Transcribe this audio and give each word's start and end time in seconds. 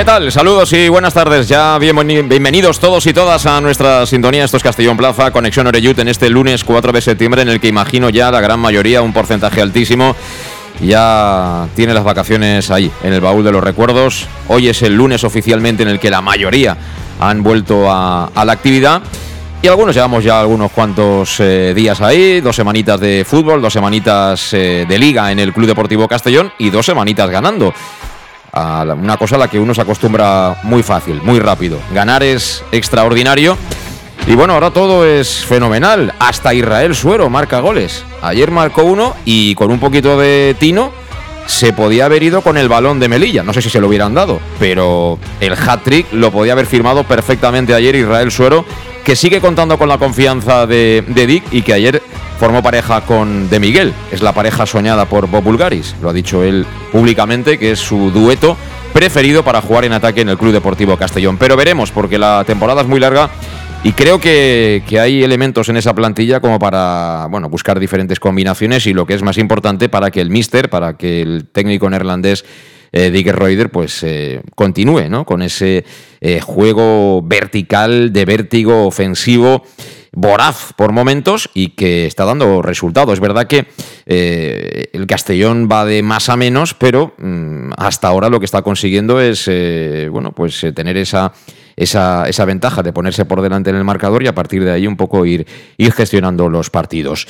¿Qué 0.00 0.06
tal? 0.06 0.32
Saludos 0.32 0.72
y 0.72 0.88
buenas 0.88 1.12
tardes. 1.12 1.46
Ya 1.46 1.76
bienvenidos 1.76 2.80
todos 2.80 3.06
y 3.06 3.12
todas 3.12 3.44
a 3.44 3.60
nuestra 3.60 4.06
sintonía. 4.06 4.46
Esto 4.46 4.56
es 4.56 4.62
Castellón 4.62 4.96
Plaza, 4.96 5.30
Conexión 5.30 5.66
Oreyut 5.66 5.98
en 5.98 6.08
este 6.08 6.30
lunes 6.30 6.64
4 6.64 6.90
de 6.92 7.02
septiembre, 7.02 7.42
en 7.42 7.50
el 7.50 7.60
que 7.60 7.68
imagino 7.68 8.08
ya 8.08 8.30
la 8.30 8.40
gran 8.40 8.58
mayoría, 8.60 9.02
un 9.02 9.12
porcentaje 9.12 9.60
altísimo, 9.60 10.16
ya 10.80 11.68
tiene 11.76 11.92
las 11.92 12.02
vacaciones 12.02 12.70
ahí, 12.70 12.90
en 13.02 13.12
el 13.12 13.20
baúl 13.20 13.44
de 13.44 13.52
los 13.52 13.62
recuerdos. 13.62 14.26
Hoy 14.48 14.68
es 14.68 14.80
el 14.80 14.94
lunes 14.94 15.22
oficialmente 15.22 15.82
en 15.82 15.90
el 15.90 16.00
que 16.00 16.08
la 16.08 16.22
mayoría 16.22 16.78
han 17.20 17.42
vuelto 17.42 17.92
a, 17.92 18.30
la 18.34 18.52
actividad. 18.52 19.02
Y 19.60 19.68
algunos 19.68 19.94
llevamos 19.94 20.24
ya 20.24 20.40
algunos 20.40 20.72
cuantos 20.72 21.38
eh, 21.40 21.74
días 21.76 22.00
ahí, 22.00 22.40
dos 22.40 22.56
semanitas 22.56 22.98
de 22.98 23.26
fútbol, 23.28 23.60
dos 23.60 23.74
semanitas 23.74 24.54
eh, 24.54 24.86
de 24.88 24.98
liga 24.98 25.30
en 25.30 25.40
el 25.40 25.52
Club 25.52 25.66
Deportivo 25.66 26.08
Castellón 26.08 26.50
y 26.56 26.70
dos 26.70 26.86
semanitas 26.86 27.28
ganando 27.28 27.74
una 28.52 29.16
cosa 29.16 29.36
a 29.36 29.38
la 29.38 29.48
que 29.48 29.58
uno 29.58 29.74
se 29.74 29.80
acostumbra 29.80 30.58
muy 30.62 30.82
fácil, 30.82 31.20
muy 31.22 31.38
rápido. 31.38 31.78
Ganar 31.92 32.22
es 32.22 32.64
extraordinario. 32.72 33.56
Y 34.26 34.34
bueno, 34.34 34.52
ahora 34.52 34.70
todo 34.70 35.06
es 35.06 35.44
fenomenal. 35.44 36.12
Hasta 36.18 36.54
Israel 36.54 36.94
Suero 36.94 37.30
marca 37.30 37.60
goles. 37.60 38.04
Ayer 38.22 38.50
marcó 38.50 38.84
uno 38.84 39.14
y 39.24 39.54
con 39.54 39.70
un 39.70 39.78
poquito 39.78 40.18
de 40.18 40.54
tino 40.58 40.92
se 41.46 41.72
podía 41.72 42.04
haber 42.04 42.22
ido 42.22 42.42
con 42.42 42.56
el 42.56 42.68
balón 42.68 43.00
de 43.00 43.08
Melilla. 43.08 43.42
No 43.42 43.52
sé 43.52 43.62
si 43.62 43.70
se 43.70 43.80
lo 43.80 43.88
hubieran 43.88 44.14
dado, 44.14 44.40
pero 44.58 45.18
el 45.40 45.54
hat-trick 45.54 46.12
lo 46.12 46.30
podía 46.30 46.52
haber 46.52 46.66
firmado 46.66 47.04
perfectamente 47.04 47.74
ayer 47.74 47.96
Israel 47.96 48.30
Suero, 48.30 48.64
que 49.04 49.16
sigue 49.16 49.40
contando 49.40 49.76
con 49.78 49.88
la 49.88 49.98
confianza 49.98 50.66
de, 50.66 51.02
de 51.08 51.26
Dick 51.26 51.44
y 51.50 51.62
que 51.62 51.72
ayer 51.72 52.02
formó 52.40 52.62
pareja 52.62 53.02
con 53.02 53.50
De 53.50 53.60
Miguel, 53.60 53.92
es 54.10 54.22
la 54.22 54.32
pareja 54.32 54.64
soñada 54.64 55.04
por 55.04 55.28
Bob 55.28 55.44
Bulgaris, 55.44 55.94
lo 56.00 56.08
ha 56.08 56.12
dicho 56.14 56.42
él 56.42 56.64
públicamente, 56.90 57.58
que 57.58 57.72
es 57.72 57.78
su 57.78 58.10
dueto 58.10 58.56
preferido 58.94 59.44
para 59.44 59.60
jugar 59.60 59.84
en 59.84 59.92
ataque 59.92 60.22
en 60.22 60.30
el 60.30 60.38
Club 60.38 60.54
Deportivo 60.54 60.96
Castellón. 60.96 61.36
Pero 61.36 61.54
veremos, 61.54 61.90
porque 61.90 62.16
la 62.16 62.42
temporada 62.46 62.80
es 62.80 62.86
muy 62.86 62.98
larga 62.98 63.28
y 63.84 63.92
creo 63.92 64.18
que, 64.18 64.82
hay 64.98 65.22
elementos 65.22 65.68
en 65.68 65.76
esa 65.76 65.92
plantilla 65.92 66.40
como 66.40 66.58
para 66.58 67.26
bueno, 67.30 67.50
buscar 67.50 67.78
diferentes 67.78 68.18
combinaciones 68.18 68.86
y 68.86 68.94
lo 68.94 69.04
que 69.04 69.12
es 69.12 69.22
más 69.22 69.36
importante 69.36 69.90
para 69.90 70.10
que 70.10 70.22
el 70.22 70.30
míster, 70.30 70.70
para 70.70 70.94
que 70.94 71.20
el 71.20 71.44
técnico 71.52 71.90
neerlandés 71.90 72.46
eh, 72.92 73.10
Dick 73.10 73.28
Reuter 73.28 73.70
pues 73.70 74.02
eh, 74.02 74.42
continúe 74.54 75.08
¿no? 75.08 75.24
con 75.24 75.42
ese 75.42 75.84
eh, 76.20 76.40
juego 76.40 77.22
vertical, 77.22 78.12
de 78.12 78.24
vértigo 78.24 78.86
ofensivo 78.86 79.64
voraz 80.12 80.72
por 80.76 80.90
momentos 80.90 81.48
y 81.54 81.68
que 81.68 82.06
está 82.06 82.24
dando 82.24 82.62
resultados. 82.62 83.14
Es 83.14 83.20
verdad 83.20 83.46
que 83.46 83.66
eh, 84.06 84.86
el 84.92 85.06
Castellón 85.06 85.68
va 85.70 85.84
de 85.84 86.02
más 86.02 86.28
a 86.28 86.36
menos, 86.36 86.74
pero 86.74 87.14
mm, 87.18 87.72
hasta 87.76 88.08
ahora 88.08 88.28
lo 88.28 88.40
que 88.40 88.46
está 88.46 88.62
consiguiendo 88.62 89.20
es 89.20 89.48
bueno, 90.10 90.32
pues 90.32 90.66
tener 90.74 90.96
esa, 90.96 91.32
esa, 91.80 92.28
esa, 92.28 92.44
ventaja 92.44 92.82
de 92.82 92.92
ponerse 92.92 93.24
por 93.24 93.42
delante 93.42 93.70
en 93.70 93.76
el 93.76 93.84
marcador 93.84 94.22
y 94.22 94.26
a 94.26 94.34
partir 94.34 94.64
de 94.64 94.70
ahí 94.70 94.86
un 94.86 94.96
poco 94.96 95.26
ir, 95.26 95.46
ir 95.76 95.92
gestionando 95.92 96.48
los 96.48 96.70
partidos. 96.70 97.26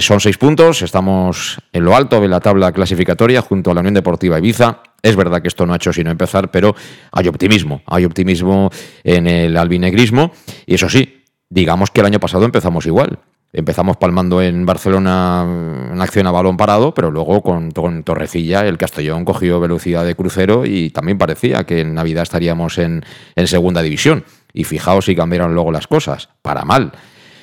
son 0.00 0.20
seis 0.20 0.38
puntos, 0.38 0.82
estamos 0.82 1.58
en 1.72 1.84
lo 1.84 1.94
alto 1.94 2.20
de 2.20 2.28
la 2.28 2.40
tabla 2.40 2.72
clasificatoria 2.72 3.42
junto 3.42 3.70
a 3.70 3.74
la 3.74 3.80
Unión 3.80 3.94
Deportiva 3.94 4.38
Ibiza. 4.38 4.82
Es 5.02 5.16
verdad 5.16 5.42
que 5.42 5.48
esto 5.48 5.66
no 5.66 5.72
ha 5.72 5.76
hecho 5.76 5.92
sino 5.92 6.10
empezar, 6.10 6.50
pero 6.50 6.74
hay 7.12 7.28
optimismo, 7.28 7.82
hay 7.86 8.04
optimismo 8.04 8.70
en 9.02 9.26
el 9.26 9.56
albinegrismo 9.56 10.32
y 10.66 10.74
eso 10.74 10.88
sí, 10.88 11.24
digamos 11.48 11.90
que 11.90 12.00
el 12.00 12.06
año 12.06 12.20
pasado 12.20 12.44
empezamos 12.44 12.86
igual. 12.86 13.18
Empezamos 13.52 13.96
palmando 13.96 14.40
en 14.40 14.64
Barcelona 14.64 15.44
en 15.92 16.00
acción 16.00 16.26
a 16.28 16.30
balón 16.30 16.56
parado, 16.56 16.94
pero 16.94 17.10
luego 17.10 17.42
con, 17.42 17.72
Torrecilla 18.02 18.66
el 18.66 18.78
Castellón 18.78 19.24
cogió 19.24 19.58
velocidad 19.58 20.04
de 20.04 20.14
crucero 20.14 20.64
y 20.64 20.90
también 20.90 21.18
parecía 21.18 21.64
que 21.64 21.80
en 21.80 21.94
Navidad 21.94 22.22
estaríamos 22.22 22.78
en, 22.78 23.04
segunda 23.46 23.82
división. 23.82 24.24
Y 24.52 24.64
fijaos 24.64 25.06
si 25.06 25.16
cambiaron 25.16 25.54
luego 25.54 25.72
las 25.72 25.86
cosas, 25.86 26.28
para 26.42 26.64
mal. 26.64 26.92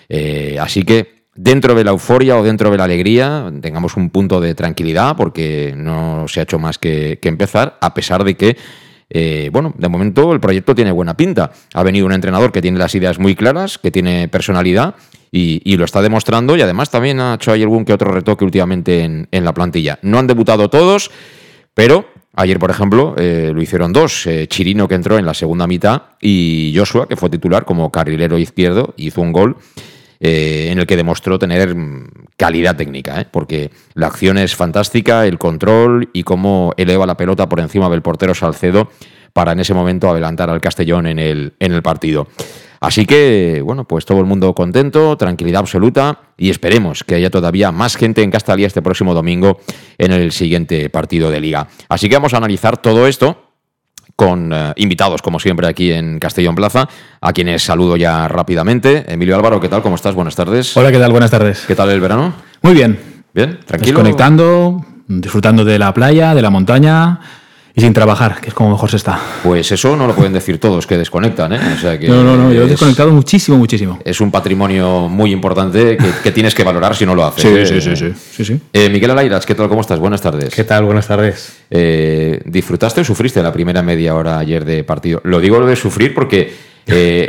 Eh, 0.08 0.58
así 0.62 0.84
que 0.84 1.26
dentro 1.36 1.76
de 1.76 1.84
la 1.84 1.92
euforia 1.92 2.38
o 2.38 2.44
dentro 2.44 2.72
de 2.72 2.78
la 2.78 2.86
alegría 2.86 3.52
tengamos 3.62 3.98
un 3.98 4.10
punto 4.10 4.40
de 4.40 4.56
tranquilidad 4.56 5.16
porque 5.18 5.74
no 5.76 6.26
se 6.28 6.40
ha 6.40 6.44
hecho 6.44 6.58
más 6.58 6.78
que 6.78 7.20
empezar, 7.22 7.78
a 7.82 7.94
pesar 7.94 8.24
de 8.24 8.36
que 8.36 8.58
eh, 9.10 9.50
bueno, 9.54 9.74
de 9.78 9.88
momento 9.88 10.34
el 10.34 10.40
proyecto 10.40 10.76
tiene 10.76 10.92
buena 10.92 11.16
pinta. 11.16 11.52
Ha 11.74 11.84
venido 11.84 12.06
un 12.06 12.14
entrenador 12.14 12.52
que 12.52 12.62
tiene 12.62 12.80
las 12.80 12.94
ideas 12.96 13.20
muy 13.20 13.36
claras, 13.36 13.78
que 13.78 13.92
tiene 13.92 14.28
personalidad 14.28 14.96
y, 15.32 15.78
lo 15.78 15.86
está 15.86 16.02
demostrando 16.02 16.56
y 16.56 16.62
además 16.62 16.90
también 16.90 17.20
ha 17.20 17.36
hecho 17.36 17.52
ahí 17.52 17.62
algún 17.62 17.86
que 17.86 17.94
otro 17.94 18.12
retoque 18.12 18.46
últimamente 18.46 19.04
en, 19.04 19.46
la 19.46 19.54
plantilla. 19.54 20.00
No 20.02 20.20
han 20.20 20.28
debutado 20.28 20.70
todos, 20.70 21.12
pero 21.74 22.08
ayer, 22.34 22.60
por 22.60 22.72
ejemplo, 22.72 23.16
eh, 23.18 23.52
lo 23.54 23.62
hicieron 23.62 23.94
dos. 23.94 24.26
Eh, 24.28 24.48
Chirino 24.48 24.88
que 24.88 24.96
entró 24.96 25.18
en 25.18 25.26
la 25.26 25.34
segunda 25.34 25.68
mitad 25.68 26.04
y 26.22 26.74
Joshua, 26.76 27.08
que 27.08 27.16
fue 27.16 27.30
titular 27.30 27.66
como 27.66 27.92
carrilero 27.92 28.38
izquierdo, 28.38 28.94
hizo 28.98 29.22
un 29.22 29.32
gol. 29.34 29.58
en 30.20 30.80
el 30.80 30.88
que 30.88 30.96
demostró 30.96 31.38
tener 31.38 31.76
calidad 32.38 32.76
técnica, 32.76 33.22
¿eh? 33.22 33.28
porque 33.30 33.70
la 33.94 34.08
acción 34.08 34.40
es 34.40 34.56
fantástica, 34.56 35.28
el 35.28 35.38
control 35.38 36.10
y 36.12 36.24
cómo 36.24 36.74
eleva 36.78 37.06
la 37.06 37.18
pelota 37.18 37.48
por 37.48 37.60
encima 37.60 37.88
del 37.90 38.02
portero 38.02 38.34
Salcedo 38.34 38.90
para 39.34 39.52
en 39.52 39.60
ese 39.60 39.76
momento 39.76 40.10
adelantar 40.10 40.50
al 40.50 40.62
Castellón 40.62 41.06
en 41.06 41.20
el, 41.20 41.54
en 41.60 41.74
el 41.74 41.84
partido. 41.84 42.28
Así 42.80 43.06
que, 43.06 43.62
bueno, 43.64 43.86
pues 43.86 44.06
todo 44.06 44.20
el 44.20 44.26
mundo 44.26 44.54
contento, 44.54 45.18
tranquilidad 45.18 45.62
absoluta 45.62 46.20
y 46.38 46.50
esperemos 46.50 47.04
que 47.04 47.16
haya 47.16 47.30
todavía 47.30 47.72
más 47.72 47.96
gente 47.96 48.22
en 48.24 48.32
Castalía 48.32 48.68
este 48.68 48.82
próximo 48.82 49.14
domingo 49.14 49.60
en 49.98 50.12
el 50.12 50.32
siguiente 50.32 50.90
partido 50.90 51.32
de 51.32 51.40
liga. 51.40 51.68
Así 51.90 52.10
que 52.10 52.16
vamos 52.16 52.34
a 52.34 52.38
analizar 52.38 52.78
todo 52.78 53.08
esto 53.08 53.44
con 54.16 54.52
eh, 54.52 54.74
invitados, 54.78 55.22
como 55.22 55.40
siempre, 55.40 55.68
aquí 55.68 55.92
en 55.92 56.20
Castellón 56.20 56.56
Plaza, 56.56 56.90
a 57.22 57.34
quienes 57.34 57.62
saludo 57.62 57.98
ya 57.98 58.28
rápidamente. 58.28 59.06
Emilio 59.08 59.36
Álvaro, 59.36 59.60
¿qué 59.60 59.70
tal? 59.70 59.84
¿Cómo 59.84 59.96
estás? 59.96 60.16
Buenas 60.16 60.36
tardes. 60.36 60.76
Hola, 60.76 60.92
¿qué 60.92 60.98
tal? 60.98 61.12
Buenas 61.12 61.30
tardes. 61.30 61.66
¿Qué 61.68 61.76
tal 61.76 61.92
el 61.92 62.02
verano? 62.02 62.34
Muy 62.64 62.74
bien. 62.74 63.00
Bien, 63.34 63.60
tranquilo. 63.64 64.00
Conectando, 64.00 64.84
disfrutando 65.08 65.64
de 65.64 65.78
la 65.78 65.94
playa, 65.94 66.34
de 66.34 66.42
la 66.42 66.50
montaña 66.50 67.20
y 67.78 67.82
sin 67.82 67.94
trabajar, 67.94 68.42
que 68.42 68.48
es 68.48 68.56
como 68.56 68.72
mejor 68.72 68.90
se 68.90 68.98
está. 68.98 69.20
Pues 69.44 69.72
eso 69.72 69.96
no 69.96 70.08
lo 70.08 70.16
pueden 70.16 70.34
decir 70.34 70.58
todos 70.58 70.88
que 70.88 70.98
desconectan, 70.98 71.54
¿eh? 71.54 71.60
O 71.76 71.80
sea 71.80 72.00
que 72.00 72.08
no, 72.08 72.24
no, 72.24 72.36
no, 72.36 72.52
yo 72.52 72.64
he 72.64 72.68
desconectado 72.68 73.12
muchísimo, 73.12 73.56
muchísimo. 73.56 74.00
Es 74.04 74.20
un 74.20 74.32
patrimonio 74.32 75.08
muy 75.08 75.32
importante 75.32 75.96
que, 76.24 76.32
tienes 76.32 76.56
que 76.56 76.64
valorar 76.64 76.96
si 76.96 77.06
no 77.06 77.14
lo 77.14 77.24
haces. 77.24 77.44
Sí, 77.44 77.48
¿eh? 77.50 77.66
sí, 77.68 77.96
sí, 77.96 78.14
sí, 78.32 78.46
sí, 78.46 78.60
eh, 78.74 78.90
Miguel 78.90 79.12
Alairas, 79.12 79.46
¿qué 79.46 79.54
tal? 79.54 79.70
¿Cómo 79.70 79.82
estás? 79.82 80.00
Buenas 80.00 80.22
tardes. 80.22 80.56
¿Qué 80.56 80.64
tal? 80.64 80.86
Buenas 80.86 81.06
tardes. 81.06 81.56
Eh, 81.70 82.42
¿Disfrutaste 82.46 83.02
o 83.02 83.04
sufriste 83.04 83.44
la 83.44 83.54
primera 83.54 83.84
media 83.84 84.16
hora 84.16 84.40
ayer 84.40 84.66
de 84.66 84.84
partido? 84.84 85.22
Lo 85.24 85.40
digo 85.40 85.60
lo 85.60 85.68
de 85.68 85.76
sufrir 85.76 86.16
porque 86.16 86.52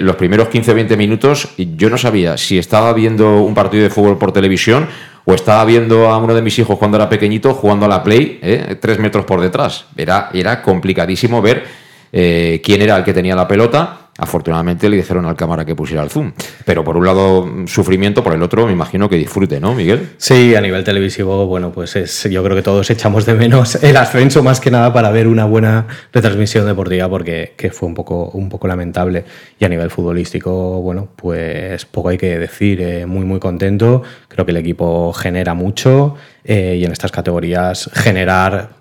los 0.01 0.17
primeros 0.17 0.49
15-20 0.49 0.97
minutos 0.97 1.49
yo 1.59 1.91
no 1.91 1.99
sabía 1.99 2.39
si 2.39 2.57
estaba 2.57 2.95
viendo 2.95 3.43
un 3.43 3.53
partido 3.53 3.83
de 3.83 3.91
fútbol 3.91 4.17
por 4.17 4.33
televisión 4.33 4.89
o 5.31 5.35
estaba 5.35 5.63
viendo 5.67 6.09
a 6.09 6.17
uno 6.17 6.35
de 6.35 6.41
mis 6.41 6.59
hijos 6.59 6.79
cuando 6.79 6.97
era 6.97 7.07
pequeñito 7.07 7.53
jugando 7.53 7.85
a 7.85 7.89
la 7.89 8.03
Play, 8.03 8.39
¿eh? 8.41 8.77
tres 8.81 8.99
metros 8.99 9.27
por 9.27 9.43
detrás. 9.43 9.85
Era, 9.95 10.31
era 10.33 10.63
complicadísimo 10.63 11.43
ver 11.43 11.67
eh, 12.11 12.63
quién 12.65 12.81
era 12.81 12.97
el 12.97 13.05
que 13.05 13.13
tenía 13.13 13.37
la 13.37 13.47
pelota. 13.47 14.08
Afortunadamente 14.19 14.89
le 14.89 14.97
dijeron 14.97 15.25
al 15.25 15.37
cámara 15.37 15.65
que 15.65 15.75
pusiera 15.75 16.03
el 16.03 16.11
zoom. 16.11 16.33
Pero 16.65 16.85
por 16.85 16.97
un 16.97 17.07
lado 17.07 17.49
sufrimiento, 17.67 18.23
por 18.23 18.35
el 18.35 18.43
otro 18.43 18.67
me 18.67 18.73
imagino 18.73 19.09
que 19.09 19.17
disfrute, 19.17 19.61
¿no, 19.61 19.75
Miguel? 19.75 20.11
Sí, 20.19 20.55
a 20.55 20.61
nivel 20.61 20.85
televisivo, 20.85 21.47
bueno, 21.47 21.73
pues 21.73 21.97
es, 21.97 22.25
yo 22.31 22.43
creo 22.45 22.57
que 22.57 22.63
todos 22.63 22.91
echamos 22.91 23.25
de 23.27 23.35
menos 23.35 23.83
el 23.83 23.97
ascenso 23.97 24.43
más 24.43 24.61
que 24.61 24.71
nada 24.71 24.93
para 24.93 25.11
ver 25.11 25.27
una 25.27 25.45
buena 25.45 25.87
retransmisión 26.13 26.67
deportiva 26.67 27.09
porque 27.09 27.55
que 27.57 27.71
fue 27.71 27.89
un 27.89 27.95
poco, 27.95 28.31
un 28.35 28.49
poco 28.49 28.69
lamentable. 28.69 29.25
Y 29.59 29.65
a 29.65 29.69
nivel 29.69 29.91
futbolístico, 29.91 30.83
bueno, 30.83 31.09
pues 31.17 31.85
poco 31.85 32.11
hay 32.11 32.19
que 32.19 32.39
decir. 32.39 32.81
Eh, 32.81 33.07
muy, 33.07 33.25
muy 33.25 33.41
contento. 33.41 34.03
Creo 34.29 34.45
que 34.45 34.53
el 34.53 34.59
equipo 34.59 35.13
genera 35.13 35.55
mucho 35.55 36.17
eh, 36.45 36.77
y 36.79 36.85
en 36.85 36.93
estas 36.93 37.11
categorías 37.11 37.91
generar 37.93 38.78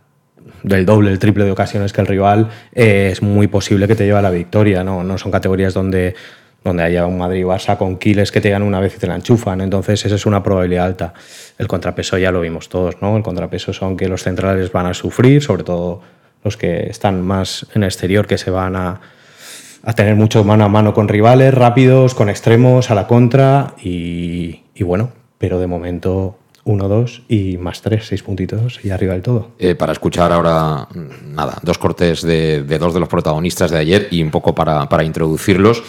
del 0.63 0.85
doble, 0.85 1.11
el 1.11 1.19
triple 1.19 1.45
de 1.45 1.51
ocasiones 1.51 1.93
que 1.93 2.01
el 2.01 2.07
rival, 2.07 2.49
eh, 2.73 3.09
es 3.11 3.21
muy 3.21 3.47
posible 3.47 3.87
que 3.87 3.95
te 3.95 4.05
lleve 4.05 4.19
a 4.19 4.21
la 4.21 4.29
victoria. 4.29 4.83
No, 4.83 5.03
no 5.03 5.17
son 5.17 5.31
categorías 5.31 5.73
donde, 5.73 6.15
donde 6.63 6.83
haya 6.83 7.05
un 7.05 7.17
Madrid-Barça 7.17 7.77
con 7.77 7.97
kiles 7.97 8.31
que 8.31 8.41
te 8.41 8.49
llegan 8.49 8.63
una 8.63 8.79
vez 8.79 8.95
y 8.95 8.99
te 8.99 9.07
la 9.07 9.15
enchufan. 9.15 9.61
Entonces, 9.61 10.05
esa 10.05 10.15
es 10.15 10.25
una 10.25 10.43
probabilidad 10.43 10.85
alta. 10.85 11.13
El 11.57 11.67
contrapeso 11.67 12.17
ya 12.17 12.31
lo 12.31 12.41
vimos 12.41 12.69
todos, 12.69 13.01
¿no? 13.01 13.17
El 13.17 13.23
contrapeso 13.23 13.73
son 13.73 13.97
que 13.97 14.07
los 14.07 14.23
centrales 14.23 14.71
van 14.71 14.85
a 14.85 14.93
sufrir, 14.93 15.41
sobre 15.41 15.63
todo 15.63 16.01
los 16.43 16.57
que 16.57 16.89
están 16.89 17.21
más 17.21 17.65
en 17.73 17.83
el 17.83 17.87
exterior, 17.87 18.27
que 18.27 18.37
se 18.37 18.51
van 18.51 18.75
a, 18.75 19.01
a 19.83 19.93
tener 19.93 20.15
mucho 20.15 20.43
mano 20.43 20.65
a 20.65 20.69
mano 20.69 20.93
con 20.93 21.07
rivales 21.07 21.53
rápidos, 21.53 22.13
con 22.15 22.29
extremos, 22.29 22.91
a 22.91 22.95
la 22.95 23.07
contra. 23.07 23.73
Y 23.81 24.61
bueno, 24.79 25.11
pero 25.37 25.59
de 25.59 25.67
momento 25.67 26.37
1-2 26.67 27.21
y 27.29 27.57
más 27.57 27.81
3, 27.81 28.05
6 28.05 28.23
puntitos 28.23 28.79
y 28.83 28.89
arriba 28.89 29.13
del 29.13 29.21
todo. 29.21 29.51
Eh, 29.57 29.75
para 29.75 29.93
escuchar 29.93 30.31
ahora, 30.31 30.87
nada, 31.25 31.57
dos 31.63 31.77
cortes 31.77 32.21
de, 32.21 32.63
de, 32.63 32.77
dos 32.77 32.93
de 32.93 32.99
los 32.99 33.09
protagonistas 33.09 33.71
de 33.71 33.77
ayer 33.77 34.07
y 34.11 34.21
un 34.21 34.29
poco 34.29 34.53
para, 34.53 34.87
para, 34.89 35.03
introducirlos. 35.03 35.81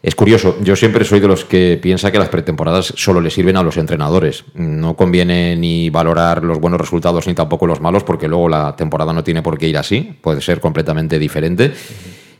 Es 0.00 0.14
curioso, 0.14 0.56
yo 0.62 0.76
siempre 0.76 1.04
soy 1.04 1.18
de 1.18 1.26
los 1.26 1.44
que 1.44 1.78
piensa 1.82 2.12
que 2.12 2.18
las 2.18 2.28
pretemporadas 2.28 2.92
solo 2.96 3.20
le 3.20 3.30
sirven 3.30 3.56
a 3.56 3.62
los 3.64 3.76
entrenadores. 3.78 4.44
No 4.54 4.94
conviene 4.94 5.56
ni 5.56 5.90
valorar 5.90 6.44
los 6.44 6.60
buenos 6.60 6.80
resultados 6.80 7.26
ni 7.26 7.34
tampoco 7.34 7.66
los 7.66 7.80
malos, 7.80 8.04
porque 8.04 8.28
luego 8.28 8.48
la 8.48 8.76
temporada 8.76 9.12
no 9.12 9.24
tiene 9.24 9.42
por 9.42 9.58
qué 9.58 9.68
ir 9.68 9.78
así, 9.78 10.16
puede 10.20 10.40
ser 10.40 10.60
completamente 10.60 11.18
diferente. 11.18 11.72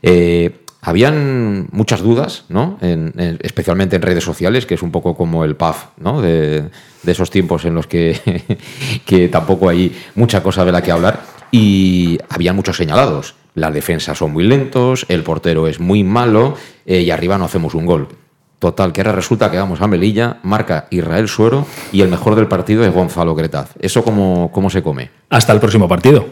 Eh, 0.01 0.61
habían 0.81 1.67
muchas 1.71 2.01
dudas, 2.01 2.45
¿no? 2.47 2.77
En, 2.79 3.13
en, 3.17 3.37
especialmente 3.41 3.97
en 3.97 4.03
redes 4.03 4.23
sociales, 4.23 4.65
que 4.65 4.75
es 4.75 4.81
un 4.81 4.91
poco 4.91 5.15
como 5.15 5.43
el 5.43 5.57
PAF, 5.57 5.87
¿no? 5.97 6.21
De 7.03 7.11
esos 7.11 7.29
tiempos 7.29 7.65
en 7.65 7.75
los 7.75 7.87
que, 7.87 8.57
que, 9.05 9.27
tampoco 9.29 9.69
hay 9.69 9.95
mucha 10.15 10.43
cosa 10.43 10.65
de 10.65 10.71
la 10.71 10.81
que 10.81 10.91
hablar. 10.91 11.21
Y 11.51 12.19
habían 12.29 12.55
muchos 12.55 12.77
señalados. 12.77 13.35
Las 13.55 13.73
defensas 13.73 14.17
son 14.17 14.31
muy 14.31 14.45
lentos, 14.45 15.05
el 15.09 15.23
portero 15.23 15.67
es 15.67 15.79
muy 15.79 16.03
malo 16.03 16.55
eh, 16.85 17.01
y 17.01 17.11
arriba 17.11 17.37
no 17.37 17.45
hacemos 17.45 17.73
un 17.73 17.85
gol. 17.85 18.07
Total, 18.59 18.91
que 18.91 19.01
ahora 19.01 19.13
resulta 19.13 19.49
que 19.49 19.57
vamos 19.57 19.81
a 19.81 19.87
Melilla, 19.87 20.37
marca 20.43 20.87
Israel 20.91 21.27
Suero 21.29 21.65
y 21.91 22.01
el 22.01 22.09
mejor 22.09 22.35
del 22.35 22.47
partido 22.47 22.83
es 22.83 22.93
Gonzalo 22.93 23.33
Gretaz. 23.33 23.71
¿Eso 23.79 24.03
cómo, 24.03 24.51
cómo 24.51 24.69
se 24.69 24.83
come? 24.83 25.11
Hasta 25.29 25.53
el 25.53 25.59
próximo 25.59 25.87
partido. 25.87 26.25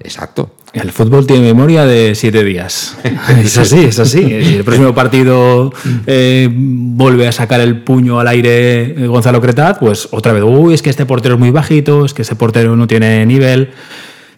Exacto. 0.00 0.50
El 0.72 0.92
fútbol 0.92 1.26
tiene 1.26 1.42
memoria 1.42 1.84
de 1.84 2.14
siete 2.14 2.44
días. 2.44 2.96
es 3.42 3.58
así, 3.58 3.84
es 3.84 3.98
así. 3.98 4.22
Si 4.22 4.54
el 4.54 4.64
próximo 4.64 4.94
partido 4.94 5.72
eh, 6.06 6.48
vuelve 6.52 7.26
a 7.26 7.32
sacar 7.32 7.60
el 7.60 7.82
puño 7.82 8.20
al 8.20 8.28
aire 8.28 8.82
eh, 8.82 9.06
Gonzalo 9.06 9.40
Cretaz, 9.40 9.78
pues 9.78 10.08
otra 10.10 10.32
vez, 10.32 10.42
uy, 10.44 10.74
es 10.74 10.82
que 10.82 10.90
este 10.90 11.06
portero 11.06 11.34
es 11.34 11.40
muy 11.40 11.50
bajito, 11.50 12.04
es 12.04 12.14
que 12.14 12.22
ese 12.22 12.36
portero 12.36 12.76
no 12.76 12.86
tiene 12.86 13.24
nivel. 13.26 13.70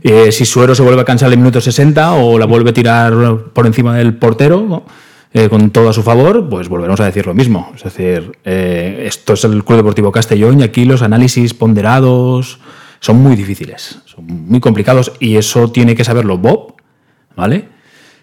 Eh, 0.02 0.32
si 0.32 0.46
Suero 0.46 0.74
se 0.74 0.82
vuelve 0.82 1.02
a 1.02 1.04
cansar 1.04 1.28
en 1.28 1.34
el 1.34 1.38
minuto 1.40 1.60
60 1.60 2.12
o 2.12 2.38
la 2.38 2.46
vuelve 2.46 2.70
a 2.70 2.74
tirar 2.74 3.12
por 3.52 3.66
encima 3.66 3.96
del 3.96 4.14
portero, 4.14 4.64
¿no? 4.66 4.84
eh, 5.32 5.48
con 5.48 5.70
todo 5.70 5.90
a 5.90 5.92
su 5.92 6.02
favor, 6.02 6.48
pues 6.48 6.68
volveremos 6.68 7.00
a 7.00 7.04
decir 7.04 7.26
lo 7.26 7.34
mismo. 7.34 7.72
Es 7.76 7.84
decir, 7.84 8.38
eh, 8.44 9.04
esto 9.06 9.34
es 9.34 9.44
el 9.44 9.64
Club 9.64 9.78
Deportivo 9.78 10.10
Castellón 10.10 10.60
y 10.60 10.62
aquí 10.64 10.84
los 10.84 11.02
análisis 11.02 11.54
ponderados 11.54 12.58
son 13.00 13.22
muy 13.22 13.34
difíciles, 13.34 13.98
son 14.04 14.26
muy 14.26 14.60
complicados 14.60 15.12
y 15.18 15.36
eso 15.36 15.72
tiene 15.72 15.96
que 15.96 16.04
saberlo 16.04 16.38
Bob, 16.38 16.74
¿vale? 17.34 17.68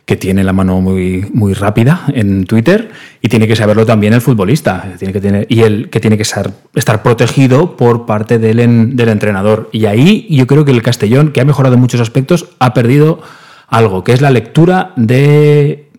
Que 0.06 0.16
tiene 0.16 0.44
la 0.44 0.54
mano 0.54 0.80
muy, 0.80 1.28
muy 1.34 1.54
rápida 1.54 2.06
en 2.14 2.46
Twitter 2.46 2.90
y 3.22 3.28
tiene 3.28 3.48
que 3.48 3.56
saberlo 3.56 3.86
también 3.86 4.14
el 4.14 4.22
futbolista 4.22 4.94
tiene 4.98 5.12
que 5.12 5.20
tener, 5.20 5.48
y 5.50 5.62
el 5.62 5.90
que 5.90 6.00
tiene 6.00 6.18
que 6.18 6.24
ser, 6.24 6.52
estar 6.76 7.04
protegido 7.04 7.76
por 7.76 8.06
parte 8.06 8.40
del, 8.40 8.96
del 8.96 9.10
entrenador. 9.10 9.70
Y 9.74 9.86
ahí 9.86 10.28
yo 10.30 10.48
creo 10.48 10.64
que 10.64 10.72
el 10.72 10.82
Castellón, 10.82 11.32
que 11.34 11.42
ha 11.42 11.46
mejorado 11.46 11.76
en 11.76 11.82
muchos 11.82 12.00
aspectos, 12.00 12.50
ha 12.60 12.74
perdido 12.74 13.22
algo, 13.68 14.04
que 14.04 14.14
es 14.14 14.22
la 14.22 14.32
lectura 14.32 14.94
de 14.96 15.90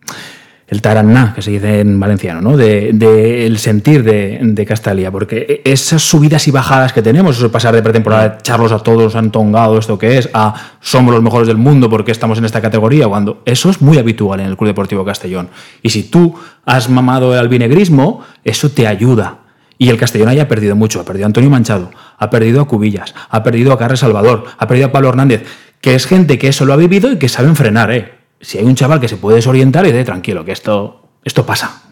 el 0.69 0.83
taraná, 0.83 1.33
que 1.35 1.41
se 1.41 1.51
dice 1.51 1.81
en 1.81 1.99
valenciano, 1.99 2.43
¿no? 2.43 2.57
de, 2.57 2.91
de 2.93 3.47
el 3.47 3.59
sentir 3.59 4.05
de, 4.05 4.39
de, 4.43 4.67
Castalia, 4.67 5.11
porque 5.11 5.63
esas 5.65 6.03
subidas 6.03 6.47
y 6.47 6.51
bajadas 6.51 6.93
que 6.93 7.01
tenemos, 7.01 7.39
eso 7.39 7.51
pasar 7.51 7.75
de 7.75 7.83
pretemporada, 7.83 8.29
de 8.29 8.39
echarlos 8.39 8.73
a 8.73 8.79
todos, 8.81 9.17
han 9.17 9.31
tongado 9.31 9.79
esto 9.79 9.99
que 9.99 10.19
es, 10.19 10.29
a 10.35 10.55
somos 10.81 11.15
los 11.15 11.23
mejores 11.23 11.49
del 11.49 11.57
mundo 11.57 11.89
porque 11.89 12.13
estamos 12.13 12.37
en 12.37 12.45
esta 12.45 12.61
categoría, 12.61 13.09
cuando 13.09 13.43
eso 13.47 13.71
es 13.71 13.81
muy 13.81 13.97
habitual 13.97 14.41
en 14.41 14.47
el 14.47 14.57
Club 14.59 14.69
Deportivo 14.69 15.07
Castellón. 15.07 15.49
Y 15.83 15.89
si 15.89 16.03
tú 16.03 16.35
has 16.67 16.91
mamado 16.91 17.33
el 17.33 17.41
albinegrismo, 17.41 18.23
eso 18.45 18.71
te 18.71 18.87
ayuda. 18.87 19.39
Y 19.79 19.89
el 19.89 19.97
Castellón 19.97 20.29
haya 20.29 20.49
perdido 20.49 20.77
mucho, 20.77 21.01
ha 21.01 21.05
perdido 21.05 21.25
a 21.25 21.29
Antonio 21.29 21.49
Manchado, 21.49 21.91
ha 22.19 22.29
perdido 22.29 22.61
a 22.61 22.67
Cubillas, 22.67 23.15
ha 23.31 23.43
perdido 23.43 23.73
a 23.73 23.79
Carles 23.79 24.01
Salvador, 24.01 24.45
ha 24.59 24.67
perdido 24.67 24.89
a 24.89 24.93
Pablo 24.93 25.09
Hernández, 25.09 25.47
que 25.81 25.95
es 25.95 26.07
gente 26.07 26.39
que 26.39 26.49
eso 26.49 26.67
lo 26.67 26.75
ha 26.75 26.77
vivido 26.77 27.11
y 27.11 27.17
que 27.17 27.29
saben 27.29 27.57
frenar, 27.57 27.91
¿eh? 27.93 28.18
Si 28.41 28.59
hay 28.59 28.65
un 28.65 28.75
chaval 28.75 29.01
que 29.01 29.09
se 29.09 29.17
puede 29.17 29.37
desorientar 29.37 29.85
y 29.87 29.93
dice, 29.93 30.05
tranquilo, 30.05 30.45
que 30.45 30.53
esto, 30.53 31.03
esto 31.25 31.45
pasa. 31.45 31.83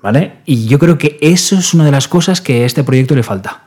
¿Vale? 0.00 0.34
Y 0.46 0.66
yo 0.66 0.78
creo 0.78 0.96
que 0.96 1.18
eso 1.20 1.56
es 1.56 1.74
una 1.74 1.84
de 1.84 1.90
las 1.90 2.06
cosas 2.06 2.40
que 2.40 2.62
a 2.62 2.66
este 2.66 2.84
proyecto 2.84 3.16
le 3.16 3.24
falta. 3.24 3.64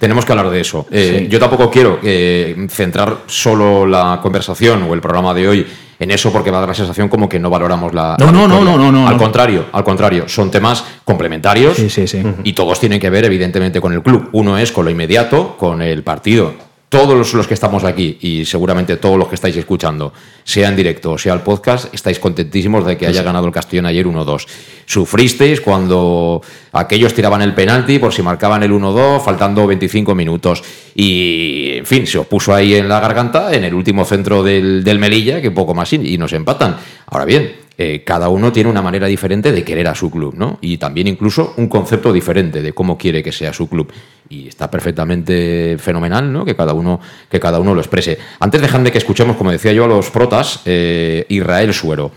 Tenemos 0.00 0.24
que 0.24 0.32
hablar 0.32 0.48
de 0.50 0.60
eso. 0.60 0.86
Eh, 0.90 1.20
sí. 1.24 1.28
Yo 1.28 1.38
tampoco 1.38 1.70
quiero 1.70 1.98
eh, 2.02 2.66
centrar 2.70 3.18
solo 3.26 3.86
la 3.86 4.18
conversación 4.22 4.82
o 4.84 4.94
el 4.94 5.00
programa 5.02 5.34
de 5.34 5.46
hoy 5.46 5.66
en 5.98 6.10
eso 6.10 6.32
porque 6.32 6.50
va 6.50 6.56
a 6.58 6.60
dar 6.60 6.70
la 6.70 6.74
sensación 6.74 7.08
como 7.08 7.28
que 7.28 7.38
no 7.38 7.50
valoramos 7.50 7.92
la. 7.94 8.16
No, 8.18 8.26
la 8.26 8.32
no, 8.32 8.48
no, 8.48 8.64
no, 8.64 8.76
no, 8.78 8.90
no, 8.90 9.06
Al 9.06 9.14
no. 9.14 9.22
contrario, 9.22 9.66
al 9.72 9.84
contrario. 9.84 10.26
Son 10.26 10.50
temas 10.50 10.84
complementarios 11.04 11.76
Sí, 11.76 11.88
sí, 11.90 12.08
sí. 12.08 12.22
y 12.42 12.52
todos 12.54 12.80
tienen 12.80 12.98
que 12.98 13.10
ver, 13.10 13.26
evidentemente, 13.26 13.80
con 13.80 13.92
el 13.92 14.02
club. 14.02 14.30
Uno 14.32 14.56
es 14.58 14.72
con 14.72 14.86
lo 14.86 14.90
inmediato, 14.90 15.56
con 15.58 15.80
el 15.82 16.02
partido 16.02 16.54
todos 16.94 17.34
los 17.34 17.48
que 17.48 17.54
estamos 17.54 17.82
aquí 17.82 18.18
y 18.20 18.44
seguramente 18.44 18.98
todos 18.98 19.18
los 19.18 19.26
que 19.26 19.34
estáis 19.34 19.56
escuchando, 19.56 20.12
sea 20.44 20.68
en 20.68 20.76
directo 20.76 21.10
o 21.10 21.18
sea 21.18 21.34
el 21.34 21.40
podcast, 21.40 21.92
estáis 21.92 22.20
contentísimos 22.20 22.86
de 22.86 22.96
que 22.96 23.08
haya 23.08 23.24
ganado 23.24 23.48
el 23.48 23.52
Castellón 23.52 23.86
ayer 23.86 24.06
1-2. 24.06 24.46
Sufristeis 24.86 25.60
cuando 25.60 26.40
aquellos 26.70 27.12
tiraban 27.12 27.42
el 27.42 27.52
penalti 27.52 27.98
por 27.98 28.14
si 28.14 28.22
marcaban 28.22 28.62
el 28.62 28.70
1-2 28.70 29.24
faltando 29.24 29.66
25 29.66 30.14
minutos 30.14 30.62
y, 30.94 31.78
en 31.78 31.86
fin, 31.86 32.06
se 32.06 32.18
os 32.18 32.28
puso 32.28 32.54
ahí 32.54 32.76
en 32.76 32.88
la 32.88 33.00
garganta 33.00 33.52
en 33.52 33.64
el 33.64 33.74
último 33.74 34.04
centro 34.04 34.44
del, 34.44 34.84
del 34.84 35.00
Melilla, 35.00 35.42
que 35.42 35.50
poco 35.50 35.74
más 35.74 35.92
y 35.92 36.16
nos 36.16 36.32
empatan. 36.32 36.76
Ahora 37.06 37.24
bien, 37.24 37.63
eh, 37.76 38.04
cada 38.04 38.28
uno 38.28 38.52
tiene 38.52 38.70
una 38.70 38.82
manera 38.82 39.06
diferente 39.06 39.50
de 39.50 39.64
querer 39.64 39.88
a 39.88 39.94
su 39.94 40.10
club, 40.10 40.34
¿no? 40.36 40.58
Y 40.60 40.78
también 40.78 41.08
incluso 41.08 41.54
un 41.56 41.68
concepto 41.68 42.12
diferente 42.12 42.62
de 42.62 42.72
cómo 42.72 42.96
quiere 42.96 43.22
que 43.22 43.32
sea 43.32 43.52
su 43.52 43.68
club. 43.68 43.92
Y 44.28 44.48
está 44.48 44.70
perfectamente 44.70 45.76
fenomenal, 45.78 46.32
¿no? 46.32 46.44
Que 46.44 46.54
cada 46.54 46.72
uno, 46.72 47.00
que 47.28 47.40
cada 47.40 47.58
uno 47.58 47.74
lo 47.74 47.80
exprese. 47.80 48.18
Antes 48.38 48.62
dejadme 48.62 48.92
que 48.92 48.98
escuchemos, 48.98 49.36
como 49.36 49.50
decía 49.50 49.72
yo, 49.72 49.84
a 49.84 49.88
los 49.88 50.10
protas, 50.10 50.60
eh, 50.66 51.26
Israel 51.28 51.74
Suero, 51.74 52.12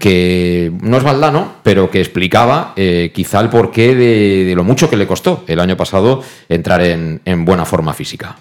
que 0.00 0.72
no 0.82 0.96
es 0.96 1.04
valdano, 1.04 1.54
pero 1.62 1.90
que 1.90 2.00
explicaba 2.00 2.72
eh, 2.76 3.12
quizá 3.14 3.40
el 3.40 3.50
porqué 3.50 3.94
de, 3.94 4.44
de, 4.46 4.54
lo 4.56 4.64
mucho 4.64 4.90
que 4.90 4.96
le 4.96 5.06
costó 5.06 5.44
el 5.46 5.60
año 5.60 5.76
pasado 5.76 6.22
entrar 6.48 6.82
en, 6.82 7.20
en 7.24 7.44
buena 7.44 7.64
forma 7.64 7.92
física. 7.94 8.36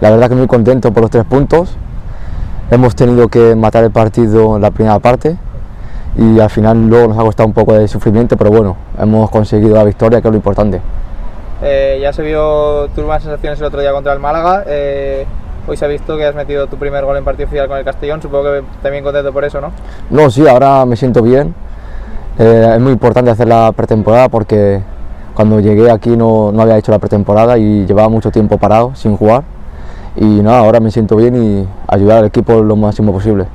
La 0.00 0.10
verdad 0.10 0.28
que 0.28 0.34
muy 0.34 0.46
contento 0.46 0.92
por 0.92 1.02
los 1.02 1.10
tres 1.10 1.24
puntos 1.24 1.70
hemos 2.70 2.96
tenido 2.96 3.28
que 3.28 3.54
matar 3.54 3.84
el 3.84 3.90
partido 3.90 4.56
en 4.56 4.62
la 4.62 4.70
primera 4.70 4.98
parte 4.98 5.36
y 6.16 6.40
al 6.40 6.50
final 6.50 6.88
luego 6.88 7.08
nos 7.08 7.18
ha 7.18 7.22
costado 7.22 7.46
un 7.46 7.52
poco 7.52 7.74
de 7.74 7.86
sufrimiento, 7.88 8.36
pero 8.36 8.50
bueno, 8.50 8.76
hemos 8.98 9.30
conseguido 9.30 9.74
la 9.74 9.84
victoria, 9.84 10.20
que 10.20 10.28
es 10.28 10.32
lo 10.32 10.36
importante. 10.36 10.80
Eh, 11.62 11.98
ya 12.00 12.12
se 12.12 12.22
vio 12.22 12.88
tus 12.88 13.04
buenas 13.04 13.22
sensaciones 13.22 13.58
el 13.60 13.66
otro 13.66 13.80
día 13.80 13.92
contra 13.92 14.12
el 14.12 14.18
Málaga. 14.18 14.64
Eh, 14.66 15.26
hoy 15.66 15.76
se 15.76 15.84
ha 15.84 15.88
visto 15.88 16.16
que 16.16 16.24
has 16.24 16.34
metido 16.34 16.66
tu 16.66 16.76
primer 16.76 17.04
gol 17.04 17.16
en 17.16 17.24
partido 17.24 17.46
oficial 17.46 17.68
con 17.68 17.78
el 17.78 17.84
Castellón. 17.84 18.22
Supongo 18.22 18.44
que 18.44 18.62
también 18.82 19.04
contento 19.04 19.32
por 19.32 19.44
eso, 19.44 19.60
¿no? 19.60 19.72
No, 20.10 20.30
sí, 20.30 20.46
ahora 20.48 20.84
me 20.86 20.96
siento 20.96 21.22
bien. 21.22 21.54
Eh, 22.38 22.72
es 22.74 22.80
muy 22.80 22.92
importante 22.92 23.30
hacer 23.30 23.48
la 23.48 23.72
pretemporada 23.72 24.28
porque 24.28 24.80
cuando 25.34 25.60
llegué 25.60 25.90
aquí 25.90 26.16
no, 26.16 26.50
no 26.52 26.62
había 26.62 26.78
hecho 26.78 26.92
la 26.92 26.98
pretemporada 26.98 27.58
y 27.58 27.86
llevaba 27.86 28.08
mucho 28.08 28.30
tiempo 28.30 28.58
parado 28.58 28.94
sin 28.94 29.16
jugar 29.16 29.44
y 30.16 30.24
nada, 30.24 30.58
ahora 30.58 30.80
me 30.80 30.90
siento 30.90 31.16
bien 31.16 31.36
y 31.36 31.68
ayudar 31.88 32.18
al 32.18 32.24
equipo 32.26 32.62
lo 32.62 32.76
máximo 32.76 33.12
posible. 33.12 33.46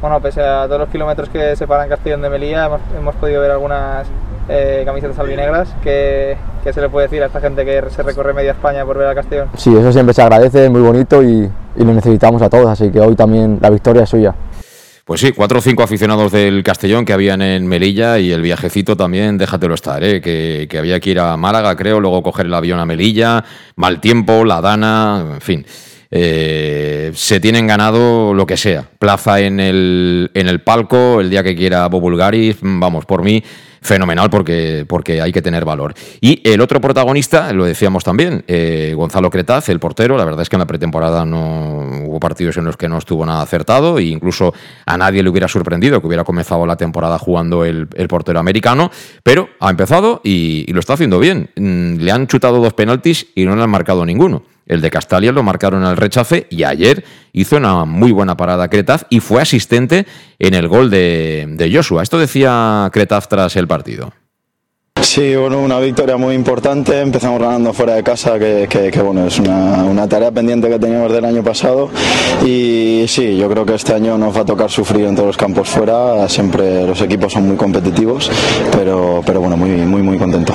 Bueno, 0.00 0.18
pese 0.20 0.40
a 0.40 0.64
todos 0.66 0.80
los 0.80 0.88
kilómetros 0.88 1.28
que 1.28 1.54
separan 1.56 1.88
Castellón 1.88 2.22
de 2.22 2.30
Melilla, 2.30 2.66
hemos, 2.66 2.80
hemos 2.98 3.14
podido 3.16 3.42
ver 3.42 3.50
algunas 3.50 4.06
eh, 4.48 4.82
camisetas 4.86 5.18
albinegras. 5.18 5.74
¿Qué, 5.82 6.38
¿Qué, 6.64 6.72
se 6.72 6.80
le 6.80 6.88
puede 6.88 7.06
decir 7.06 7.22
a 7.22 7.26
esta 7.26 7.40
gente 7.40 7.66
que 7.66 7.82
se 7.90 8.02
recorre 8.02 8.32
media 8.32 8.52
España 8.52 8.84
por 8.86 8.96
ver 8.96 9.08
al 9.08 9.14
Castellón? 9.14 9.48
Sí, 9.56 9.76
eso 9.76 9.92
siempre 9.92 10.14
se 10.14 10.22
agradece, 10.22 10.64
es 10.64 10.70
muy 10.70 10.80
bonito 10.80 11.22
y, 11.22 11.50
y 11.76 11.84
lo 11.84 11.92
necesitamos 11.92 12.40
a 12.40 12.48
todos, 12.48 12.66
así 12.66 12.90
que 12.90 12.98
hoy 12.98 13.14
también 13.14 13.58
la 13.60 13.68
victoria 13.68 14.04
es 14.04 14.08
suya. 14.08 14.34
Pues 15.04 15.20
sí, 15.20 15.32
cuatro 15.32 15.58
o 15.58 15.60
cinco 15.60 15.82
aficionados 15.82 16.32
del 16.32 16.62
Castellón 16.62 17.04
que 17.04 17.12
habían 17.12 17.42
en 17.42 17.66
Melilla 17.66 18.18
y 18.18 18.32
el 18.32 18.40
viajecito 18.42 18.96
también, 18.96 19.36
déjatelo 19.36 19.74
estar, 19.74 20.02
¿eh? 20.02 20.20
que, 20.20 20.66
que 20.70 20.78
había 20.78 20.98
que 21.00 21.10
ir 21.10 21.20
a 21.20 21.36
Málaga, 21.36 21.76
creo, 21.76 22.00
luego 22.00 22.22
coger 22.22 22.46
el 22.46 22.54
avión 22.54 22.78
a 22.78 22.86
Melilla, 22.86 23.44
mal 23.76 24.00
tiempo, 24.00 24.44
la 24.44 24.60
dana, 24.60 25.26
en 25.34 25.40
fin. 25.40 25.66
Eh, 26.10 27.12
se 27.14 27.40
tienen 27.40 27.66
ganado 27.66 28.34
lo 28.34 28.46
que 28.46 28.56
sea. 28.56 28.88
Plaza 28.98 29.40
en 29.40 29.60
el, 29.60 30.30
en 30.34 30.48
el 30.48 30.60
palco, 30.60 31.20
el 31.20 31.30
día 31.30 31.42
que 31.42 31.54
quiera 31.54 31.86
Bobulgaris, 31.88 32.56
vamos, 32.60 33.06
por 33.06 33.22
mí, 33.22 33.42
fenomenal 33.82 34.28
porque, 34.28 34.84
porque 34.88 35.20
hay 35.20 35.32
que 35.32 35.42
tener 35.42 35.64
valor. 35.64 35.94
Y 36.20 36.40
el 36.48 36.60
otro 36.60 36.80
protagonista, 36.80 37.52
lo 37.52 37.64
decíamos 37.64 38.04
también, 38.04 38.44
eh, 38.46 38.92
Gonzalo 38.96 39.30
Cretaz, 39.30 39.68
el 39.68 39.78
portero, 39.78 40.16
la 40.16 40.24
verdad 40.24 40.42
es 40.42 40.48
que 40.48 40.56
en 40.56 40.60
la 40.60 40.66
pretemporada 40.66 41.24
no 41.24 42.02
hubo 42.06 42.20
partidos 42.20 42.56
en 42.56 42.64
los 42.64 42.76
que 42.76 42.88
no 42.88 42.98
estuvo 42.98 43.24
nada 43.24 43.42
acertado 43.42 43.98
e 43.98 44.04
incluso 44.04 44.52
a 44.86 44.98
nadie 44.98 45.22
le 45.22 45.30
hubiera 45.30 45.48
sorprendido 45.48 46.00
que 46.00 46.06
hubiera 46.06 46.24
comenzado 46.24 46.66
la 46.66 46.76
temporada 46.76 47.18
jugando 47.18 47.64
el, 47.64 47.88
el 47.94 48.08
portero 48.08 48.38
americano, 48.38 48.90
pero 49.22 49.48
ha 49.60 49.70
empezado 49.70 50.20
y, 50.24 50.70
lo 50.72 50.80
está 50.80 50.94
haciendo 50.94 51.18
bien. 51.18 51.50
Mm, 51.56 51.96
Le 51.96 52.12
han 52.12 52.26
chutado 52.26 52.60
dos 52.60 52.74
penaltis 52.74 53.26
y 53.34 53.44
no 53.44 53.56
le 53.56 53.62
han 53.62 53.70
marcado 53.70 54.04
ninguno. 54.04 54.42
El 54.70 54.80
de 54.80 54.88
Castalia 54.88 55.32
lo 55.32 55.42
marcaron 55.42 55.82
al 55.82 55.96
rechace 55.96 56.46
y 56.48 56.62
ayer 56.62 57.04
hizo 57.32 57.56
una 57.56 57.84
muy 57.84 58.12
buena 58.12 58.36
parada 58.36 58.68
Cretaz 58.68 59.04
y 59.10 59.18
fue 59.18 59.42
asistente 59.42 60.06
en 60.38 60.54
el 60.54 60.68
gol 60.68 60.90
de, 60.90 61.44
de 61.48 61.74
Joshua. 61.74 62.04
Esto 62.04 62.20
decía 62.20 62.88
Cretaz 62.92 63.28
tras 63.28 63.56
el 63.56 63.66
partido. 63.66 64.12
Sí, 65.02 65.34
bueno, 65.34 65.60
una 65.60 65.78
victoria 65.80 66.16
muy 66.16 66.34
importante. 66.34 67.00
Empezamos 67.00 67.40
ganando 67.40 67.72
fuera 67.72 67.94
de 67.94 68.02
casa, 68.02 68.38
que, 68.38 68.66
que- 68.68 68.90
que, 68.90 69.00
bueno, 69.02 69.26
es 69.26 69.38
una, 69.40 69.82
una 69.84 70.06
tarea 70.08 70.30
pendiente 70.30 70.68
que 70.68 70.78
teníamos 70.78 71.10
del 71.12 71.24
año 71.24 71.42
pasado. 71.42 71.88
Y 72.44 73.04
sí, 73.08 73.36
yo 73.36 73.48
creo 73.48 73.64
que 73.66 73.74
este 73.74 73.94
año 73.94 74.16
nos 74.18 74.36
va 74.36 74.42
a 74.42 74.44
tocar 74.44 74.70
sufrir 74.70 75.06
en 75.06 75.14
todos 75.16 75.28
los 75.28 75.36
campos 75.36 75.68
fuera. 75.68 76.28
Siempre 76.28 76.86
los 76.86 77.00
equipos 77.02 77.32
son 77.32 77.48
muy 77.48 77.56
competitivos, 77.56 78.30
pero, 78.76 79.22
pero 79.26 79.40
bueno, 79.40 79.56
muy, 79.56 79.70
muy, 79.70 80.02
muy 80.02 80.18
contento. 80.18 80.52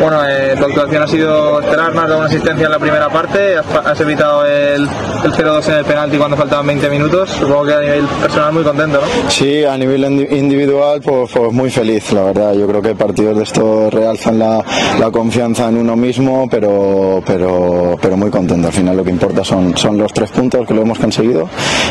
Bueno, 0.00 0.20
eh, 0.28 0.54
tu 0.56 0.64
actuación 0.64 1.02
ha 1.02 1.06
sido 1.08 1.60
estelar, 1.60 1.92
más 1.92 2.08
de 2.08 2.16
una 2.16 2.26
asistencia 2.26 2.66
en 2.66 2.70
la 2.72 2.78
primera 2.78 3.08
parte, 3.08 3.56
has, 3.56 3.66
has 3.84 4.00
evitado 4.00 4.46
el, 4.46 4.82
el 5.24 5.32
0-2 5.32 5.66
en 5.68 5.74
el 5.74 5.84
penalti 5.84 6.16
cuando 6.18 6.36
faltaban 6.36 6.66
20 6.68 6.88
minutos, 6.90 7.30
supongo 7.30 7.64
que 7.64 7.74
a 7.74 7.80
nivel 7.80 8.04
personal 8.22 8.52
muy 8.52 8.62
contento, 8.62 9.00
¿no? 9.00 9.30
Sí, 9.30 9.64
a 9.64 9.76
nivel 9.76 10.04
indi- 10.04 10.30
individual, 10.38 11.00
pues, 11.02 11.30
pues 11.34 11.52
muy 11.52 11.70
feliz, 11.70 12.12
la 12.12 12.22
verdad. 12.24 12.52
Yo 12.54 12.66
creo 12.68 12.80
que 12.80 12.94
partidos 12.94 13.36
de 13.38 13.42
estos 13.42 13.77
realzan 13.90 14.38
la, 14.38 14.64
confianza 15.12 15.68
en 15.68 15.78
uno 15.78 15.96
mismo, 15.96 16.48
pero, 16.50 17.22
pero, 17.26 17.96
pero 18.00 18.16
muy 18.16 18.30
contento. 18.30 18.66
Al 18.66 18.72
final 18.72 18.96
lo 18.96 19.04
que 19.04 19.10
importa 19.10 19.44
son, 19.44 19.76
son 19.76 19.96
los 19.96 20.12
tres 20.12 20.30
puntos 20.30 20.66
que 20.66 20.74
lo 20.74 20.82
hemos 20.82 20.98
conseguido 20.98 21.48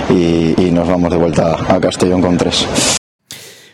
y, 0.10 0.67
nos 0.72 0.88
vamos 0.88 1.10
de 1.10 1.17
vuelta 1.17 1.58
a 1.67 1.79
Castellón 1.79 2.22
con 2.22 2.38
tres. 2.38 2.67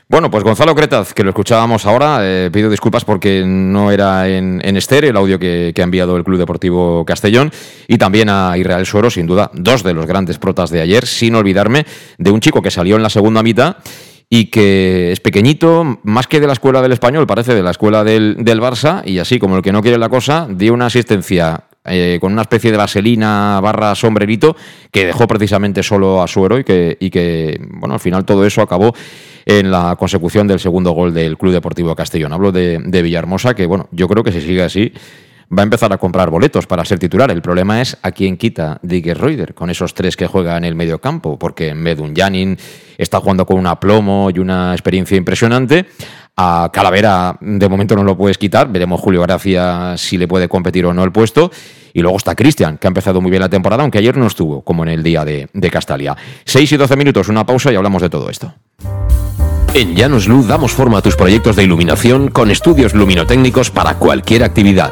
Bueno, 0.08 0.30
pues 0.30 0.44
Gonzalo 0.44 0.76
Cretaz, 0.76 1.14
que 1.14 1.24
lo 1.24 1.32
escuchábamos 1.32 1.86
ahora, 1.86 2.20
eh, 2.22 2.50
pido 2.54 2.70
disculpas 2.70 3.04
porque 3.04 3.44
no 3.46 3.92
era 3.92 4.30
en, 4.30 4.62
en 4.64 4.78
el 4.78 5.18
audio 5.18 5.40
que, 5.40 5.74
que 5.76 5.82
ha 5.82 5.84
enviado 5.84 6.16
el 6.16 6.24
Club 6.24 6.38
Deportivo 6.38 7.04
Castellón 7.04 7.52
y 7.88 7.98
también 7.98 8.30
a 8.30 8.58
Israel 8.58 8.86
Suero, 8.86 9.10
sin 9.10 9.26
duda, 9.26 9.50
dos 9.54 9.84
de 9.84 9.94
los 9.94 10.06
grandes 10.06 10.38
protas 10.38 10.70
de 10.70 10.82
ayer, 10.82 11.08
sin 11.08 11.36
olvidarme 11.36 11.86
de 12.18 12.32
un 12.32 12.40
chico 12.40 12.62
que 12.62 12.72
salió 12.72 12.96
en 12.96 13.04
la 13.04 13.10
segunda 13.10 13.42
mitad 13.44 13.78
y 14.36 14.46
que 14.46 15.12
es 15.12 15.20
pequeñito, 15.20 16.00
más 16.02 16.26
que 16.26 16.40
de 16.40 16.48
la 16.48 16.54
escuela 16.54 16.82
del 16.82 16.92
español, 16.92 17.28
parece 17.28 17.54
de 17.54 17.62
la 17.62 17.70
escuela 17.70 18.04
del, 18.04 18.38
del 18.40 18.60
Barça, 18.60 19.04
y 19.06 19.20
así 19.20 19.38
como 19.38 19.58
el 19.58 19.62
que 19.62 19.72
no 19.72 19.84
quiere 19.84 20.00
la 20.00 20.10
cosa, 20.10 20.48
dio 20.50 20.74
una 20.74 20.88
asistencia 20.88 21.66
eh, 21.86 22.18
con 22.20 22.34
una 22.34 22.42
especie 22.42 22.72
de 22.72 22.78
vaselina 22.78 23.60
barra 23.62 23.94
sombrerito 23.94 24.56
que 24.90 25.06
dejó 25.06 25.28
precisamente 25.28 25.84
solo 25.84 26.24
a 26.24 26.28
Suero 26.28 26.58
y 26.58 26.64
que, 26.64 26.98
y 27.00 27.12
que, 27.12 27.62
bueno, 27.76 27.94
al 27.94 28.00
final 28.00 28.26
todo 28.26 28.44
eso 28.44 28.64
acabó 28.64 28.96
en 29.46 29.70
la 29.70 29.96
consecución 30.00 30.48
del 30.48 30.60
segundo 30.60 30.94
gol 30.94 31.14
del 31.14 31.38
Club 31.38 31.54
Deportivo 31.54 31.96
Castellón. 31.96 32.34
Hablo 32.34 32.52
de, 32.52 32.80
de 32.84 33.02
Villahermosa, 33.04 33.54
que 33.54 33.68
bueno, 33.68 33.88
yo 33.92 34.08
creo 34.08 34.24
que 34.24 34.32
si 34.32 34.42
sigue 34.42 34.64
así 34.64 34.92
va 35.58 35.62
a 35.62 35.64
empezar 35.64 35.94
a 35.94 35.98
comprar 35.98 36.30
boletos 36.30 36.68
para 36.68 36.86
ser 36.86 37.00
titular. 37.00 37.32
El 37.32 37.42
problema 37.42 37.82
es 37.82 37.98
a 38.02 38.12
quién 38.12 38.38
quita 38.38 38.80
Diger 38.82 39.20
Reuter 39.20 39.54
con 39.54 39.70
esos 39.70 39.94
tres 39.94 40.16
que 40.16 40.28
juega 40.28 40.58
en 40.58 40.64
el 40.64 40.76
medio 40.76 41.00
campo, 41.00 41.38
porque 41.38 41.76
Medun 41.76 42.16
Janin 42.16 42.58
está 42.98 43.20
jugando 43.20 43.46
con 43.46 43.58
un 43.58 43.68
aplomo 43.68 44.30
y 44.34 44.40
una 44.40 44.74
experiencia 44.74 45.18
impresionante. 45.18 45.86
A 46.36 46.72
Calavera 46.74 47.38
de 47.42 47.70
momento 47.70 47.96
no 47.96 48.04
lo 48.04 48.18
puedes 48.18 48.40
quitar, 48.40 48.72
veremos 48.72 49.00
Julio 49.00 49.22
Gracia 49.22 49.96
si 49.98 50.18
le 50.18 50.28
puede 50.28 50.50
competir 50.50 50.86
o 50.86 50.94
no 50.94 51.04
el 51.04 51.12
puesto. 51.12 51.52
Y 51.94 52.02
luego 52.02 52.18
está 52.18 52.34
Cristian, 52.34 52.80
que 52.80 52.88
ha 52.88 52.90
empezado 52.90 53.22
muy 53.22 53.30
bien 53.30 53.42
la 53.42 53.50
temporada, 53.50 53.84
aunque 53.84 54.00
ayer 54.00 54.18
no 54.18 54.26
estuvo, 54.26 54.64
como 54.64 54.82
en 54.82 54.90
el 54.90 55.04
día 55.04 55.24
de, 55.24 55.48
Castalia. 55.72 56.18
6 56.46 56.72
y 56.72 56.78
12 56.78 56.96
minutos, 56.96 57.30
una 57.30 57.46
pausa 57.46 57.72
y 57.72 57.76
hablamos 57.76 58.02
de 58.02 58.10
todo 58.10 58.32
esto. 58.32 58.52
En 59.76 59.96
Llanos 59.96 60.28
damos 60.48 60.72
forma 60.72 61.00
a 61.00 61.02
tus 61.04 61.16
proyectos 61.16 61.56
de 61.56 61.64
iluminación 61.64 62.30
con 62.30 62.50
estudios 62.50 62.96
luminotécnicos 62.96 63.70
para 63.70 63.96
cualquier 63.96 64.44
actividad. 64.44 64.92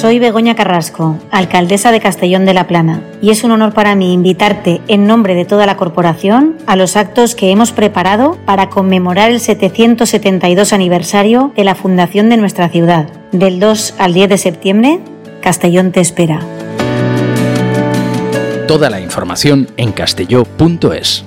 Soy 0.00 0.18
Begoña 0.18 0.56
Carrasco, 0.56 1.18
alcaldesa 1.30 1.92
de 1.92 2.00
Castellón 2.00 2.46
de 2.46 2.54
la 2.54 2.66
Plana, 2.66 3.02
y 3.20 3.28
es 3.28 3.44
un 3.44 3.50
honor 3.50 3.74
para 3.74 3.94
mí 3.94 4.14
invitarte 4.14 4.80
en 4.88 5.06
nombre 5.06 5.34
de 5.34 5.44
toda 5.44 5.66
la 5.66 5.76
corporación 5.76 6.56
a 6.66 6.74
los 6.74 6.96
actos 6.96 7.34
que 7.34 7.50
hemos 7.50 7.72
preparado 7.72 8.38
para 8.46 8.70
conmemorar 8.70 9.30
el 9.30 9.40
772 9.40 10.72
aniversario 10.72 11.52
de 11.54 11.64
la 11.64 11.74
fundación 11.74 12.30
de 12.30 12.38
nuestra 12.38 12.70
ciudad. 12.70 13.10
Del 13.32 13.60
2 13.60 13.96
al 13.98 14.14
10 14.14 14.30
de 14.30 14.38
septiembre, 14.38 15.00
Castellón 15.42 15.92
te 15.92 16.00
espera. 16.00 16.40
Toda 18.66 18.88
la 18.88 19.00
información 19.00 19.68
en 19.76 19.92
castelló.es. 19.92 21.26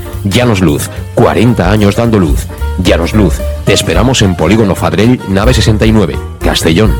Llanos 0.23 0.61
Luz, 0.61 0.89
40 1.15 1.71
años 1.71 1.95
dando 1.95 2.19
luz. 2.19 2.47
Llanos 2.83 3.13
Luz, 3.13 3.39
te 3.65 3.73
esperamos 3.73 4.21
en 4.21 4.35
Polígono 4.35 4.75
Fadrell, 4.75 5.19
nave 5.29 5.53
69, 5.53 6.15
Castellón. 6.39 6.91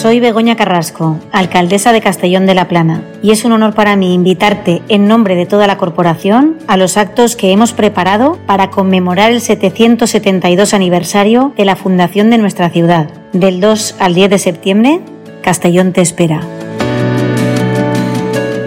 Soy 0.00 0.18
Begoña 0.18 0.56
Carrasco, 0.56 1.18
alcaldesa 1.30 1.92
de 1.92 2.00
Castellón 2.00 2.46
de 2.46 2.54
la 2.54 2.68
Plana, 2.68 3.02
y 3.22 3.32
es 3.32 3.44
un 3.44 3.52
honor 3.52 3.74
para 3.74 3.96
mí 3.96 4.14
invitarte 4.14 4.80
en 4.88 5.06
nombre 5.06 5.34
de 5.34 5.44
toda 5.44 5.66
la 5.66 5.76
corporación 5.76 6.56
a 6.68 6.78
los 6.78 6.96
actos 6.96 7.36
que 7.36 7.52
hemos 7.52 7.74
preparado 7.74 8.38
para 8.46 8.70
conmemorar 8.70 9.30
el 9.30 9.42
772 9.42 10.72
aniversario 10.72 11.52
de 11.54 11.66
la 11.66 11.76
fundación 11.76 12.30
de 12.30 12.38
nuestra 12.38 12.70
ciudad. 12.70 13.10
Del 13.34 13.60
2 13.60 13.96
al 13.98 14.14
10 14.14 14.30
de 14.30 14.38
septiembre, 14.38 15.00
Castellón 15.42 15.92
te 15.92 16.00
espera. 16.00 16.40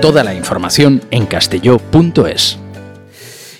Toda 0.04 0.22
la 0.22 0.34
información 0.34 1.02
en 1.12 1.26
castelló.es. 1.26 2.60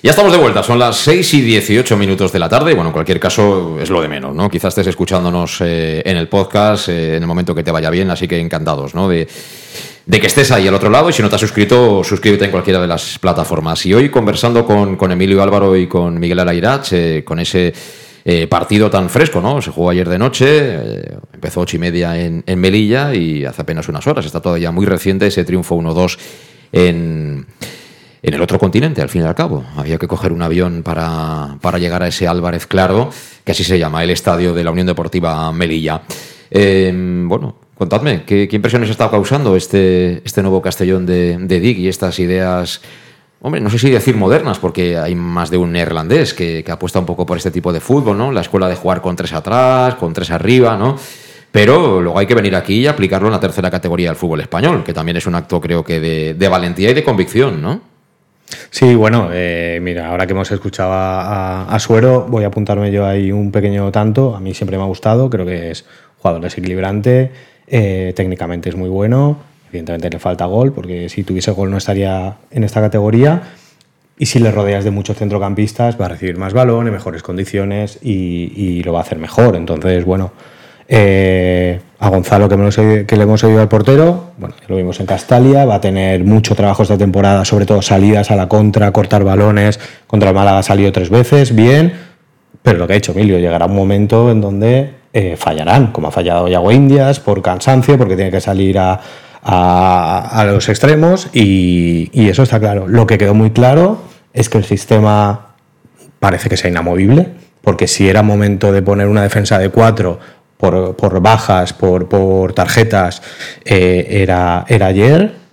Ya 0.02 0.10
estamos 0.10 0.30
de 0.30 0.36
vuelta, 0.36 0.62
son 0.62 0.78
las 0.78 0.96
6 0.96 1.32
y 1.32 1.40
18 1.40 1.96
minutos 1.96 2.32
de 2.34 2.38
la 2.38 2.50
tarde. 2.50 2.74
Bueno, 2.74 2.90
en 2.90 2.92
cualquier 2.92 3.18
caso 3.18 3.78
es 3.80 3.88
lo 3.88 4.02
de 4.02 4.08
menos, 4.08 4.34
¿no? 4.34 4.50
Quizás 4.50 4.72
estés 4.72 4.88
escuchándonos 4.88 5.62
eh, 5.62 6.02
en 6.04 6.18
el 6.18 6.28
podcast 6.28 6.90
eh, 6.90 7.16
en 7.16 7.22
el 7.22 7.26
momento 7.26 7.54
que 7.54 7.62
te 7.62 7.70
vaya 7.70 7.88
bien, 7.88 8.10
así 8.10 8.28
que 8.28 8.38
encantados, 8.38 8.94
¿no? 8.94 9.08
De, 9.08 9.26
que 9.26 10.26
estés 10.26 10.50
ahí 10.50 10.68
al 10.68 10.74
otro 10.74 10.90
lado 10.90 11.08
y 11.08 11.14
si 11.14 11.22
no 11.22 11.30
te 11.30 11.36
has 11.36 11.40
suscrito, 11.40 12.04
suscríbete 12.04 12.44
en 12.44 12.50
cualquiera 12.50 12.78
de 12.78 12.88
las 12.88 13.18
plataformas. 13.18 13.86
Y 13.86 13.94
hoy 13.94 14.10
conversando 14.10 14.66
con, 14.66 14.96
con 14.96 15.12
Emilio 15.12 15.42
Álvaro 15.42 15.74
y 15.74 15.86
con 15.86 16.20
Miguel 16.20 16.40
Alairach, 16.40 16.92
eh, 16.92 17.22
con 17.24 17.38
ese 17.38 17.72
eh, 18.24 18.46
partido 18.46 18.90
tan 18.90 19.10
fresco, 19.10 19.40
¿no? 19.40 19.60
Se 19.60 19.70
jugó 19.70 19.90
ayer 19.90 20.08
de 20.08 20.18
noche, 20.18 20.46
eh, 20.48 21.18
empezó 21.32 21.60
ocho 21.60 21.76
y 21.76 21.80
media 21.80 22.18
en, 22.18 22.42
en 22.46 22.58
Melilla 22.58 23.14
y 23.14 23.44
hace 23.44 23.62
apenas 23.62 23.88
unas 23.88 24.06
horas. 24.06 24.24
Está 24.24 24.40
todavía 24.40 24.70
muy 24.70 24.86
reciente 24.86 25.26
ese 25.26 25.44
triunfo 25.44 25.76
1-2 25.76 26.18
en 26.72 27.46
en 28.24 28.32
el 28.32 28.40
otro 28.40 28.58
continente, 28.58 29.02
al 29.02 29.10
fin 29.10 29.20
y 29.20 29.24
al 29.26 29.34
cabo. 29.34 29.64
Había 29.76 29.98
que 29.98 30.08
coger 30.08 30.32
un 30.32 30.40
avión 30.40 30.82
para, 30.82 31.58
para 31.60 31.78
llegar 31.78 32.02
a 32.02 32.08
ese 32.08 32.26
Álvarez 32.26 32.66
Claro, 32.66 33.10
que 33.44 33.52
así 33.52 33.64
se 33.64 33.78
llama, 33.78 34.02
el 34.02 34.08
estadio 34.08 34.54
de 34.54 34.64
la 34.64 34.70
Unión 34.70 34.86
Deportiva 34.86 35.52
Melilla. 35.52 36.00
Eh, 36.50 36.90
bueno, 37.26 37.56
contadme, 37.74 38.24
¿qué, 38.24 38.48
¿qué, 38.48 38.56
impresiones 38.56 38.88
está 38.88 39.10
causando 39.10 39.56
este, 39.56 40.22
este 40.24 40.40
nuevo 40.40 40.62
Castellón 40.62 41.04
de, 41.04 41.36
de 41.38 41.60
Dig 41.60 41.78
y 41.80 41.88
estas 41.88 42.18
ideas, 42.18 42.80
hombre, 43.44 43.60
no 43.60 43.68
sé 43.68 43.78
si 43.78 43.90
decir 43.90 44.16
modernas, 44.16 44.58
porque 44.58 44.96
hay 44.96 45.14
más 45.14 45.50
de 45.50 45.58
un 45.58 45.70
neerlandés 45.70 46.32
que, 46.32 46.64
apuesta 46.66 46.98
un 46.98 47.04
poco 47.04 47.26
por 47.26 47.36
este 47.36 47.50
tipo 47.50 47.74
de 47.74 47.80
fútbol, 47.80 48.16
¿no? 48.16 48.32
La 48.32 48.40
escuela 48.40 48.68
de 48.68 48.74
jugar 48.74 49.02
con 49.02 49.14
tres 49.16 49.34
atrás, 49.34 49.96
con 49.96 50.14
tres 50.14 50.30
arriba, 50.30 50.78
¿no? 50.78 50.96
Pero 51.52 52.00
luego 52.00 52.18
hay 52.18 52.24
que 52.26 52.34
venir 52.34 52.56
aquí 52.56 52.80
y 52.80 52.86
aplicarlo 52.86 53.28
en 53.28 53.32
la 53.32 53.40
tercera 53.40 53.70
categoría 53.70 54.08
del 54.08 54.16
fútbol 54.16 54.40
español, 54.40 54.82
que 54.82 54.94
también 54.94 55.18
es 55.18 55.26
un 55.26 55.34
acto, 55.34 55.60
creo 55.60 55.84
que, 55.84 56.00
de, 56.00 56.32
de 56.32 56.48
valentía 56.48 56.88
y 56.88 56.94
de 56.94 57.04
convicción, 57.04 57.60
¿no? 57.60 57.82
Sí, 58.70 58.94
bueno, 58.94 59.28
eh, 59.30 59.78
mira, 59.82 60.08
ahora 60.08 60.26
que 60.26 60.32
hemos 60.32 60.50
escuchado 60.50 60.94
a, 60.94 61.66
a, 61.66 61.78
Suero, 61.80 62.26
voy 62.26 62.44
a 62.44 62.46
apuntarme 62.46 62.90
yo 62.90 63.04
ahí 63.06 63.30
un 63.30 63.52
pequeño 63.52 63.92
tanto. 63.92 64.34
A 64.34 64.40
mí 64.40 64.54
siempre 64.54 64.78
me 64.78 64.84
ha 64.84 64.86
gustado, 64.86 65.28
creo 65.28 65.44
que 65.44 65.70
es 65.70 65.84
jugador 66.16 66.40
desequilibrante, 66.40 67.30
eh, 67.66 68.14
técnicamente 68.16 68.70
es 68.70 68.76
muy 68.76 68.88
bueno, 68.88 69.36
evidentemente 69.74 70.10
le 70.10 70.18
falta 70.18 70.46
gol, 70.46 70.72
porque 70.72 71.08
si 71.08 71.24
tuviese 71.24 71.50
gol 71.50 71.70
no 71.70 71.76
estaría 71.78 72.36
en 72.50 72.64
esta 72.64 72.80
categoría. 72.80 73.42
Y 74.16 74.26
si 74.26 74.38
le 74.38 74.52
rodeas 74.52 74.84
de 74.84 74.92
muchos 74.92 75.16
centrocampistas, 75.16 76.00
va 76.00 76.06
a 76.06 76.08
recibir 76.10 76.38
más 76.38 76.52
balón, 76.52 76.86
en 76.86 76.92
mejores 76.92 77.22
condiciones 77.22 77.98
y, 78.00 78.52
y 78.54 78.82
lo 78.84 78.92
va 78.92 79.00
a 79.00 79.02
hacer 79.02 79.18
mejor. 79.18 79.56
Entonces, 79.56 80.04
bueno, 80.04 80.30
eh, 80.86 81.80
a 81.98 82.08
Gonzalo, 82.10 82.48
que, 82.48 83.06
que, 83.06 83.16
le 83.16 83.22
hemos 83.22 83.42
oído 83.42 83.60
al 83.60 83.68
portero, 83.68 84.32
bueno, 84.36 84.54
lo 84.68 84.76
vimos 84.76 85.00
en 85.00 85.06
Castalia, 85.06 85.64
va 85.64 85.76
a 85.76 85.80
tener 85.80 86.22
mucho 86.24 86.54
trabajo 86.54 86.82
esta 86.82 86.98
temporada, 86.98 87.44
sobre 87.44 87.64
todo 87.64 87.80
salidas 87.80 88.30
a 88.30 88.36
la 88.36 88.48
contra, 88.48 88.92
cortar 88.92 89.24
balones. 89.24 89.80
Contra 90.06 90.28
el 90.28 90.34
Málaga 90.34 90.58
ha 90.58 90.62
salido 90.62 90.92
tres 90.92 91.08
veces, 91.08 91.54
bien, 91.54 91.94
pero 92.62 92.78
lo 92.78 92.86
que 92.86 92.92
ha 92.92 92.96
hecho 92.96 93.12
Emilio, 93.12 93.38
llegará 93.38 93.66
un 93.66 93.74
momento 93.74 94.30
en 94.30 94.40
donde 94.40 94.90
eh, 95.12 95.36
fallarán, 95.36 95.92
como 95.92 96.08
ha 96.08 96.10
fallado 96.10 96.48
Yago 96.48 96.70
Indias, 96.70 97.20
por 97.20 97.40
cansancio, 97.40 97.96
porque 97.96 98.16
tiene 98.16 98.30
que 98.30 98.40
salir 98.40 98.78
a, 98.78 99.00
a, 99.44 100.40
a 100.40 100.44
los 100.46 100.68
extremos, 100.68 101.28
y, 101.32 102.10
eso 102.28 102.42
está 102.42 102.58
claro. 102.58 102.88
Lo 102.88 103.06
que 103.06 103.18
quedó 103.18 103.34
muy 103.34 103.50
claro 103.50 104.02
es 104.32 104.48
que 104.48 104.58
el 104.58 104.64
sistema 104.64 105.54
parece 106.18 106.48
que 106.48 106.56
sea 106.56 106.70
inamovible, 106.70 107.28
porque 107.62 107.86
si 107.86 108.08
era 108.08 108.22
momento 108.22 108.72
de 108.72 108.82
poner 108.82 109.06
una 109.06 109.22
defensa 109.22 109.58
de 109.58 109.68
cuatro 109.68 110.18
por, 110.56 110.96
por 110.96 111.20
bajas, 111.20 111.72
por, 111.74 112.08
por 112.08 112.54
tarjetas, 112.54 113.22
eh, 113.64 114.06
era, 114.10 114.64
era 114.68 114.86
ayer. 114.86 115.43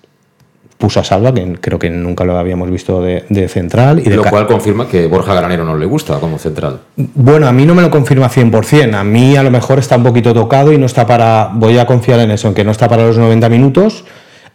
Puso 0.81 0.99
a 0.99 1.03
Salva, 1.03 1.33
que 1.33 1.53
creo 1.61 1.79
que 1.79 1.89
nunca 1.89 2.25
lo 2.25 2.37
habíamos 2.37 2.69
visto 2.69 3.01
de, 3.01 3.23
de 3.29 3.47
central. 3.47 3.99
Y 3.99 4.09
de 4.09 4.17
Lo 4.17 4.23
cual 4.23 4.47
confirma 4.47 4.87
que 4.87 5.05
Borja 5.05 5.33
Granero 5.35 5.63
no 5.63 5.77
le 5.77 5.85
gusta 5.85 6.19
como 6.19 6.39
central. 6.39 6.79
bueno, 6.95 7.47
a 7.47 7.53
mí 7.53 7.65
no 7.65 7.75
me 7.75 7.83
lo 7.83 7.91
confirma 7.91 8.29
100%. 8.29 8.95
A 8.95 9.03
mí 9.03 9.37
a 9.37 9.43
lo 9.43 9.51
mejor 9.51 9.79
está 9.79 9.95
un 9.95 10.03
poquito 10.03 10.33
tocado 10.33 10.73
y 10.73 10.77
no 10.77 10.87
está 10.87 11.05
para. 11.05 11.51
Voy 11.53 11.77
a 11.77 11.85
confiar 11.85 12.19
en 12.19 12.31
eso, 12.31 12.47
en 12.47 12.55
que 12.55 12.63
no 12.63 12.71
está 12.71 12.89
para 12.89 13.05
los 13.05 13.17
90 13.17 13.47
minutos 13.47 14.03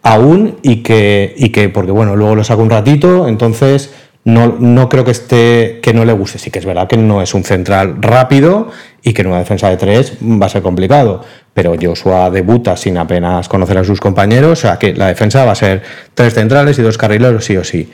aún 0.07 0.57
y 0.63 0.83
que, 0.83 1.35
y 1.37 1.49
que 1.49 1.69
porque 1.69 1.91
bueno, 1.91 2.15
luego 2.15 2.37
lo 2.37 2.45
saco 2.45 2.63
un 2.63 2.71
ratito, 2.71 3.27
entonces 3.27 3.93
no, 4.27 4.57
no 4.59 4.89
creo 4.89 5.05
que 5.05 5.13
esté 5.13 5.79
que 5.81 5.95
no 5.95 6.05
le 6.05 6.13
guste. 6.13 6.39
Sí 6.39 6.51
que 6.51 6.59
es 6.59 6.67
verdad 6.67 6.89
que 6.89 6.97
no 6.97 7.23
es 7.23 7.33
un 7.33 7.45
central 7.45 8.03
rápido 8.03 8.71
y 9.01 9.13
que 9.13 9.23
en 9.23 9.29
una 9.29 9.39
defensa 9.39 9.71
de 9.71 9.77
tres 9.77 10.15
va 10.21 10.47
a 10.47 10.49
ser 10.49 10.63
complicado. 10.63 11.23
Pero 11.55 11.77
Joshua 11.81 12.29
debuta 12.31 12.77
sin 12.77 12.99
apenas 12.99 13.49
conocer 13.49 13.79
a 13.79 13.85
sus 13.85 14.01
compañeros, 14.01 14.51
o 14.51 14.57
sea 14.57 14.79
que 14.81 14.95
la 14.95 15.07
defensa 15.07 15.45
va 15.45 15.53
a 15.53 15.55
ser 15.55 15.81
tres 16.15 16.35
centrales 16.35 16.77
y 16.77 16.83
dos 16.83 16.99
carrileros 16.99 17.45
sí 17.45 17.57
o 17.57 17.63
sí. 17.63 17.89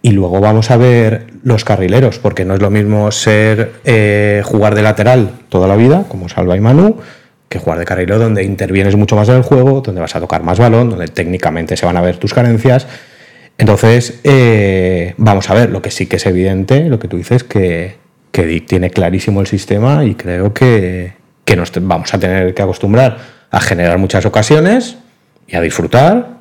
Y 0.00 0.12
luego 0.12 0.40
vamos 0.40 0.70
a 0.70 0.78
ver 0.78 1.26
los 1.42 1.66
carrileros, 1.66 2.18
porque 2.18 2.46
no 2.46 2.54
es 2.54 2.62
lo 2.62 2.70
mismo 2.70 3.10
ser 3.12 3.72
eh, 3.84 4.40
jugar 4.46 4.74
de 4.74 4.80
lateral 4.80 5.32
toda 5.50 5.68
la 5.68 5.76
vida, 5.76 6.04
como 6.08 6.30
Salva 6.30 6.56
y 6.56 6.60
Manu, 6.60 6.96
que 7.50 7.58
jugar 7.58 7.78
de 7.78 7.84
carrilero 7.84 8.18
donde 8.18 8.42
intervienes 8.42 8.96
mucho 8.96 9.16
más 9.16 9.28
en 9.28 9.36
el 9.36 9.42
juego, 9.42 9.82
donde 9.82 10.00
vas 10.00 10.16
a 10.16 10.20
tocar 10.20 10.42
más 10.42 10.58
balón, 10.58 10.88
donde 10.88 11.08
técnicamente 11.08 11.76
se 11.76 11.84
van 11.84 11.98
a 11.98 12.00
ver 12.00 12.16
tus 12.16 12.32
carencias. 12.32 12.86
Entonces, 13.58 14.20
eh, 14.22 15.14
vamos 15.16 15.50
a 15.50 15.54
ver, 15.54 15.70
lo 15.70 15.82
que 15.82 15.90
sí 15.90 16.06
que 16.06 16.16
es 16.16 16.26
evidente, 16.26 16.88
lo 16.88 16.98
que 16.98 17.08
tú 17.08 17.16
dices, 17.16 17.42
que, 17.42 17.96
que 18.30 18.60
tiene 18.60 18.90
clarísimo 18.90 19.40
el 19.40 19.48
sistema 19.48 20.04
y 20.04 20.14
creo 20.14 20.54
que, 20.54 21.14
que 21.44 21.56
nos 21.56 21.72
vamos 21.80 22.14
a 22.14 22.18
tener 22.18 22.54
que 22.54 22.62
acostumbrar 22.62 23.18
a 23.50 23.60
generar 23.60 23.98
muchas 23.98 24.24
ocasiones 24.26 24.96
y 25.46 25.56
a 25.56 25.60
disfrutar, 25.60 26.38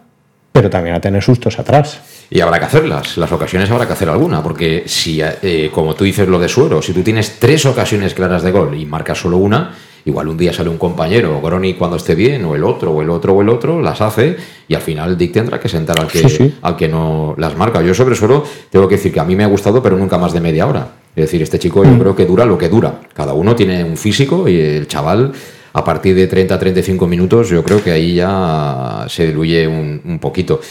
pero 0.51 0.69
también 0.69 0.95
a 0.95 1.01
tener 1.01 1.23
sustos 1.23 1.57
atrás. 1.57 2.01
Y 2.29 2.41
habrá 2.41 2.59
que 2.59 2.65
hacerlas, 2.65 3.17
las 3.17 3.31
ocasiones 3.31 3.71
habrá 3.71 3.87
que 3.87 3.93
hacer 3.93 4.09
alguna, 4.09 4.43
porque 4.43 4.83
si, 4.85 5.21
eh, 5.21 5.71
como 5.73 5.95
tú 5.95 6.03
dices 6.03 6.27
lo 6.27 6.39
de 6.39 6.49
Suero, 6.49 6.81
si 6.81 6.93
tú 6.93 7.01
tienes 7.01 7.39
tres 7.39 7.65
ocasiones 7.65 8.13
claras 8.13 8.43
de 8.43 8.51
gol 8.51 8.75
y 8.77 8.85
marcas 8.85 9.19
solo 9.19 9.37
una, 9.37 9.73
igual 10.07 10.29
un 10.29 10.37
día 10.37 10.53
sale 10.53 10.69
un 10.69 10.77
compañero, 10.77 11.39
Groni 11.41 11.73
cuando 11.75 11.97
esté 11.97 12.15
bien, 12.15 12.43
o 12.45 12.55
el 12.55 12.63
otro, 12.63 12.91
o 12.91 13.01
el 13.01 13.09
otro, 13.09 13.33
o 13.33 13.41
el 13.41 13.49
otro, 13.49 13.81
las 13.81 13.99
hace, 14.01 14.37
y 14.67 14.73
al 14.73 14.81
final 14.81 15.17
Dick 15.17 15.33
tendrá 15.33 15.59
que 15.59 15.67
sentar 15.69 15.99
al 15.99 16.07
que, 16.07 16.19
Sí, 16.19 16.29
sí. 16.29 16.53
al 16.61 16.75
que 16.77 16.87
no 16.87 17.35
las 17.37 17.55
marca. 17.57 17.81
Yo 17.81 17.93
sobre 17.93 18.15
Suero 18.15 18.43
tengo 18.69 18.87
que 18.87 18.95
decir 18.95 19.11
que 19.13 19.19
a 19.19 19.25
mí 19.25 19.35
me 19.35 19.43
ha 19.43 19.47
gustado, 19.47 19.83
pero 19.83 19.97
nunca 19.97 20.17
más 20.17 20.31
de 20.33 20.39
media 20.39 20.65
hora. 20.65 20.87
Es 21.15 21.25
decir, 21.25 21.41
este 21.41 21.59
chico 21.59 21.83
yo 21.83 21.97
creo 21.99 22.15
que 22.15 22.25
dura 22.25 22.45
lo 22.45 22.57
que 22.57 22.69
dura. 22.69 23.01
Cada 23.13 23.33
uno 23.33 23.55
tiene 23.55 23.83
un 23.83 23.97
físico 23.97 24.47
y 24.47 24.59
el 24.59 24.87
chaval 24.87 25.33
a 25.73 25.83
partir 25.83 26.15
de 26.15 26.29
30-35 26.29 27.07
minutos 27.07 27.49
yo 27.49 27.63
creo 27.63 27.83
que 27.83 27.91
ahí 27.91 28.15
ya 28.15 29.05
se 29.09 29.27
diluye 29.27 29.67
un, 29.67 30.01
un 30.05 30.19
poquito. 30.19 30.61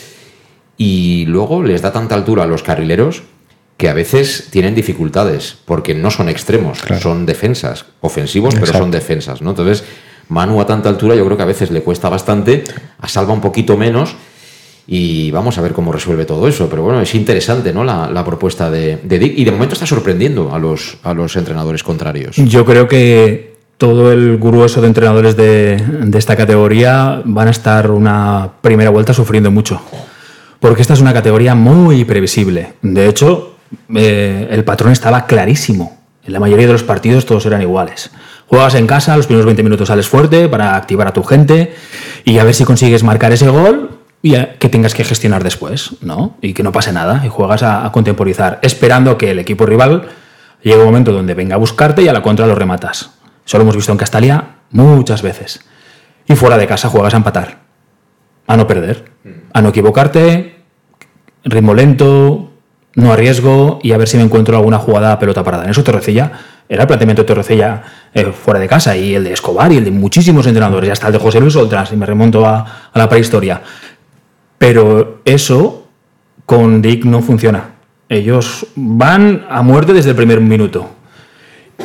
Y 0.78 1.24
luego 1.26 1.62
les 1.62 1.82
da 1.82 1.92
tanta 1.92 2.14
altura 2.14 2.44
a 2.44 2.46
los 2.46 2.62
carrileros 2.62 3.22
que 3.76 3.88
a 3.88 3.94
veces 3.94 4.48
tienen 4.50 4.74
dificultades, 4.74 5.56
porque 5.64 5.94
no 5.94 6.10
son 6.10 6.28
extremos, 6.28 6.78
son 7.00 7.26
defensas, 7.26 7.84
ofensivos, 8.00 8.54
pero 8.54 8.72
son 8.72 8.90
defensas, 8.90 9.42
¿no? 9.42 9.50
Entonces, 9.50 9.84
Manu 10.28 10.60
a 10.60 10.66
tanta 10.66 10.88
altura 10.88 11.14
yo 11.14 11.24
creo 11.24 11.36
que 11.36 11.42
a 11.42 11.46
veces 11.46 11.70
le 11.70 11.82
cuesta 11.82 12.08
bastante, 12.08 12.64
a 12.98 13.06
Salva 13.08 13.32
un 13.32 13.40
poquito 13.40 13.76
menos, 13.76 14.16
y 14.88 15.30
vamos 15.32 15.58
a 15.58 15.62
ver 15.62 15.72
cómo 15.72 15.92
resuelve 15.92 16.24
todo 16.24 16.46
eso. 16.46 16.68
Pero 16.70 16.82
bueno, 16.84 17.00
es 17.00 17.14
interesante, 17.14 17.72
¿no? 17.72 17.82
La, 17.82 18.08
la 18.08 18.24
propuesta 18.24 18.70
de, 18.70 18.98
de 19.02 19.18
Dick, 19.18 19.36
y 19.36 19.44
de 19.44 19.50
momento 19.50 19.74
está 19.74 19.84
sorprendiendo 19.84 20.54
a 20.54 20.58
los, 20.58 20.98
a 21.02 21.12
los 21.12 21.34
entrenadores 21.36 21.82
contrarios. 21.82 22.36
Yo 22.36 22.64
creo 22.64 22.86
que 22.86 23.56
todo 23.78 24.12
el 24.12 24.38
grueso 24.38 24.80
de 24.80 24.86
entrenadores 24.86 25.36
de, 25.36 25.76
de 25.76 26.18
esta 26.18 26.36
categoría 26.36 27.20
van 27.24 27.48
a 27.48 27.50
estar 27.50 27.90
una 27.90 28.52
primera 28.62 28.90
vuelta 28.90 29.12
sufriendo 29.12 29.50
mucho. 29.50 29.82
Porque 30.60 30.82
esta 30.82 30.94
es 30.94 31.00
una 31.00 31.12
categoría 31.12 31.54
muy 31.54 32.04
previsible. 32.04 32.74
De 32.80 33.08
hecho, 33.08 33.55
eh, 33.94 34.48
el 34.50 34.64
patrón 34.64 34.92
estaba 34.92 35.26
clarísimo. 35.26 35.96
En 36.24 36.32
la 36.32 36.40
mayoría 36.40 36.66
de 36.66 36.72
los 36.72 36.82
partidos 36.82 37.24
todos 37.24 37.46
eran 37.46 37.62
iguales. 37.62 38.10
Juegas 38.48 38.74
en 38.74 38.86
casa, 38.86 39.16
los 39.16 39.26
primeros 39.26 39.46
20 39.46 39.62
minutos 39.62 39.88
sales 39.88 40.08
fuerte 40.08 40.48
para 40.48 40.76
activar 40.76 41.06
a 41.06 41.12
tu 41.12 41.22
gente 41.22 41.74
y 42.24 42.38
a 42.38 42.44
ver 42.44 42.54
si 42.54 42.64
consigues 42.64 43.02
marcar 43.02 43.32
ese 43.32 43.48
gol 43.48 44.00
y 44.22 44.34
que 44.58 44.68
tengas 44.68 44.94
que 44.94 45.04
gestionar 45.04 45.44
después, 45.44 45.96
¿no? 46.00 46.36
Y 46.40 46.52
que 46.52 46.62
no 46.62 46.72
pase 46.72 46.92
nada 46.92 47.22
y 47.24 47.28
juegas 47.28 47.62
a, 47.62 47.86
a 47.86 47.92
contemporizar, 47.92 48.58
esperando 48.62 49.16
que 49.16 49.30
el 49.30 49.38
equipo 49.38 49.66
rival 49.66 50.08
llegue 50.62 50.78
un 50.78 50.86
momento 50.86 51.12
donde 51.12 51.34
venga 51.34 51.54
a 51.54 51.58
buscarte 51.58 52.02
y 52.02 52.08
a 52.08 52.12
la 52.12 52.22
contra 52.22 52.46
lo 52.46 52.54
rematas. 52.54 53.10
Eso 53.46 53.58
lo 53.58 53.62
hemos 53.62 53.76
visto 53.76 53.92
en 53.92 53.98
Castalia 53.98 54.56
muchas 54.70 55.22
veces. 55.22 55.60
Y 56.26 56.34
fuera 56.34 56.58
de 56.58 56.66
casa 56.66 56.88
juegas 56.88 57.14
a 57.14 57.18
empatar, 57.18 57.60
a 58.46 58.56
no 58.56 58.66
perder, 58.66 59.12
a 59.52 59.62
no 59.62 59.68
equivocarte, 59.68 60.64
ritmo 61.44 61.74
lento, 61.74 62.52
no 62.96 63.12
arriesgo 63.12 63.78
y 63.82 63.92
a 63.92 63.98
ver 63.98 64.08
si 64.08 64.16
me 64.16 64.24
encuentro 64.24 64.56
alguna 64.56 64.78
jugada 64.78 65.12
a 65.12 65.18
pelota 65.18 65.44
parada. 65.44 65.64
En 65.64 65.70
eso 65.70 65.84
Torrecilla 65.84 66.32
era 66.68 66.82
el 66.82 66.86
planteamiento 66.88 67.22
de 67.22 67.26
Torrecilla 67.26 67.82
eh, 68.12 68.32
fuera 68.32 68.58
de 68.58 68.66
casa 68.66 68.96
y 68.96 69.14
el 69.14 69.24
de 69.24 69.32
Escobar 69.32 69.70
y 69.70 69.76
el 69.76 69.84
de 69.84 69.90
muchísimos 69.92 70.46
entrenadores, 70.46 70.88
y 70.88 70.90
hasta 70.90 71.06
el 71.06 71.12
de 71.12 71.18
José 71.18 71.38
Luis 71.38 71.54
Oltras, 71.54 71.92
y 71.92 71.96
me 71.96 72.06
remonto 72.06 72.44
a, 72.44 72.90
a 72.92 72.98
la 72.98 73.08
prehistoria. 73.08 73.62
Pero 74.58 75.20
eso 75.24 75.86
con 76.44 76.82
Dick 76.82 77.04
no 77.04 77.20
funciona. 77.22 77.76
Ellos 78.08 78.66
van 78.74 79.46
a 79.48 79.62
muerte 79.62 79.92
desde 79.92 80.10
el 80.10 80.16
primer 80.16 80.40
minuto 80.40 80.88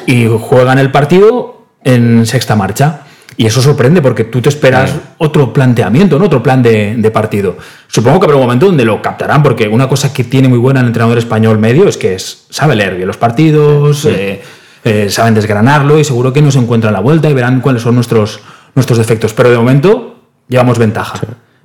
y 0.06 0.28
juegan 0.28 0.80
el 0.80 0.92
partido 0.92 1.66
en 1.84 2.26
sexta 2.26 2.56
marcha. 2.56 3.02
Y 3.38 3.46
eso 3.46 3.62
sorprende 3.62 4.02
porque 4.02 4.26
tú 4.26 4.42
te 4.42 4.50
esperas 4.50 4.94
otro 5.18 5.54
planteamiento, 5.54 6.20
¿no? 6.20 6.26
otro 6.26 6.44
plan 6.44 6.62
de, 6.62 6.96
de 6.98 7.12
partido. 7.12 7.58
Supongo 7.88 8.20
que 8.20 8.26
habrá 8.26 8.38
un 8.38 8.44
momento 8.44 8.66
donde 8.66 8.86
lo 8.86 9.02
captarán, 9.02 9.42
porque 9.42 9.68
una 9.68 9.88
cosa 9.88 10.14
que 10.14 10.24
tiene 10.24 10.48
muy 10.48 10.58
buena 10.58 10.82
el 10.82 10.88
entrenador 10.88 11.18
español 11.18 11.58
medio 11.58 11.88
es 11.88 11.98
que 11.98 12.14
es, 12.14 12.46
sabe 12.50 12.76
leer 12.76 12.96
bien 12.96 13.08
los 13.08 13.18
partidos, 13.18 14.06
eh, 14.06 14.42
eh, 14.84 15.10
saben 15.10 15.34
desgranarlo 15.34 16.00
y 16.00 16.04
seguro 16.04 16.34
que 16.34 16.42
nos 16.42 16.56
encuentran 16.56 16.94
la 16.94 17.00
vuelta 17.00 17.30
y 17.30 17.34
verán 17.34 17.62
cuáles 17.62 17.84
son 17.84 17.96
nuestros, 17.96 18.42
nuestros 18.76 18.98
defectos. 18.98 19.34
Pero 19.34 19.50
de 19.50 19.58
momento 19.58 20.26
llevamos 20.48 20.78
ventaja. 20.78 21.20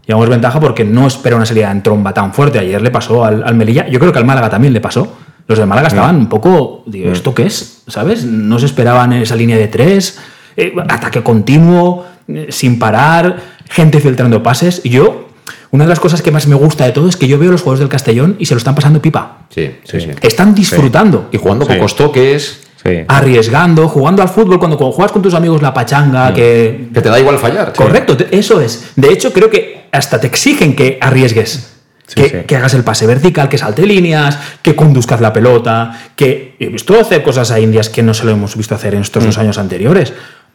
Llevamos 0.07 0.29
ventaja 0.29 0.61
porque 0.61 0.85
no 0.85 1.07
espera 1.07 1.35
una 1.35 1.47
salida 1.47 1.71
en 1.71 1.83
tromba 1.83 2.15
tan 2.15 2.33
fuerte. 2.33 2.61
Ayer 2.61 2.81
le 2.81 2.91
pasó 2.93 3.25
al, 3.25 3.43
al 3.43 3.57
Melilla, 3.57 3.89
yo 3.89 3.99
creo 3.99 4.13
que 4.13 4.19
al 4.19 4.25
Málaga 4.25 4.49
también 4.49 4.73
le 4.73 4.81
pasó. 4.81 5.17
Los 5.49 5.59
de 5.59 5.67
Málaga 5.67 5.89
estaban 5.89 6.17
un 6.17 6.29
poco, 6.29 6.83
digo, 6.87 7.13
¿esto 7.13 7.33
qué 7.33 7.45
es? 7.47 7.83
¿Sabes? 7.87 8.25
No 8.25 8.59
se 8.59 8.67
esperaban 8.67 9.13
en 9.13 9.23
esa 9.23 9.37
línea 9.37 9.57
de 9.57 9.69
tres, 9.69 10.19
eh, 10.57 10.73
ataque 10.89 11.23
continuo, 11.23 12.05
eh, 12.29 12.47
sin 12.51 12.79
parar, 12.79 13.37
gente 13.69 14.01
filtrando 14.01 14.43
pases. 14.43 14.81
Y 14.85 14.91
yo, 14.91 15.29
una 15.71 15.85
de 15.85 15.89
las 15.91 16.01
cosas 16.01 16.23
que 16.23 16.31
más 16.31 16.47
me 16.47 16.55
gusta 16.55 16.85
de 16.85 16.93
todo 16.93 17.09
es 17.09 17.17
que 17.17 17.29
yo 17.29 17.39
veo 17.39 17.51
a 17.51 17.53
los 17.53 17.63
jugadores 17.63 17.81
del 17.81 17.89
Castellón 17.89 18.37
y 18.39 18.47
se 18.47 18.55
lo 18.55 18.59
están 18.59 18.75
pasando 18.75 19.01
pipa. 19.03 19.47
Sí, 19.51 19.77
sí, 19.85 20.01
sí. 20.01 20.11
Están 20.23 20.55
disfrutando. 20.55 21.29
Y 21.33 21.37
jugando 21.39 21.67
Sí. 21.67 21.73
pocos 21.75 21.97
toques, 21.97 22.61
Arriesgando, 23.09 23.89
jugando 23.89 24.23
al 24.23 24.29
fútbol, 24.29 24.59
cuando, 24.61 24.77
cuando 24.77 24.95
juegas 24.95 25.11
con 25.11 25.21
tus 25.21 25.35
amigos 25.35 25.61
la 25.61 25.75
pachanga, 25.75 26.33
que 26.33 26.89
que 26.95 27.01
te 27.01 27.09
da 27.09 27.19
igual 27.19 27.37
fallar. 27.39 27.73
Correcto, 27.73 28.17
eso 28.31 28.61
es. 28.61 28.93
De 28.95 29.13
hecho, 29.13 29.33
creo 29.33 29.51
que 29.51 29.87
hasta 29.91 30.21
te 30.21 30.27
exigen 30.29 30.77
que 30.77 30.97
arriesgues. 31.01 31.73
que, 32.15 32.29
sí. 32.29 32.37
que 32.47 32.55
hagas 32.57 32.73
el 32.75 32.85
pase 32.85 33.05
vertical, 33.05 33.49
que 33.49 33.59
salte 33.59 33.85
líneas, 33.85 34.39
que 34.63 34.77
conduzcas 34.77 35.21
la 35.21 35.33
pelota, 35.33 36.11
que 36.15 36.55
he 36.61 36.69
visto 36.69 36.95
hacer 37.01 37.25
cosas 37.25 37.51
a 37.51 37.59
Indias 37.59 37.89
que 37.89 38.05
no 38.05 38.15
se 38.15 38.25
lo 38.25 38.31
hemos 38.31 38.57
visto 38.57 38.77
hacer 38.77 38.95
en 38.95 39.01
estos 39.03 39.25
Mm. 39.25 39.27
dos 39.27 39.39
años 39.39 39.59
anteriores. 39.59 40.13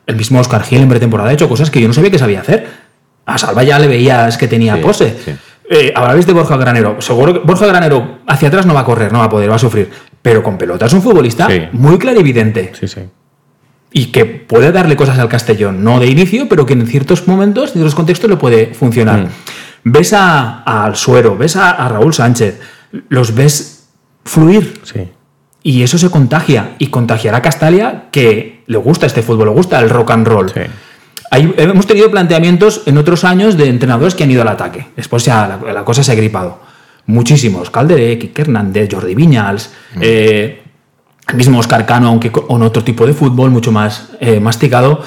El 0.08 0.16
mismo 0.16 0.40
Oscar 0.40 0.64
Gil 0.64 0.82
en 0.82 0.90
pretemporada 0.90 1.30
ha 1.30 1.34
hecho 1.34 1.48
cosas 1.50 1.70
que 1.70 1.80
yo 1.82 1.88
no 1.88 1.94
sabía 1.94 2.12
que 2.12 2.20
sabía 2.20 2.42
hacer. 2.42 2.68
A 3.26 3.38
Salva 3.38 3.64
ya 3.64 3.80
le 3.80 3.88
veías 3.88 4.38
que 4.38 4.48
tenía 4.48 4.76
Sí, 4.76 4.82
pose. 4.82 5.16
sí. 5.24 5.32
Eh, 5.70 5.94
habláis 5.96 6.26
de 6.26 6.34
Borja 6.34 6.58
Granero. 6.58 7.02
Seguro 7.02 7.34
que 7.34 7.40
Borja 7.40 7.66
Granero 7.66 8.20
hacia 8.28 8.50
atrás 8.50 8.66
no 8.66 8.74
va 8.74 8.82
a 8.82 8.86
correr, 8.86 9.14
no 9.14 9.20
va 9.20 9.26
a 9.26 9.30
poder, 9.30 9.50
va 9.50 9.56
a 9.56 9.60
sufrir. 9.60 9.90
Pero 10.22 10.44
con 10.44 10.58
pelota 10.58 10.86
es 10.88 10.94
un 10.94 11.02
futbolista 11.02 11.48
Sí. 11.48 11.62
muy 11.72 11.98
clarividente 11.98 12.72
Sí, 12.78 12.88
sí. 12.88 13.02
y 13.94 14.08
que 14.08 14.26
puede 14.26 14.72
darle 14.74 14.96
cosas 14.98 15.18
al 15.20 15.30
Castellón, 15.30 15.84
no 15.84 16.00
de 16.00 16.08
inicio, 16.08 16.50
pero 16.50 16.66
que 16.66 16.74
en 16.74 16.86
ciertos 16.88 17.28
momentos, 17.28 17.70
en 17.70 17.74
ciertos 17.76 17.96
contextos 17.96 18.30
le 18.30 18.36
puede 18.38 18.74
funcionar. 18.74 19.28
Ves 19.84 20.12
a, 20.14 20.62
a 20.64 20.86
al 20.86 20.96
Suero, 20.98 21.38
ves 21.38 21.56
a, 21.56 21.72
a 21.72 21.88
Raúl 21.88 22.14
Sánchez, 22.14 22.60
los 23.10 23.34
ves 23.34 23.88
fluir 24.26 24.82
Sí. 24.84 25.08
Y 25.64 25.84
eso 25.84 25.98
se 25.98 26.10
contagia 26.10 26.72
y 26.80 26.88
contagiará 26.88 27.38
a 27.38 27.42
Castalia 27.42 28.06
que 28.12 28.64
le 28.68 28.78
gusta 28.78 29.06
este 29.06 29.22
fútbol, 29.22 29.50
le 29.50 29.54
gusta 29.54 29.80
el 29.80 29.90
rock 29.90 30.12
and 30.12 30.28
roll. 30.28 30.50
Sí. 30.50 30.62
Hay- 31.30 31.54
hemos 31.58 31.88
tenido 31.88 32.10
planteamientos 32.12 32.82
en 32.86 32.98
otros 32.98 33.24
años 33.24 33.56
de 33.58 33.70
entrenadores 33.70 34.16
que 34.16 34.24
han 34.24 34.32
ido 34.32 34.42
al 34.42 34.48
ataque. 34.50 34.88
Después 34.96 35.24
ya 35.24 35.48
la, 35.64 35.72
la 35.74 35.86
cosa 35.86 36.04
se 36.04 36.12
ha 36.12 36.16
gripado. 36.16 36.60
Muchísimos. 37.06 37.70
Calderé, 37.70 38.18
Quique 38.20 38.42
Hernández, 38.42 38.90
Jordi 38.92 39.16
Viñals, 39.16 39.72
eh, 40.00 40.62
el 41.28 41.36
mismo 41.36 41.60
Oscar 41.60 41.86
Cano, 41.86 42.08
aunque 42.10 42.32
con 42.32 42.62
otro 42.64 42.84
tipo 42.84 43.06
de 43.06 43.14
fútbol 43.14 43.50
mucho 43.52 43.72
más 43.72 44.10
eh, 44.20 44.40
masticado. 44.40 45.02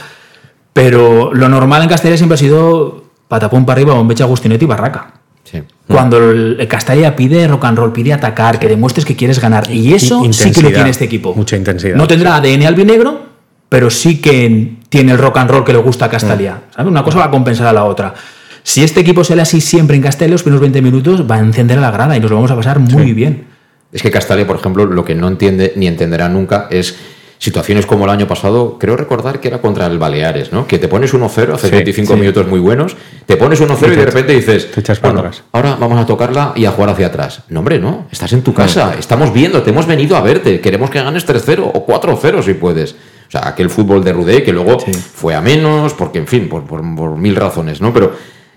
Pero 0.73 1.33
lo 1.33 1.49
normal 1.49 1.83
en 1.83 1.89
Castellia 1.89 2.17
siempre 2.17 2.35
ha 2.35 2.39
sido 2.39 3.05
patapum 3.29 3.65
para 3.65 3.79
arriba, 3.81 3.95
bombecha, 3.95 4.25
Agustinetti 4.25 4.65
y 4.65 4.69
Barraca. 4.69 5.13
Sí. 5.45 5.63
Cuando 5.87 6.31
el 6.31 6.67
Castalia 6.69 7.15
pide 7.15 7.47
rock 7.47 7.67
and 7.67 7.79
roll, 7.79 7.93
pide 7.93 8.13
atacar, 8.13 8.59
que 8.59 8.69
demuestres 8.69 9.05
que 9.05 9.15
quieres 9.15 9.39
ganar. 9.39 9.71
Y 9.71 9.93
eso 9.93 10.23
sí 10.33 10.51
que 10.51 10.63
lo 10.63 10.73
tiene 10.73 10.91
este 10.91 11.05
equipo. 11.05 11.35
mucha 11.35 11.57
intensidad, 11.57 11.95
No 11.97 12.07
tendrá 12.07 12.37
ADN 12.37 12.67
albinegro, 12.67 13.27
pero 13.69 13.91
sí 13.91 14.21
que 14.21 14.77
tiene 14.89 15.13
el 15.13 15.19
rock 15.19 15.39
and 15.39 15.51
roll 15.51 15.65
que 15.65 15.73
le 15.73 15.79
gusta 15.79 16.07
a 16.07 16.11
Castalia. 16.11 16.63
¿sabes? 16.75 16.91
Una 16.91 17.03
cosa 17.03 17.19
va 17.19 17.25
a 17.27 17.31
compensar 17.31 17.67
a 17.67 17.73
la 17.73 17.85
otra. 17.85 18.15
Si 18.63 18.83
este 18.83 19.01
equipo 19.01 19.23
sale 19.23 19.43
así 19.43 19.61
siempre 19.61 19.95
en 19.95 20.03
Castalia, 20.03 20.33
los 20.33 20.43
primeros 20.43 20.63
20 20.63 20.81
minutos 20.81 21.31
va 21.31 21.37
a 21.37 21.41
encender 21.41 21.77
a 21.79 21.83
la 21.83 21.91
grada 21.91 22.17
y 22.17 22.21
nos 22.21 22.31
lo 22.31 22.37
vamos 22.37 22.51
a 22.51 22.57
pasar 22.57 22.79
muy 22.79 23.13
bien. 23.13 23.45
Es 23.93 24.03
que 24.03 24.11
Castalia, 24.11 24.47
por 24.47 24.57
ejemplo, 24.57 24.87
lo 24.87 25.05
que 25.05 25.15
no 25.15 25.29
entiende 25.29 25.75
ni 25.77 25.87
entenderá 25.87 26.29
nunca 26.29 26.67
es 26.71 26.97
situaciones 27.39 27.87
como 27.87 28.05
el 28.05 28.11
año 28.11 28.27
pasado, 28.27 28.79
creo 28.79 28.97
recordar 28.97 29.41
que 29.41 29.49
era 29.49 29.61
contra 29.61 29.87
el 29.87 29.99
Baleares, 29.99 30.53
¿no? 30.53 30.67
Que 30.67 30.79
te 30.79 30.89
pones 30.89 31.13
1-0, 31.15 31.55
hace 31.55 31.69
Sí, 31.69 31.75
25 31.75 32.15
sí. 32.15 32.21
minutos 32.21 32.47
muy 32.47 32.61
buenos, 32.61 32.97
te 33.27 33.37
pones 33.37 33.61
1-0 33.61 33.93
y 33.93 33.97
de 33.97 34.05
repente 34.07 34.33
dices, 34.33 34.71
Te 34.71 34.81
echas 34.81 34.99
para 35.01 35.15
bueno, 35.15 35.31
ahora 35.53 35.77
vamos 35.79 35.99
a 35.99 36.07
tocarla 36.07 36.53
y 36.57 36.65
a 36.65 36.71
jugar 36.71 36.91
hacia 36.91 37.09
atrás. 37.09 37.43
No, 37.49 37.61
hombre, 37.61 37.79
no, 37.79 38.07
estás 38.11 38.33
en 38.33 38.43
tu 38.43 38.55
casa, 38.55 38.95
estamos 38.99 39.33
viendo, 39.33 39.63
te 39.63 39.71
hemos 39.71 39.87
venido 39.87 40.17
a 40.17 40.21
verte, 40.23 40.61
queremos 40.61 40.91
que 40.91 41.03
ganes 41.03 41.27
3-0 41.27 41.71
o 41.75 41.87
4-0 41.87 42.43
si 42.43 42.55
puedes. 42.55 42.93
O 43.27 43.31
sea, 43.31 43.49
aquel 43.49 43.69
fútbol 43.71 44.05
de 44.05 44.13
Rudé 44.13 44.43
que 44.43 44.53
luego 44.53 44.79
fue 44.79 45.35
a 45.35 45.41
menos, 45.41 45.93
porque 45.95 46.19
en 46.19 46.27
fin, 46.27 46.49
por, 46.49 46.65
por- 46.65 46.83
por 46.95 47.17
mil 47.17 47.35
razones, 47.35 47.81
¿no? 47.81 47.93
Pero, 47.93 48.13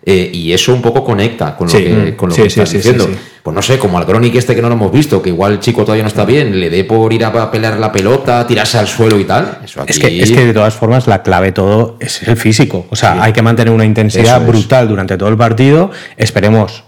eh, 0.09 0.29
y 0.33 0.53
eso 0.53 0.73
un 0.73 0.81
poco 0.81 1.03
conecta 1.03 1.53
con 1.57 1.67
lo 1.67 1.71
Sí, 1.73 1.83
que, 1.83 2.15
con 2.15 2.29
lo 2.29 2.35
sí, 2.35 2.43
que 2.43 2.49
sí, 2.49 2.61
estás 2.61 2.71
diciendo. 2.71 3.09
Pues 3.43 3.53
no 3.53 3.61
sé, 3.61 3.77
como 3.77 3.97
al 3.97 4.05
Chronic 4.05 4.35
este 4.35 4.55
que 4.55 4.61
no 4.61 4.69
lo 4.69 4.75
hemos 4.75 4.89
visto, 4.89 5.21
que 5.21 5.27
igual 5.29 5.51
el 5.53 5.59
chico 5.59 5.81
todavía 5.83 6.03
no 6.03 6.07
está 6.07 6.23
bien, 6.23 6.57
le 6.59 6.69
dé 6.69 6.85
por 6.85 7.11
ir 7.11 7.25
a 7.25 7.51
pelear 7.51 7.77
la 7.77 7.91
pelota, 7.91 8.47
tirarse 8.47 8.77
al 8.77 8.87
suelo 8.87 9.19
y 9.19 9.25
tal. 9.25 9.59
Eso 9.65 9.81
aquí... 9.81 9.91
Es 9.91 9.99
que, 9.99 10.23
es 10.23 10.31
que 10.31 10.45
de 10.45 10.53
todas 10.53 10.73
formas 10.75 11.07
la 11.07 11.23
clave 11.23 11.51
todo 11.51 11.97
es 11.99 12.23
el 12.23 12.37
físico. 12.37 12.85
O 12.89 12.95
sea, 12.95 13.21
hay 13.21 13.33
que 13.33 13.41
mantener 13.41 13.73
una 13.73 13.83
intensidad 13.83 14.37
Eso 14.37 14.41
es. 14.43 14.47
brutal 14.47 14.87
durante 14.87 15.17
todo 15.17 15.27
el 15.27 15.35
partido. 15.37 15.91
Esperemos, 16.15 16.85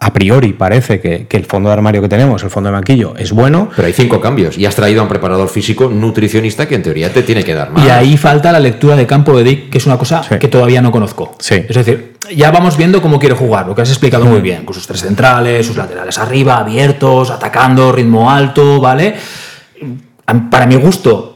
a 0.00 0.12
priori 0.12 0.52
parece 0.52 1.00
que, 1.00 1.26
que 1.26 1.36
el 1.36 1.44
fondo 1.44 1.68
de 1.68 1.74
armario 1.74 2.00
que 2.00 2.08
tenemos, 2.08 2.42
el 2.44 2.50
fondo 2.50 2.68
de 2.68 2.74
banquillo, 2.74 3.14
es 3.16 3.32
bueno. 3.32 3.68
Pero 3.74 3.86
hay 3.86 3.92
cinco 3.92 4.20
cambios 4.20 4.56
y 4.56 4.64
has 4.64 4.76
traído 4.76 5.00
a 5.00 5.02
un 5.02 5.08
preparador 5.08 5.48
físico 5.48 5.88
nutricionista 5.88 6.68
que 6.68 6.76
en 6.76 6.82
teoría 6.82 7.12
te 7.12 7.22
tiene 7.22 7.42
que 7.42 7.54
dar 7.54 7.70
más. 7.70 7.84
Y 7.84 7.90
ahí 7.90 8.16
falta 8.16 8.52
la 8.52 8.60
lectura 8.60 8.94
de 8.94 9.06
campo 9.06 9.36
de 9.36 9.44
Dick, 9.44 9.70
que 9.70 9.78
es 9.78 9.86
una 9.86 9.98
cosa 9.98 10.22
que 10.38 10.48
todavía 10.48 10.80
no 10.80 10.92
conozco. 10.92 11.34
Sí. 11.40 11.64
Es 11.68 11.76
decir, 11.76 12.16
ya 12.34 12.50
vamos 12.50 12.76
viendo 12.76 13.02
cómo 13.02 13.18
quiere 13.18 13.34
jugar, 13.34 13.66
lo 13.66 13.74
que 13.74 13.82
has 13.82 13.88
explicado 13.88 14.24
muy 14.24 14.40
bien, 14.40 14.64
con 14.64 14.74
sus 14.74 14.86
tres 14.86 15.00
centrales, 15.00 15.66
sus 15.66 15.76
laterales 15.76 16.16
arriba, 16.18 16.58
abiertos, 16.58 17.30
atacando, 17.30 17.90
ritmo 17.90 18.30
alto, 18.30 18.80
¿vale? 18.80 19.14
Para 20.50 20.66
mi 20.66 20.76
gusto, 20.76 21.27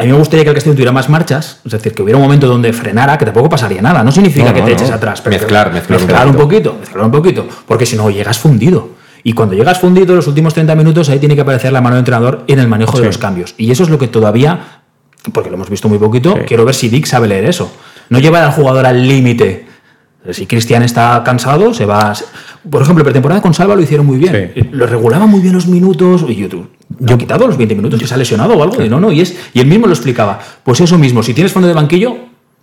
a 0.00 0.04
mí 0.04 0.08
me 0.12 0.18
gustaría 0.18 0.44
que 0.44 0.48
el 0.50 0.54
Castillo 0.54 0.74
tuviera 0.74 0.92
más 0.92 1.08
marchas, 1.08 1.60
es 1.64 1.72
decir, 1.72 1.94
que 1.94 2.02
hubiera 2.02 2.16
un 2.16 2.22
momento 2.24 2.46
donde 2.48 2.72
frenara, 2.72 3.16
que 3.18 3.24
tampoco 3.26 3.48
pasaría 3.48 3.82
nada. 3.82 4.02
No 4.02 4.10
significa 4.10 4.46
No, 4.48 4.54
que 4.54 4.60
no, 4.60 4.66
te 4.66 4.72
no. 4.72 4.76
eches 4.78 4.90
atrás, 4.90 5.20
pero 5.20 5.36
Mezclar, 5.36 5.72
mezclar 5.72 5.98
un 6.00 6.06
mezclar 6.06 6.26
un 6.28 6.34
poquito. 6.36 6.76
mezclar 6.80 7.04
un 7.04 7.10
poquito, 7.12 7.46
porque 7.66 7.86
si 7.86 7.96
no 7.96 8.10
llegas 8.10 8.38
fundido. 8.38 8.90
Y 9.22 9.34
cuando 9.34 9.54
llegas 9.54 9.78
fundido, 9.78 10.14
los 10.16 10.26
últimos 10.26 10.54
30 10.54 10.74
minutos, 10.74 11.08
ahí 11.10 11.18
tiene 11.18 11.34
que 11.34 11.42
aparecer 11.42 11.72
la 11.72 11.80
mano 11.82 11.96
del 11.96 12.00
entrenador 12.00 12.44
en 12.48 12.58
el 12.58 12.68
manejo 12.68 12.98
de 12.98 13.04
los 13.06 13.18
cambios. 13.18 13.54
Y 13.58 13.70
eso 13.70 13.82
es 13.82 13.90
lo 13.90 13.98
que 13.98 14.08
todavía, 14.08 14.80
porque 15.34 15.50
lo 15.50 15.56
hemos 15.56 15.68
visto 15.68 15.88
muy 15.90 15.98
poquito, 15.98 16.38
quiero 16.46 16.64
ver 16.64 16.74
si 16.74 16.88
Dick 16.88 17.04
sabe 17.06 17.28
leer 17.28 17.44
eso. 17.44 17.70
No 18.08 18.18
llevar 18.18 18.42
al 18.42 18.52
jugador 18.52 18.86
al 18.86 19.06
límite. 19.06 19.66
Si 20.30 20.46
Cristian 20.46 20.82
está 20.82 21.22
cansado, 21.24 21.72
se 21.74 21.86
va. 21.86 22.12
Por 22.68 22.82
ejemplo, 22.82 23.04
pretemporada 23.04 23.40
con 23.40 23.54
Salva 23.54 23.74
lo 23.74 23.82
hicieron 23.82 24.06
muy 24.06 24.18
bien. 24.18 24.52
Sí. 24.54 24.68
Lo 24.72 24.86
regulaba 24.86 25.26
muy 25.26 25.40
bien 25.40 25.54
los 25.54 25.66
minutos. 25.66 26.24
Y 26.28 26.34
yo, 26.34 26.48
tú, 26.48 26.66
¿le 26.98 27.12
han 27.12 27.18
quitado 27.18 27.46
los 27.46 27.56
20 27.56 27.74
minutos? 27.74 28.00
¿Que 28.00 28.06
se 28.06 28.14
ha 28.14 28.16
lesionado 28.16 28.54
o 28.54 28.62
algo? 28.62 28.82
Y 28.82 28.88
no, 28.88 29.00
no, 29.00 29.10
y, 29.10 29.20
es, 29.20 29.36
y 29.54 29.60
él 29.60 29.66
mismo 29.66 29.86
lo 29.86 29.92
explicaba. 29.92 30.38
Pues 30.62 30.80
eso 30.80 30.98
mismo, 30.98 31.22
si 31.22 31.32
tienes 31.32 31.52
fondo 31.52 31.68
de 31.68 31.74
banquillo, 31.74 32.16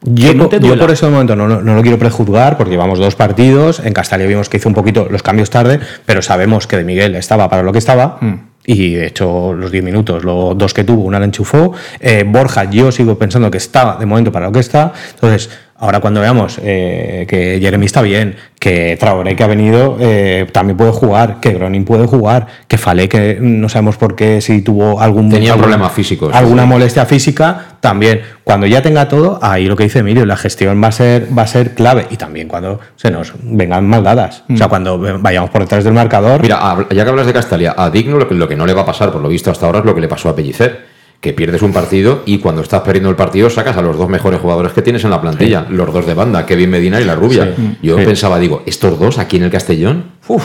Yo, 0.03 0.33
no 0.35 0.49
yo 0.51 0.77
por 0.77 0.91
ese 0.91 1.07
momento 1.07 1.35
no, 1.35 1.47
no, 1.47 1.61
no 1.61 1.75
lo 1.75 1.81
quiero 1.81 1.97
prejuzgar 1.97 2.57
porque 2.57 2.71
llevamos 2.71 2.99
dos 2.99 3.15
partidos. 3.15 3.79
En 3.79 3.93
Castalia 3.93 4.27
vimos 4.27 4.49
que 4.49 4.57
hizo 4.57 4.69
un 4.69 4.75
poquito 4.75 5.07
los 5.09 5.23
cambios 5.23 5.49
tarde, 5.49 5.79
pero 6.05 6.21
sabemos 6.21 6.67
que 6.67 6.77
de 6.77 6.83
Miguel 6.83 7.15
estaba 7.15 7.49
para 7.49 7.63
lo 7.63 7.71
que 7.71 7.79
estaba. 7.79 8.17
Mm. 8.21 8.33
Y 8.69 8.95
de 8.95 9.07
hecho, 9.07 9.53
los 9.53 9.71
10 9.71 9.81
minutos, 9.81 10.25
los 10.25 10.57
dos 10.57 10.73
que 10.73 10.83
tuvo, 10.83 11.03
una 11.03 11.19
la 11.19 11.25
enchufó. 11.25 11.71
Eh, 12.01 12.25
Borja, 12.27 12.65
yo 12.65 12.91
sigo 12.91 13.17
pensando 13.17 13.49
que 13.49 13.57
estaba 13.57 13.95
de 13.95 14.05
momento 14.05 14.29
para 14.29 14.47
lo 14.47 14.51
que 14.51 14.59
está. 14.59 14.91
Entonces, 15.13 15.49
ahora 15.79 15.99
cuando 15.99 16.21
veamos 16.21 16.59
eh, 16.63 17.25
que 17.29 17.59
Jeremy 17.61 17.85
está 17.85 18.01
bien, 18.01 18.35
que 18.59 18.97
Traoré 18.99 19.35
que 19.35 19.43
ha 19.43 19.47
venido 19.47 19.97
eh, 19.99 20.47
también 20.51 20.75
puede 20.77 20.91
jugar, 20.91 21.39
que 21.39 21.51
Gronin 21.53 21.85
puede 21.85 22.07
jugar, 22.07 22.47
que 22.67 22.77
Falé 22.77 23.07
que 23.07 23.37
no 23.39 23.69
sabemos 23.69 23.97
por 23.97 24.15
qué, 24.15 24.41
si 24.41 24.61
tuvo 24.61 24.99
algún 25.01 25.29
Tenía 25.29 25.51
algún- 25.51 25.63
problemas 25.63 25.91
físicos, 25.91 26.33
alguna 26.33 26.63
sí. 26.63 26.69
molestia 26.69 27.05
física, 27.05 27.61
también. 27.79 28.21
Cuando 28.43 28.65
ya 28.65 28.81
tenga 28.81 29.07
todo, 29.07 29.39
ahí 29.41 29.65
lo 29.67 29.75
que 29.75 29.83
dice 29.83 29.99
Emilio, 29.99 30.25
la 30.25 30.35
gestión 30.37 30.81
va 30.83 30.87
a 30.87 30.91
ser, 30.91 31.27
va 31.37 31.43
a 31.43 31.47
ser 31.47 31.75
clave. 31.75 32.07
Y 32.09 32.17
también 32.17 32.47
cuando 32.47 32.79
se 32.95 33.11
nos 33.11 33.33
vengan 33.43 33.85
mal 33.87 34.03
dadas. 34.03 34.43
O 34.51 34.57
sea, 34.57 34.67
cuando 34.69 34.97
vayamos 35.19 35.49
por 35.49 35.61
detrás 35.61 35.83
del 35.83 35.93
marcador. 35.93 36.41
Mira, 36.41 36.59
ya 36.91 37.03
que 37.03 37.09
hablas 37.09 37.27
de 37.27 37.33
Castalia, 37.33 37.75
a 37.77 37.89
Digno 37.89 38.17
lo 38.17 38.27
que, 38.27 38.35
lo 38.35 38.47
que 38.47 38.55
no 38.55 38.65
le 38.65 38.73
va 38.73 38.81
a 38.81 38.85
pasar, 38.85 39.11
por 39.11 39.21
lo 39.21 39.29
visto 39.29 39.51
hasta 39.51 39.65
ahora, 39.65 39.79
es 39.79 39.85
lo 39.85 39.93
que 39.93 40.01
le 40.01 40.07
pasó 40.07 40.29
a 40.29 40.35
Pellicer. 40.35 40.96
Que 41.19 41.33
pierdes 41.33 41.61
un 41.63 41.73
partido 41.73 42.21
y 42.25 42.37
cuando 42.37 42.61
estás 42.61 42.81
perdiendo 42.81 43.09
el 43.09 43.15
partido 43.15 43.49
sacas 43.49 43.75
a 43.77 43.81
los 43.81 43.97
dos 43.97 44.07
mejores 44.07 44.39
jugadores 44.39 44.71
que 44.73 44.81
tienes 44.83 45.03
en 45.03 45.09
la 45.09 45.19
plantilla, 45.19 45.65
los 45.69 45.91
dos 45.91 46.05
de 46.05 46.13
banda, 46.13 46.45
Kevin 46.45 46.69
Medina 46.69 47.01
y 47.01 47.05
la 47.05 47.15
rubia. 47.15 47.53
Sí. 47.55 47.77
Yo 47.81 47.97
Sí. 47.97 48.05
pensaba, 48.05 48.37
digo, 48.39 48.61
estos 48.67 48.99
dos 48.99 49.17
aquí 49.17 49.37
en 49.37 49.43
el 49.43 49.51
Castellón, 49.51 50.05
uf. 50.27 50.43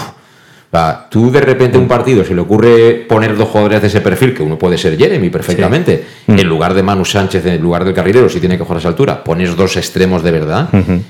Va, 0.75 1.07
tú 1.11 1.31
de 1.31 1.43
repente 1.43 1.77
un 1.77 1.87
partido 1.87 2.25
se 2.25 2.35
le 2.35 2.41
ocurre 2.41 3.05
poner 3.07 3.37
dos 3.37 3.49
jugadores 3.51 3.83
de 3.83 3.89
ese 3.89 4.01
perfil, 4.01 4.33
que 4.33 4.43
uno 4.43 4.57
puede 4.57 4.79
ser 4.79 4.97
Jeremy 4.97 5.29
perfectamente, 5.29 6.03
en 6.27 6.49
lugar 6.49 6.73
de 6.73 6.83
Manu 6.83 7.05
Sánchez, 7.05 7.45
en 7.45 7.61
lugar 7.61 7.85
del 7.85 7.93
carrilero, 7.93 8.27
si 8.31 8.41
tiene 8.41 8.57
que 8.57 8.63
jugar 8.65 8.77
a 8.77 8.81
esa 8.81 8.89
altura, 8.89 9.23
pones 9.23 9.55
dos 9.55 9.77
extremos 9.77 10.23
de 10.23 10.31
verdad, 10.31 10.69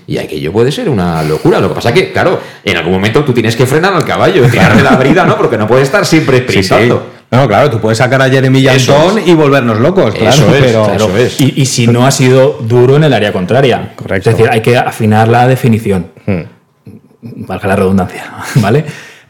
y 0.09 0.19
aquello 0.19 0.51
puede 0.51 0.73
ser 0.73 0.89
una 0.89 1.23
locura. 1.23 1.61
Lo 1.61 1.69
que 1.69 1.75
pasa 1.77 1.95
que, 1.95 2.11
claro, 2.11 2.41
en 2.65 2.77
algún 2.77 2.95
momento 2.95 3.23
tú 3.25 3.33
tienes 3.33 3.55
que 3.55 3.65
frenar 3.65 3.95
al 3.95 4.05
caballo, 4.05 4.43
tirarle 4.51 4.83
la 4.83 4.97
brida, 4.97 5.25
¿no? 5.25 5.37
Porque 5.37 5.57
no 5.57 5.69
puedes 5.69 5.85
estar 5.85 6.05
siempre 6.05 6.45
Sí, 6.49 6.65
sí. 6.65 6.69
No, 7.33 7.49
claro, 7.49 7.71
tú 7.71 7.81
puedes 7.81 7.97
sacar 7.99 8.21
a 8.21 8.29
Jeremy 8.29 8.61
y 8.61 8.69
a 8.69 8.75
Eso 8.75 8.95
Antón 8.95 9.19
es. 9.19 9.27
y 9.29 9.33
volvernos 9.35 9.81
locos, 9.81 10.15
claro, 10.15 10.31
Eso 10.35 10.55
es, 10.55 10.63
pero 10.63 10.93
eso 10.95 11.17
es. 11.17 11.41
Y, 11.41 11.55
y 11.63 11.67
si 11.67 11.87
no 11.87 12.07
ha 12.07 12.11
sido 12.11 12.59
duro 12.61 12.97
en 12.97 13.05
el 13.05 13.13
área 13.15 13.33
contraria. 13.33 13.93
Correcto. 13.97 14.29
Es 14.31 14.37
decir, 14.37 14.53
hay 14.53 14.61
que 14.61 14.77
afinar 14.77 15.29
la 15.29 15.49
definición. 15.49 16.09
Hmm. 16.27 16.43
Valga 17.23 17.69
la 17.69 17.77
redundancia, 17.77 18.25
¿vale? 18.57 18.85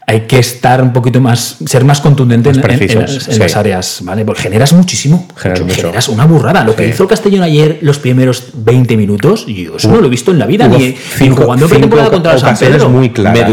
Hay 0.05 0.21
que 0.21 0.37
estar 0.39 0.81
un 0.81 0.91
poquito 0.91 1.21
más, 1.21 1.59
ser 1.65 1.85
más 1.85 2.01
contundente 2.01 2.49
en, 2.49 2.57
Más 2.57 2.65
en- 2.65 2.71
en 2.71 2.77
precisos, 2.77 3.01
las, 3.13 3.27
en 3.29 3.33
sí. 3.35 3.39
las 3.39 3.55
áreas, 3.55 3.99
¿vale? 4.03 4.25
Porque 4.25 4.41
generas 4.41 4.73
muchísimo. 4.73 5.25
Generas 5.37 5.61
mucho. 5.63 5.75
Generas 5.75 6.09
una 6.09 6.25
burrada. 6.25 6.65
Lo 6.65 6.75
que 6.75 6.83
Sí. 6.83 6.89
hizo 6.89 7.03
el 7.03 7.09
Castellón 7.09 7.41
ayer 7.43 7.77
los 7.83 7.99
primeros 7.99 8.47
20 8.53 8.97
minutos, 8.97 9.45
yo 9.47 9.77
eso 9.77 9.87
no 9.89 10.01
lo 10.01 10.07
he 10.07 10.09
visto 10.09 10.31
en 10.31 10.39
la 10.39 10.45
vida, 10.45 10.67
ni, 10.67 10.77
ni 10.77 10.91
cinco- 10.91 11.43
jugando 11.43 11.65
en 11.65 11.69
cinco 11.69 11.87
pretemporada 11.89 12.09
contra 12.11 12.33
el 12.33 12.39
San 12.39 12.57
Pedro. 12.57 12.89
muy 12.89 13.11
claras. 13.11 13.49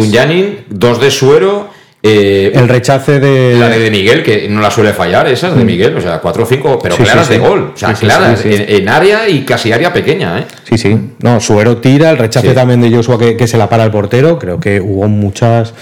Dos 0.71 1.01
de 1.01 1.11
suero. 1.13 1.69
Eh, 2.03 2.53
El 2.55 2.69
rechace 2.69 3.21
de. 3.21 3.57
La 3.59 3.69
de, 3.69 3.91
Miguel, 3.91 4.23
que 4.23 4.49
no 4.49 4.61
la 4.61 4.71
suele 4.71 4.93
fallar, 4.93 5.29
esas 5.29 5.57
de 5.57 5.65
Miguel, 5.65 5.97
o 5.97 6.01
sea, 6.01 6.19
cuatro 6.19 6.45
o 6.45 6.47
cinco, 6.47 6.79
pero. 6.83 6.97
Sí, 6.97 7.03
claras 7.03 7.27
sí, 7.27 7.35
sí. 7.35 7.39
de 7.39 7.47
gol. 7.47 7.73
O 7.75 7.77
sea, 7.77 7.93
claras. 7.95 8.45
En, 8.45 8.65
en 8.69 8.89
área 8.89 9.29
y 9.29 9.45
casi 9.45 9.73
área 9.73 9.93
pequeña, 9.93 10.39
¿eh? 10.41 10.45
Sí, 10.65 10.79
sí. 10.79 10.99
No, 11.21 11.41
Suero 11.41 11.77
tira, 11.79 12.11
el 12.11 12.19
rechace 12.19 12.53
también 12.55 12.81
de 12.81 12.91
Joshua 12.91 13.19
que, 13.19 13.37
que 13.37 13.47
se 13.47 13.59
la 13.59 13.69
para 13.69 13.85
el 13.85 13.91
portero. 13.91 14.39
Creo 14.39 14.59
que 14.59 14.81
hubo 14.81 15.09
muchas. 15.09 15.75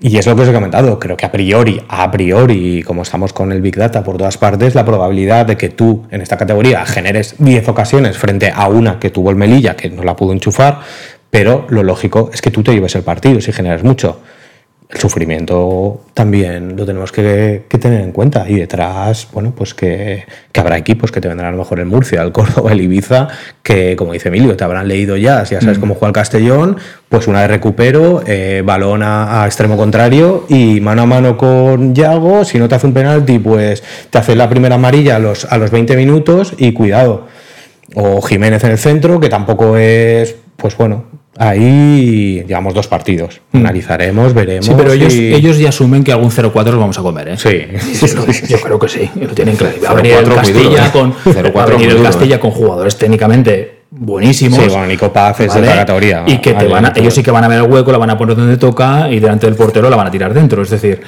Y 0.00 0.16
es 0.16 0.26
lo 0.26 0.36
que 0.36 0.42
os 0.42 0.48
he 0.48 0.52
comentado. 0.52 0.98
Creo 0.98 1.16
que 1.16 1.26
a 1.26 1.32
priori, 1.32 1.82
a 1.88 2.10
priori, 2.10 2.82
como 2.84 3.02
estamos 3.02 3.32
con 3.32 3.50
el 3.50 3.60
Big 3.60 3.76
Data 3.76 4.04
por 4.04 4.16
todas 4.16 4.38
partes, 4.38 4.74
la 4.76 4.84
probabilidad 4.84 5.46
de 5.46 5.56
que 5.56 5.70
tú 5.70 6.06
en 6.10 6.20
esta 6.20 6.36
categoría 6.36 6.86
generes 6.86 7.34
10 7.38 7.68
ocasiones 7.68 8.16
frente 8.16 8.52
a 8.54 8.68
una 8.68 9.00
que 9.00 9.10
tuvo 9.10 9.30
el 9.30 9.36
Melilla, 9.36 9.74
que 9.74 9.90
no 9.90 10.04
la 10.04 10.14
pudo 10.14 10.32
enchufar, 10.32 10.80
pero 11.30 11.66
lo 11.68 11.82
lógico 11.82 12.30
es 12.32 12.40
que 12.40 12.52
tú 12.52 12.62
te 12.62 12.72
lleves 12.72 12.94
el 12.94 13.02
partido 13.02 13.40
si 13.40 13.52
generas 13.52 13.82
mucho. 13.82 14.20
El 14.88 14.98
sufrimiento 14.98 16.00
también 16.14 16.74
lo 16.74 16.86
tenemos 16.86 17.12
que, 17.12 17.64
que 17.68 17.76
tener 17.76 18.00
en 18.00 18.10
cuenta. 18.10 18.48
Y 18.48 18.54
detrás, 18.54 19.28
bueno, 19.32 19.52
pues 19.54 19.74
que, 19.74 20.24
que 20.50 20.60
habrá 20.60 20.78
equipos 20.78 21.12
que 21.12 21.20
te 21.20 21.28
vendrán 21.28 21.48
a 21.48 21.52
lo 21.52 21.58
mejor 21.58 21.78
el 21.80 21.84
Murcia, 21.84 22.22
el 22.22 22.32
Córdoba, 22.32 22.72
el 22.72 22.80
Ibiza, 22.80 23.28
que 23.62 23.96
como 23.96 24.14
dice 24.14 24.28
Emilio, 24.28 24.56
te 24.56 24.64
habrán 24.64 24.88
leído 24.88 25.18
ya, 25.18 25.44
si 25.44 25.54
ya 25.54 25.60
sabes 25.60 25.78
cómo 25.78 25.94
juega 25.94 26.08
el 26.08 26.14
Castellón, 26.14 26.78
pues 27.10 27.26
una 27.26 27.42
de 27.42 27.48
recupero, 27.48 28.22
eh, 28.26 28.62
balón 28.64 29.02
a, 29.02 29.42
a 29.42 29.46
extremo 29.46 29.76
contrario 29.76 30.46
y 30.48 30.80
mano 30.80 31.02
a 31.02 31.06
mano 31.06 31.36
con 31.36 31.94
Yago, 31.94 32.46
si 32.46 32.58
no 32.58 32.66
te 32.66 32.76
hace 32.76 32.86
un 32.86 32.94
penalti, 32.94 33.38
pues 33.38 33.82
te 34.08 34.16
hace 34.16 34.36
la 34.36 34.48
primera 34.48 34.76
amarilla 34.76 35.16
a 35.16 35.18
los, 35.18 35.44
a 35.44 35.58
los 35.58 35.70
20 35.70 35.96
minutos 35.96 36.54
y 36.56 36.72
cuidado. 36.72 37.26
O 37.94 38.22
Jiménez 38.22 38.64
en 38.64 38.70
el 38.70 38.78
centro, 38.78 39.20
que 39.20 39.28
tampoco 39.28 39.76
es, 39.76 40.34
pues 40.56 40.76
bueno, 40.76 41.04
ahí 41.38 42.44
llevamos 42.46 42.74
dos 42.74 42.86
partidos. 42.88 43.40
Analizaremos, 43.52 44.34
veremos. 44.34 44.66
Sí, 44.66 44.72
pero 44.76 44.92
ellos, 44.92 45.14
y- 45.14 45.32
ellos 45.34 45.58
ya 45.58 45.68
asumen 45.70 46.02
que 46.04 46.12
algún 46.12 46.30
0-4 46.30 46.64
los 46.72 46.78
vamos 46.80 46.98
a 46.98 47.02
comer, 47.02 47.28
¿eh? 47.28 47.36
Sí. 47.36 48.06
Yo 48.48 48.60
creo 48.60 48.78
que 48.78 48.88
sí, 48.88 49.10
lo 49.20 49.28
tienen 49.28 49.56
claro. 49.56 49.74
Va 49.84 49.90
a 49.90 49.94
venir 49.94 50.12
0-4 50.14 50.18
el 50.28 50.34
Castilla 50.34 50.62
duro, 50.68 50.76
¿eh? 50.76 50.90
con 50.92 51.14
0-4 51.14 51.56
va 51.56 51.62
a 51.62 51.66
venir 51.66 51.88
muy 51.88 51.96
el 51.98 52.02
Castilla 52.02 52.40
con 52.40 52.50
jugadores 52.50 52.96
técnicamente 52.96 53.78
buenísimos. 53.90 54.58
Sí, 54.62 54.68
bueno, 54.68 54.86
Nico 54.86 55.12
Paz 55.12 55.40
es 55.40 55.54
de 55.54 55.60
otra 55.60 55.76
categoría. 55.76 56.24
Y 56.26 56.38
que 56.38 56.50
te 56.50 56.56
Vale, 56.56 56.68
van 56.68 56.84
a- 56.86 56.92
ellos 56.96 57.14
sí 57.14 57.22
que 57.22 57.30
van 57.30 57.44
a 57.44 57.48
ver 57.48 57.58
el 57.64 57.70
hueco, 57.70 57.90
la 57.92 57.98
van 57.98 58.10
a 58.10 58.18
poner 58.18 58.36
donde 58.36 58.56
toca 58.56 59.10
y 59.10 59.18
delante 59.20 59.46
del 59.46 59.54
portero 59.54 59.88
la 59.88 59.96
van 59.96 60.08
a 60.08 60.10
tirar 60.10 60.34
dentro. 60.34 60.62
Es 60.62 60.70
decir, 60.70 61.00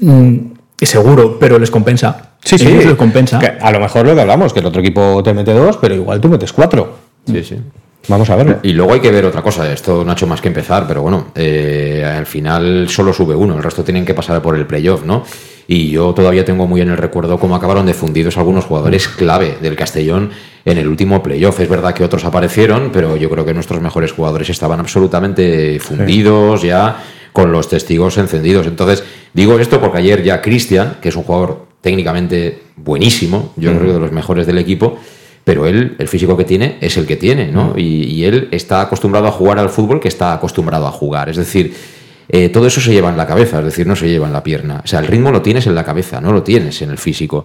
mm, 0.00 0.36
seguro, 0.82 1.38
pero 1.38 1.58
les 1.58 1.70
compensa. 1.70 2.32
Sí, 2.42 2.58
sí. 2.58 2.66
Les 2.66 2.94
compensa. 2.94 3.38
Que 3.38 3.52
a 3.60 3.70
lo 3.72 3.80
mejor 3.80 4.06
lo 4.06 4.14
que 4.14 4.20
hablamos, 4.20 4.52
que 4.52 4.60
el 4.60 4.66
otro 4.66 4.80
equipo 4.80 5.22
te 5.22 5.32
mete 5.32 5.52
dos, 5.52 5.78
pero 5.78 5.94
igual 5.94 6.20
tú 6.20 6.28
metes 6.28 6.52
cuatro. 6.52 6.96
Sí, 7.26 7.42
sí. 7.42 7.56
Vamos 8.08 8.30
a 8.30 8.36
verlo. 8.36 8.58
Y 8.62 8.72
luego 8.72 8.92
hay 8.92 9.00
que 9.00 9.10
ver 9.10 9.24
otra 9.24 9.42
cosa, 9.42 9.70
esto 9.72 10.04
no 10.04 10.10
ha 10.10 10.14
hecho 10.14 10.26
más 10.26 10.40
que 10.40 10.48
empezar, 10.48 10.86
pero 10.86 11.02
bueno, 11.02 11.28
eh, 11.34 12.04
al 12.04 12.26
final 12.26 12.88
solo 12.88 13.12
sube 13.12 13.34
uno, 13.34 13.56
el 13.56 13.62
resto 13.62 13.82
tienen 13.82 14.04
que 14.04 14.14
pasar 14.14 14.40
por 14.40 14.56
el 14.56 14.66
playoff, 14.66 15.04
¿no? 15.04 15.24
Y 15.68 15.90
yo 15.90 16.14
todavía 16.14 16.44
tengo 16.44 16.66
muy 16.68 16.80
en 16.80 16.90
el 16.90 16.96
recuerdo 16.96 17.38
cómo 17.38 17.56
acabaron 17.56 17.86
de 17.86 17.94
fundidos 17.94 18.38
algunos 18.38 18.64
jugadores 18.64 19.08
clave 19.08 19.58
del 19.60 19.74
Castellón 19.74 20.30
en 20.64 20.78
el 20.78 20.86
último 20.86 21.22
playoff. 21.22 21.58
Es 21.58 21.68
verdad 21.68 21.92
que 21.92 22.04
otros 22.04 22.24
aparecieron, 22.24 22.90
pero 22.92 23.16
yo 23.16 23.28
creo 23.28 23.44
que 23.44 23.52
nuestros 23.52 23.80
mejores 23.80 24.12
jugadores 24.12 24.48
estaban 24.48 24.78
absolutamente 24.78 25.80
fundidos 25.80 26.62
ya 26.62 27.02
con 27.32 27.50
los 27.50 27.68
testigos 27.68 28.16
encendidos. 28.16 28.68
Entonces, 28.68 29.02
digo 29.32 29.58
esto 29.58 29.80
porque 29.80 29.98
ayer 29.98 30.22
ya 30.22 30.40
Cristian, 30.40 30.98
que 31.00 31.08
es 31.08 31.16
un 31.16 31.24
jugador 31.24 31.66
técnicamente 31.80 32.62
buenísimo, 32.76 33.52
yo 33.56 33.72
creo 33.72 33.86
que 33.86 33.92
de 33.92 34.00
los 34.00 34.12
mejores 34.12 34.46
del 34.46 34.58
equipo, 34.58 34.98
pero 35.46 35.64
él, 35.64 35.94
el 36.00 36.08
físico 36.08 36.36
que 36.36 36.42
tiene, 36.42 36.76
es 36.80 36.96
el 36.96 37.06
que 37.06 37.14
tiene, 37.14 37.52
¿no? 37.52 37.74
Y, 37.76 38.02
y 38.02 38.24
él 38.24 38.48
está 38.50 38.80
acostumbrado 38.80 39.28
a 39.28 39.30
jugar 39.30 39.60
al 39.60 39.68
fútbol 39.68 40.00
que 40.00 40.08
está 40.08 40.32
acostumbrado 40.32 40.88
a 40.88 40.90
jugar. 40.90 41.28
Es 41.28 41.36
decir, 41.36 41.72
eh, 42.28 42.48
todo 42.48 42.66
eso 42.66 42.80
se 42.80 42.92
lleva 42.92 43.10
en 43.10 43.16
la 43.16 43.28
cabeza, 43.28 43.60
es 43.60 43.64
decir, 43.66 43.86
no 43.86 43.94
se 43.94 44.08
lleva 44.08 44.26
en 44.26 44.32
la 44.32 44.42
pierna. 44.42 44.80
O 44.82 44.88
sea, 44.88 44.98
el 44.98 45.06
ritmo 45.06 45.30
lo 45.30 45.42
tienes 45.42 45.68
en 45.68 45.76
la 45.76 45.84
cabeza, 45.84 46.20
no 46.20 46.32
lo 46.32 46.42
tienes 46.42 46.82
en 46.82 46.90
el 46.90 46.98
físico. 46.98 47.44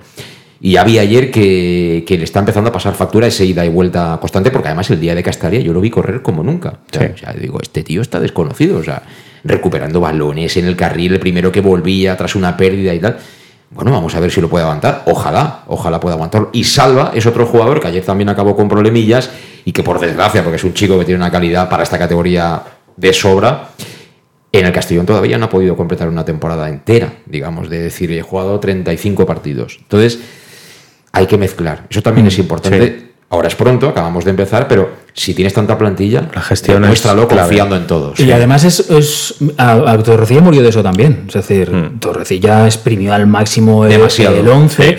Y 0.60 0.78
había 0.78 1.02
ayer 1.02 1.30
que, 1.30 2.04
que 2.08 2.18
le 2.18 2.24
está 2.24 2.40
empezando 2.40 2.72
a 2.72 2.74
pasar 2.74 2.96
factura 2.96 3.28
ese 3.28 3.46
ida 3.46 3.64
y 3.64 3.70
vuelta 3.70 4.18
constante, 4.20 4.50
porque 4.50 4.70
además 4.70 4.90
el 4.90 5.00
día 5.00 5.14
de 5.14 5.22
Castalia 5.22 5.60
yo 5.60 5.72
lo 5.72 5.80
vi 5.80 5.92
correr 5.92 6.24
como 6.24 6.42
nunca. 6.42 6.80
O 6.92 6.98
sea, 6.98 7.12
o 7.14 7.18
sea, 7.20 7.34
digo, 7.34 7.60
este 7.62 7.84
tío 7.84 8.02
está 8.02 8.20
desconocido, 8.20 8.80
o 8.80 8.84
sea, 8.84 9.04
recuperando 9.44 10.00
balones 10.00 10.58
en 10.58 10.66
el 10.66 10.76
carril, 10.76 11.14
el 11.14 11.20
primero 11.20 11.52
que 11.52 11.62
volvía 11.62 12.18
tras 12.18 12.34
una 12.34 12.58
pérdida 12.58 12.96
y 12.96 13.00
tal. 13.00 13.20
Bueno, 13.72 13.92
vamos 13.92 14.14
a 14.16 14.20
ver 14.20 14.30
si 14.30 14.42
lo 14.42 14.50
puede 14.50 14.64
aguantar. 14.64 15.04
Ojalá, 15.06 15.64
ojalá 15.68 16.00
pueda 16.00 16.16
aguantarlo. 16.16 16.50
Y 16.52 16.66
Salva 16.66 17.12
es 17.16 17.26
otro 17.26 17.46
jugador 17.46 17.80
que 17.80 17.88
ayer 17.88 18.04
también 18.04 18.28
acabó 18.28 18.56
con 18.56 18.68
problemillas 18.68 19.32
y 19.64 19.72
que 19.72 19.82
por 19.82 20.00
desgracia, 20.00 20.44
porque 20.44 20.58
es 20.58 20.64
un 20.64 20.74
chico 20.74 21.00
que 21.00 21.06
tiene 21.06 21.20
una 21.20 21.32
calidad 21.32 21.70
para 21.70 21.84
esta 21.84 21.98
categoría 21.98 22.62
de 22.98 23.14
sobra, 23.14 23.70
en 24.52 24.66
el 24.66 24.74
Castellón 24.74 25.06
todavía 25.06 25.38
no 25.38 25.46
ha 25.46 25.50
podido 25.50 25.78
completar 25.78 26.10
una 26.10 26.26
temporada 26.26 26.68
entera, 26.68 27.14
digamos, 27.26 27.70
de 27.70 27.80
decir, 27.80 28.12
he 28.12 28.22
jugado 28.22 28.60
35 28.60 29.26
partidos. 29.26 29.78
Entonces, 29.82 30.20
hay 31.14 31.26
que 31.26 31.38
mezclar. 31.38 31.88
Eso 31.90 32.02
también 32.02 32.28
es 32.28 32.38
importante. 32.40 33.11
Ahora 33.32 33.48
es 33.48 33.56
pronto, 33.56 33.88
acabamos 33.88 34.26
de 34.26 34.32
empezar, 34.32 34.68
pero 34.68 34.90
si 35.14 35.34
tienes 35.34 35.54
tanta 35.54 35.78
plantilla, 35.78 36.28
la 36.36 36.42
gestión 36.42 36.84
es 36.84 36.90
muéstralo 36.90 37.30
clave. 37.30 37.44
confiando 37.48 37.78
en 37.78 37.88
todos. 37.88 38.20
Y 38.20 38.30
además 38.30 38.66
es, 38.66 38.90
es 38.90 39.36
a, 39.58 39.72
a 39.90 39.98
Torrecilla 40.04 40.42
murió 40.42 40.62
de 40.62 40.68
eso 40.68 40.84
también. 40.84 41.24
Es 41.30 41.36
decir, 41.36 41.72
Torrecilla 42.02 42.66
exprimió 42.66 43.14
al 43.14 43.28
máximo 43.28 43.86
el, 43.86 43.92
Demasiado. 43.92 44.36
el 44.36 44.46
11, 44.50 44.98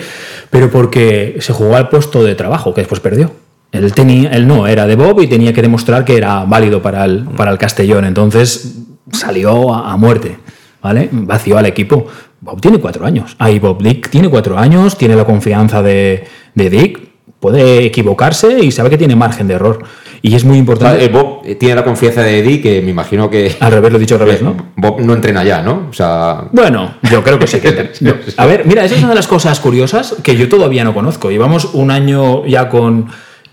pero 0.49 0.71
porque 0.71 1.37
se 1.41 1.53
jugó 1.53 1.75
al 1.75 1.89
puesto 1.89 2.23
de 2.23 2.33
trabajo, 2.33 2.73
que 2.73 2.81
después 2.81 3.01
perdió. 3.01 3.31
Él, 3.71 3.93
tenía, 3.93 4.31
él 4.31 4.47
no, 4.47 4.65
era 4.65 4.87
de 4.87 4.95
Bob 4.95 5.21
y 5.21 5.27
tenía 5.27 5.53
que 5.53 5.61
demostrar 5.61 6.03
que 6.03 6.17
era 6.17 6.43
válido 6.45 6.81
para 6.81 7.05
el, 7.05 7.25
para 7.37 7.51
el 7.51 7.59
Castellón. 7.59 8.03
Entonces 8.05 8.77
salió 9.11 9.71
a, 9.75 9.91
a 9.91 9.97
muerte, 9.97 10.39
¿vale? 10.81 11.07
Vació 11.11 11.59
al 11.59 11.67
equipo. 11.67 12.07
Bob 12.41 12.59
tiene 12.59 12.79
cuatro 12.79 13.05
años. 13.05 13.35
Ahí 13.37 13.59
Bob 13.59 13.83
Dick 13.83 14.09
tiene 14.09 14.27
cuatro 14.27 14.57
años, 14.57 14.97
tiene 14.97 15.15
la 15.15 15.23
confianza 15.23 15.83
de, 15.83 16.25
de 16.55 16.69
Dick, 16.71 17.12
puede 17.43 17.83
equivocarse 17.83 18.63
y 18.63 18.71
sabe 18.71 18.89
que 18.89 18.97
tiene 18.97 19.17
margen 19.17 19.49
de 19.49 19.55
error. 19.55 19.83
Y 20.21 20.33
es 20.33 20.45
muy 20.45 20.57
importante. 20.57 21.03
Eh, 21.03 21.09
Bob 21.09 21.41
eh, 21.43 21.55
tiene 21.55 21.75
la 21.75 21.83
confianza 21.83 22.21
de 22.21 22.39
Eddie, 22.39 22.61
que 22.61 22.81
me 22.81 22.91
imagino 22.91 23.29
que. 23.29 23.53
Al 23.59 23.69
revés, 23.69 23.91
lo 23.91 23.97
he 23.97 23.99
dicho 23.99 24.15
al 24.15 24.21
revés, 24.21 24.39
eh, 24.41 24.45
¿no? 24.45 24.55
Bob 24.77 25.01
no 25.01 25.13
entrena 25.13 25.43
ya, 25.43 25.61
¿no? 25.61 25.87
O 25.89 25.93
sea. 25.93 26.45
Bueno, 26.53 26.95
yo 27.11 27.21
creo 27.21 27.37
que 27.37 27.47
sí. 27.47 27.59
Que... 27.59 27.91
A 28.37 28.45
ver, 28.45 28.65
mira, 28.65 28.85
esa 28.85 28.95
es 28.95 29.01
una 29.01 29.09
de 29.09 29.15
las 29.15 29.27
cosas 29.27 29.59
curiosas 29.59 30.15
que 30.23 30.37
yo 30.37 30.47
todavía 30.47 30.85
no 30.85 30.93
conozco. 30.93 31.31
Llevamos 31.31 31.65
un 31.73 31.91
año 31.91 32.45
ya 32.45 32.69
con. 32.69 33.07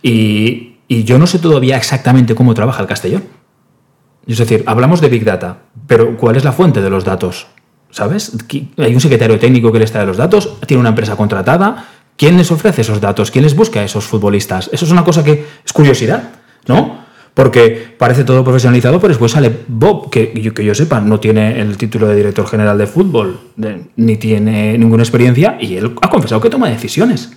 Y, 0.05 0.77
y 0.87 1.03
yo 1.03 1.19
no 1.19 1.27
sé 1.27 1.41
todavía 1.41 1.77
exactamente 1.77 2.37
cómo 2.37 2.55
trabaja 2.55 2.83
el 2.83 2.87
Castellón. 2.87 3.25
Es 4.29 4.39
decir, 4.39 4.63
hablamos 4.67 5.01
de 5.01 5.09
Big 5.09 5.25
Data, 5.25 5.63
pero 5.89 6.17
¿cuál 6.17 6.37
es 6.37 6.45
la 6.45 6.53
fuente 6.53 6.81
de 6.81 6.91
los 6.91 7.05
datos? 7.05 7.49
¿Sabes? 7.91 8.37
Hay 8.79 8.95
un 8.95 9.01
secretario 9.01 9.41
técnico 9.41 9.73
que 9.73 9.81
les 9.81 9.91
trae 9.91 10.07
los 10.07 10.17
datos, 10.17 10.61
tiene 10.67 10.81
una 10.81 10.91
empresa 10.91 11.17
contratada. 11.17 11.87
¿Quién 12.21 12.37
les 12.37 12.51
ofrece 12.51 12.83
esos 12.83 13.01
datos? 13.01 13.31
¿Quién 13.31 13.45
les 13.45 13.57
busca 13.57 13.81
a 13.81 13.85
esos 13.85 14.05
futbolistas? 14.05 14.69
Eso 14.75 14.85
es 14.85 14.91
una 14.91 15.03
cosa 15.05 15.25
que 15.25 15.43
es 15.65 15.73
curiosidad, 15.73 16.23
¿no? 16.67 16.99
Porque 17.33 17.95
parece 17.97 18.25
todo 18.25 18.45
profesionalizado, 18.45 19.01
pero 19.01 19.09
después 19.09 19.33
sale 19.33 19.51
Bob, 19.69 20.11
que 20.11 20.31
yo, 20.43 20.53
que 20.53 20.63
yo 20.63 20.75
sepa, 20.75 21.01
no 21.01 21.19
tiene 21.19 21.59
el 21.63 21.79
título 21.79 22.07
de 22.09 22.17
director 22.17 22.47
general 22.47 22.77
de 22.77 22.87
fútbol, 22.87 23.41
de- 23.57 23.87
ni 23.97 24.19
tiene 24.19 24.77
ninguna 24.77 25.03
experiencia, 25.03 25.57
y 25.59 25.77
él 25.77 25.95
ha 26.03 26.11
confesado 26.11 26.43
que 26.43 26.51
toma 26.51 26.69
decisiones. 26.69 27.31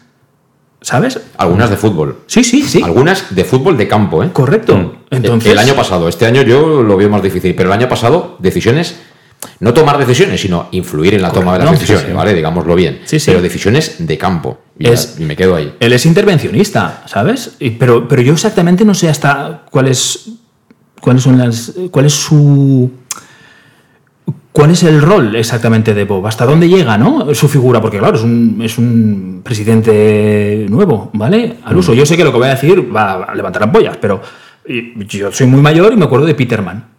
¿Sabes? 0.82 1.18
Algunas 1.38 1.70
de 1.70 1.78
fútbol. 1.78 2.18
Sí, 2.28 2.44
sí, 2.44 2.62
sí. 2.64 2.82
Algunas 2.84 3.34
de 3.34 3.46
fútbol 3.46 3.78
de 3.78 3.88
campo, 3.88 4.22
¿eh? 4.22 4.32
Correcto. 4.34 4.98
Entonces- 5.12 5.50
el 5.54 5.60
año 5.60 5.76
pasado, 5.76 6.10
este 6.10 6.26
año 6.26 6.42
yo 6.42 6.84
lo 6.84 6.98
veo 6.98 7.10
más 7.10 7.24
difícil, 7.24 7.56
pero 7.56 7.70
el 7.70 7.74
año 7.80 7.88
pasado, 7.88 8.36
decisiones, 8.40 9.00
no 9.60 9.74
tomar 9.74 9.98
decisiones, 9.98 10.42
sino 10.42 10.68
influir 10.72 11.14
en 11.16 11.22
la 11.22 11.32
toma 11.32 11.54
de 11.54 11.60
las 11.60 11.66
No, 11.68 11.72
decisiones, 11.74 12.06
sí. 12.08 12.14
¿vale? 12.14 12.34
Digámoslo 12.34 12.76
bien. 12.76 13.02
Sí, 13.06 13.20
sí. 13.20 13.28
Pero 13.32 13.42
decisiones 13.42 13.96
de 14.00 14.18
campo. 14.18 14.60
Y, 14.78 14.88
Es- 14.90 15.16
y 15.20 15.24
me 15.26 15.36
quedo 15.36 15.56
ahí. 15.56 15.74
Él 15.80 15.94
es 15.94 16.06
intervencionista, 16.06 17.04
¿sabes? 17.08 17.56
Y- 17.60 17.72
pero, 17.72 18.08
pero 18.08 18.22
yo 18.22 18.34
exactamente 18.34 18.84
no 18.86 18.94
sé 18.94 19.10
hasta 19.10 19.64
cuál 19.72 19.88
es, 19.88 20.30
cuáles 21.02 21.24
son 21.24 21.38
las, 21.38 21.74
cuál 21.92 22.06
es 22.06 22.14
su, 22.14 22.92
cuál 24.52 24.72
es 24.72 24.84
el 24.84 25.02
rol 25.02 25.36
exactamente 25.36 25.94
de 25.94 26.06
Bob, 26.06 26.26
hasta 26.28 26.46
dónde 26.46 26.70
llega, 26.70 26.98
¿no? 26.98 27.34
Su 27.34 27.48
figura, 27.50 27.82
porque 27.82 28.00
claro, 28.00 28.16
es 28.18 28.24
un, 28.24 28.60
es 28.64 28.78
un 28.78 29.42
presidente 29.44 30.66
nuevo, 30.70 31.10
¿vale? 31.14 31.58
Al 31.66 31.76
uso. 31.78 31.94
Yo 31.94 32.06
sé 32.06 32.16
que 32.16 32.24
lo 32.24 32.32
que 32.32 32.38
voy 32.38 32.48
a 32.48 32.52
decir 32.52 32.96
va 32.96 33.24
a 33.24 33.36
levantar 33.36 33.64
ampollas, 33.64 33.98
pero 33.98 34.22
yo 35.08 35.32
soy 35.32 35.48
muy 35.48 35.62
mayor 35.62 35.92
y 35.94 35.98
me 35.98 36.06
acuerdo 36.06 36.26
de 36.26 36.36
Peterman. 36.36 36.93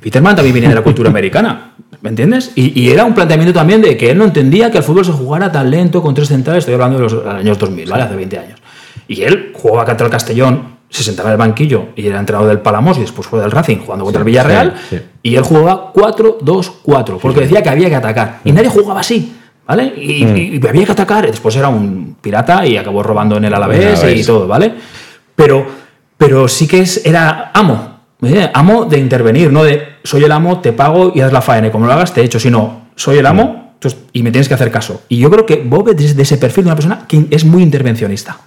Peterman 0.00 0.34
también 0.36 0.52
viene 0.54 0.68
de 0.68 0.74
la 0.74 0.82
cultura 0.82 1.08
americana, 1.08 1.72
¿me 2.02 2.10
entiendes? 2.10 2.52
Y, 2.56 2.78
y 2.80 2.90
era 2.90 3.04
un 3.04 3.14
planteamiento 3.14 3.52
también 3.54 3.80
de 3.80 3.96
que 3.96 4.10
él 4.10 4.18
no 4.18 4.24
entendía 4.24 4.70
que 4.70 4.78
el 4.78 4.84
fútbol 4.84 5.04
se 5.04 5.12
jugara 5.12 5.50
tan 5.52 5.70
lento 5.70 6.02
con 6.02 6.14
tres 6.14 6.28
centrales, 6.28 6.60
estoy 6.62 6.74
hablando 6.74 6.98
de 6.98 7.04
los 7.04 7.26
años 7.26 7.58
2000, 7.58 7.88
¿vale? 7.90 8.02
Hace 8.02 8.16
20 8.16 8.38
años. 8.38 8.60
Y 9.08 9.22
él 9.22 9.52
jugaba 9.54 9.84
contra 9.84 10.06
el 10.06 10.10
Castellón, 10.12 10.74
se 10.90 11.02
sentaba 11.02 11.30
en 11.30 11.32
el 11.34 11.38
banquillo 11.38 11.86
y 11.96 12.06
era 12.06 12.18
entrenador 12.20 12.48
del 12.48 12.60
Palamos 12.60 12.98
y 12.98 13.00
después 13.02 13.26
fue 13.26 13.40
del 13.40 13.50
Racing 13.50 13.78
jugando 13.78 14.04
contra 14.04 14.20
el 14.20 14.26
Villarreal. 14.26 14.74
sí, 14.90 14.96
sí. 14.96 15.02
Y 15.22 15.36
él 15.36 15.42
jugaba 15.42 15.92
4-2-4, 15.92 17.18
porque 17.20 17.40
decía 17.40 17.62
que 17.62 17.68
había 17.68 17.88
que 17.88 17.96
atacar. 17.96 18.40
Y 18.44 18.52
nadie 18.52 18.68
jugaba 18.68 19.00
así, 19.00 19.32
¿vale? 19.66 19.92
Y, 19.96 20.24
Mm. 20.24 20.36
y 20.36 20.66
había 20.68 20.84
que 20.86 20.92
atacar. 20.92 21.26
Después 21.26 21.56
era 21.56 21.68
un 21.68 22.16
pirata 22.20 22.66
y 22.66 22.76
acabó 22.76 23.02
robando 23.02 23.36
en 23.36 23.44
el 23.46 23.54
Alavés 23.54 23.98
Alavés. 24.00 24.20
y 24.20 24.24
todo, 24.26 24.46
¿vale? 24.46 24.74
Pero, 25.34 25.66
pero 26.16 26.46
sí 26.48 26.66
que 26.68 26.80
es, 26.80 27.04
era 27.06 27.50
amo. 27.54 27.93
Amo 28.54 28.84
de 28.86 28.98
intervenir, 28.98 29.52
no 29.52 29.64
de 29.64 29.82
soy 30.02 30.24
el 30.24 30.32
amo, 30.32 30.60
te 30.60 30.72
pago 30.72 31.12
y 31.14 31.20
haz 31.20 31.32
la 31.32 31.42
faena. 31.42 31.68
Y 31.68 31.70
como 31.70 31.86
lo 31.86 31.92
hagas, 31.92 32.14
te 32.14 32.22
echo. 32.22 32.40
Sino 32.40 32.88
soy 32.94 33.18
el 33.18 33.26
amo 33.26 33.64
entonces, 33.74 34.00
y 34.12 34.22
me 34.22 34.30
tienes 34.30 34.48
que 34.48 34.54
hacer 34.54 34.70
caso. 34.70 35.02
Y 35.08 35.18
yo 35.18 35.30
creo 35.30 35.44
que 35.44 35.56
Bob 35.56 35.90
es 35.90 36.16
de 36.16 36.22
ese 36.22 36.38
perfil 36.38 36.64
de 36.64 36.68
una 36.68 36.76
persona 36.76 37.06
que 37.06 37.26
es 37.30 37.44
muy 37.44 37.62
intervencionista. 37.62 38.38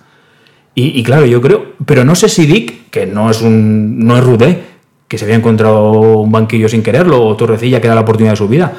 Y, 0.80 1.02
claro, 1.02 1.26
yo 1.26 1.42
creo, 1.42 1.74
pero 1.88 2.04
no 2.04 2.14
sé 2.14 2.30
si 2.30 2.46
Dick, 2.46 2.92
que 2.92 3.08
no 3.08 3.32
es 3.32 3.42
un 3.42 3.98
no 3.98 4.16
es 4.16 4.24
Rudé, 4.24 4.62
que 5.08 5.18
se 5.18 5.26
había 5.26 5.36
encontrado 5.36 6.20
un 6.20 6.32
banquillo 6.32 6.70
sin 6.70 6.84
quererlo, 6.84 7.26
o 7.26 7.36
Torrecilla, 7.36 7.82
que 7.82 7.88
era 7.88 7.96
la 7.96 8.02
oportunidad 8.02 8.34
de 8.34 8.38
su 8.38 8.48
vida. 8.48 8.74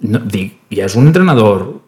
No, 0.00 0.18
Dick 0.20 0.54
ya 0.70 0.86
es 0.86 0.94
un 0.94 1.08
entrenador 1.08 1.81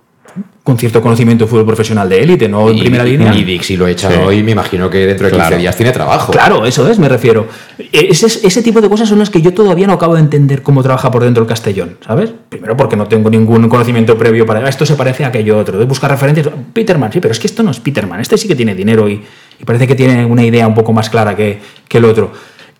con 0.65 0.79
cierto 0.79 1.03
conocimiento 1.03 1.45
de 1.45 1.51
fútbol 1.51 1.67
profesional 1.67 2.09
de 2.09 2.23
élite, 2.23 2.49
no 2.49 2.71
en 2.71 2.77
Y- 2.77 2.81
primera 2.81 3.05
línea. 3.05 3.35
Y 3.35 3.45
Dick, 3.45 3.63
si 3.63 3.77
lo 3.77 3.87
echan 3.87 4.13
Sí. 4.13 4.19
hoy, 4.19 4.43
me 4.43 4.53
imagino 4.53 4.89
que 4.89 5.07
dentro 5.07 5.27
de 5.27 5.33
15 5.33 5.47
Claro. 5.49 5.61
días 5.61 5.77
tiene 5.77 5.93
trabajo. 5.93 6.33
Claro, 6.33 6.65
eso 6.65 6.89
es, 6.91 6.99
me 6.99 7.09
refiero. 7.09 7.47
Ese, 7.93 8.27
ese 8.27 8.63
tipo 8.63 8.81
de 8.81 8.89
cosas 8.89 9.09
son 9.09 9.19
las 9.19 9.29
que 9.29 9.43
yo 9.43 9.53
todavía 9.53 9.87
no 9.87 9.93
acabo 9.93 10.15
de 10.15 10.21
entender 10.21 10.63
cómo 10.63 10.83
trabaja 10.83 11.11
por 11.11 11.23
dentro 11.23 11.43
el 11.43 11.49
Castellón, 11.49 11.99
¿sabes? 12.05 12.33
Primero 12.49 12.77
porque 12.77 12.97
no 12.97 13.07
tengo 13.07 13.29
ningún 13.29 13.69
conocimiento 13.69 14.17
previo 14.17 14.47
para 14.47 14.67
esto 14.69 14.87
se 14.87 14.95
parece 14.97 15.25
a 15.25 15.29
aquello 15.29 15.59
otro. 15.59 15.79
De 15.79 15.85
buscar 15.85 16.11
referencias. 16.11 16.49
Peterman, 16.73 17.13
sí, 17.13 17.21
pero 17.21 17.33
es 17.33 17.39
que 17.39 17.47
esto 17.47 17.63
no 17.63 17.71
es 17.71 17.79
Peterman. 17.81 18.21
Este 18.21 18.39
sí 18.39 18.49
que 18.49 18.57
tiene 18.57 18.75
dinero 18.75 19.07
y, 19.09 19.23
y 19.61 19.65
parece 19.67 19.87
que 19.87 19.95
tiene 19.95 20.25
una 20.25 20.43
idea 20.45 20.67
un 20.67 20.75
poco 20.75 20.93
más 20.95 21.11
clara 21.11 21.37
que, 21.37 21.61
que 21.87 21.99
el 21.99 22.07
otro. 22.07 22.33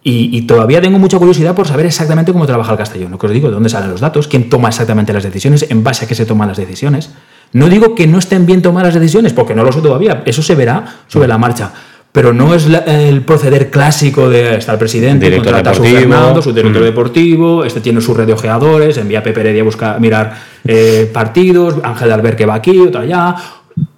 Y, 0.07 0.37
y 0.37 0.43
todavía 0.43 0.83
tengo 0.83 0.99
mucha 0.99 1.19
curiosidad 1.19 1.55
por 1.55 1.67
saber 1.67 1.87
exactamente 1.87 2.31
cómo 2.33 2.47
trabaja 2.47 2.71
el 2.73 2.77
Castellón. 2.79 3.11
Lo 3.11 3.19
que 3.19 3.27
os 3.27 3.33
digo, 3.33 3.49
de 3.49 3.55
dónde 3.55 3.71
salen 3.71 3.91
los 3.91 4.01
datos, 4.03 4.29
quién 4.29 4.51
toma 4.51 4.69
exactamente 4.69 5.15
las 5.15 5.23
decisiones, 5.25 5.65
en 5.71 5.83
base 5.83 6.05
a 6.05 6.09
qué 6.09 6.15
se 6.15 6.27
toman 6.27 6.47
las 6.49 6.59
decisiones. 6.59 7.11
No 7.55 7.69
digo 7.71 7.95
que 7.95 8.07
no 8.07 8.19
estén 8.19 8.45
bien 8.45 8.61
tomadas 8.61 8.93
las 8.95 9.01
decisiones, 9.01 9.33
porque 9.33 9.55
no 9.55 9.65
lo 9.65 9.73
sé 9.73 9.81
todavía. 9.81 10.23
Eso 10.27 10.43
se 10.43 10.55
verá 10.55 10.85
sobre 11.09 11.27
la 11.27 11.39
marcha. 11.39 11.73
Pero 12.13 12.33
no 12.35 12.55
es 12.55 12.69
la- 12.69 12.81
el 12.81 13.23
proceder 13.23 13.71
clásico 13.71 14.29
de 14.29 14.57
está 14.59 14.73
el 14.73 14.79
presidente, 14.79 15.25
Director 15.27 15.53
contrata 15.55 15.71
a 15.71 15.75
su 15.75 15.83
deportivo. 15.83 16.13
Fernando, 16.13 16.43
su 16.43 16.53
director 16.53 16.83
Mm. 16.83 16.85
deportivo, 16.85 17.65
este 17.65 17.81
tiene 17.81 18.01
su 18.03 18.13
red 18.15 18.27
de 18.27 18.35
ojeadores, 18.35 18.99
envía 18.99 19.21
a 19.21 19.23
Pepe 19.23 19.41
Heredia 19.41 19.63
a 19.63 19.65
buscar, 19.65 20.01
mirar 20.01 20.37
eh, 20.67 21.11
partidos, 21.13 21.77
Ángel 21.83 22.13
Albert 22.13 22.37
que 22.39 22.47
va 22.47 22.55
aquí, 22.55 22.79
otro 22.79 23.01
allá. 23.01 23.35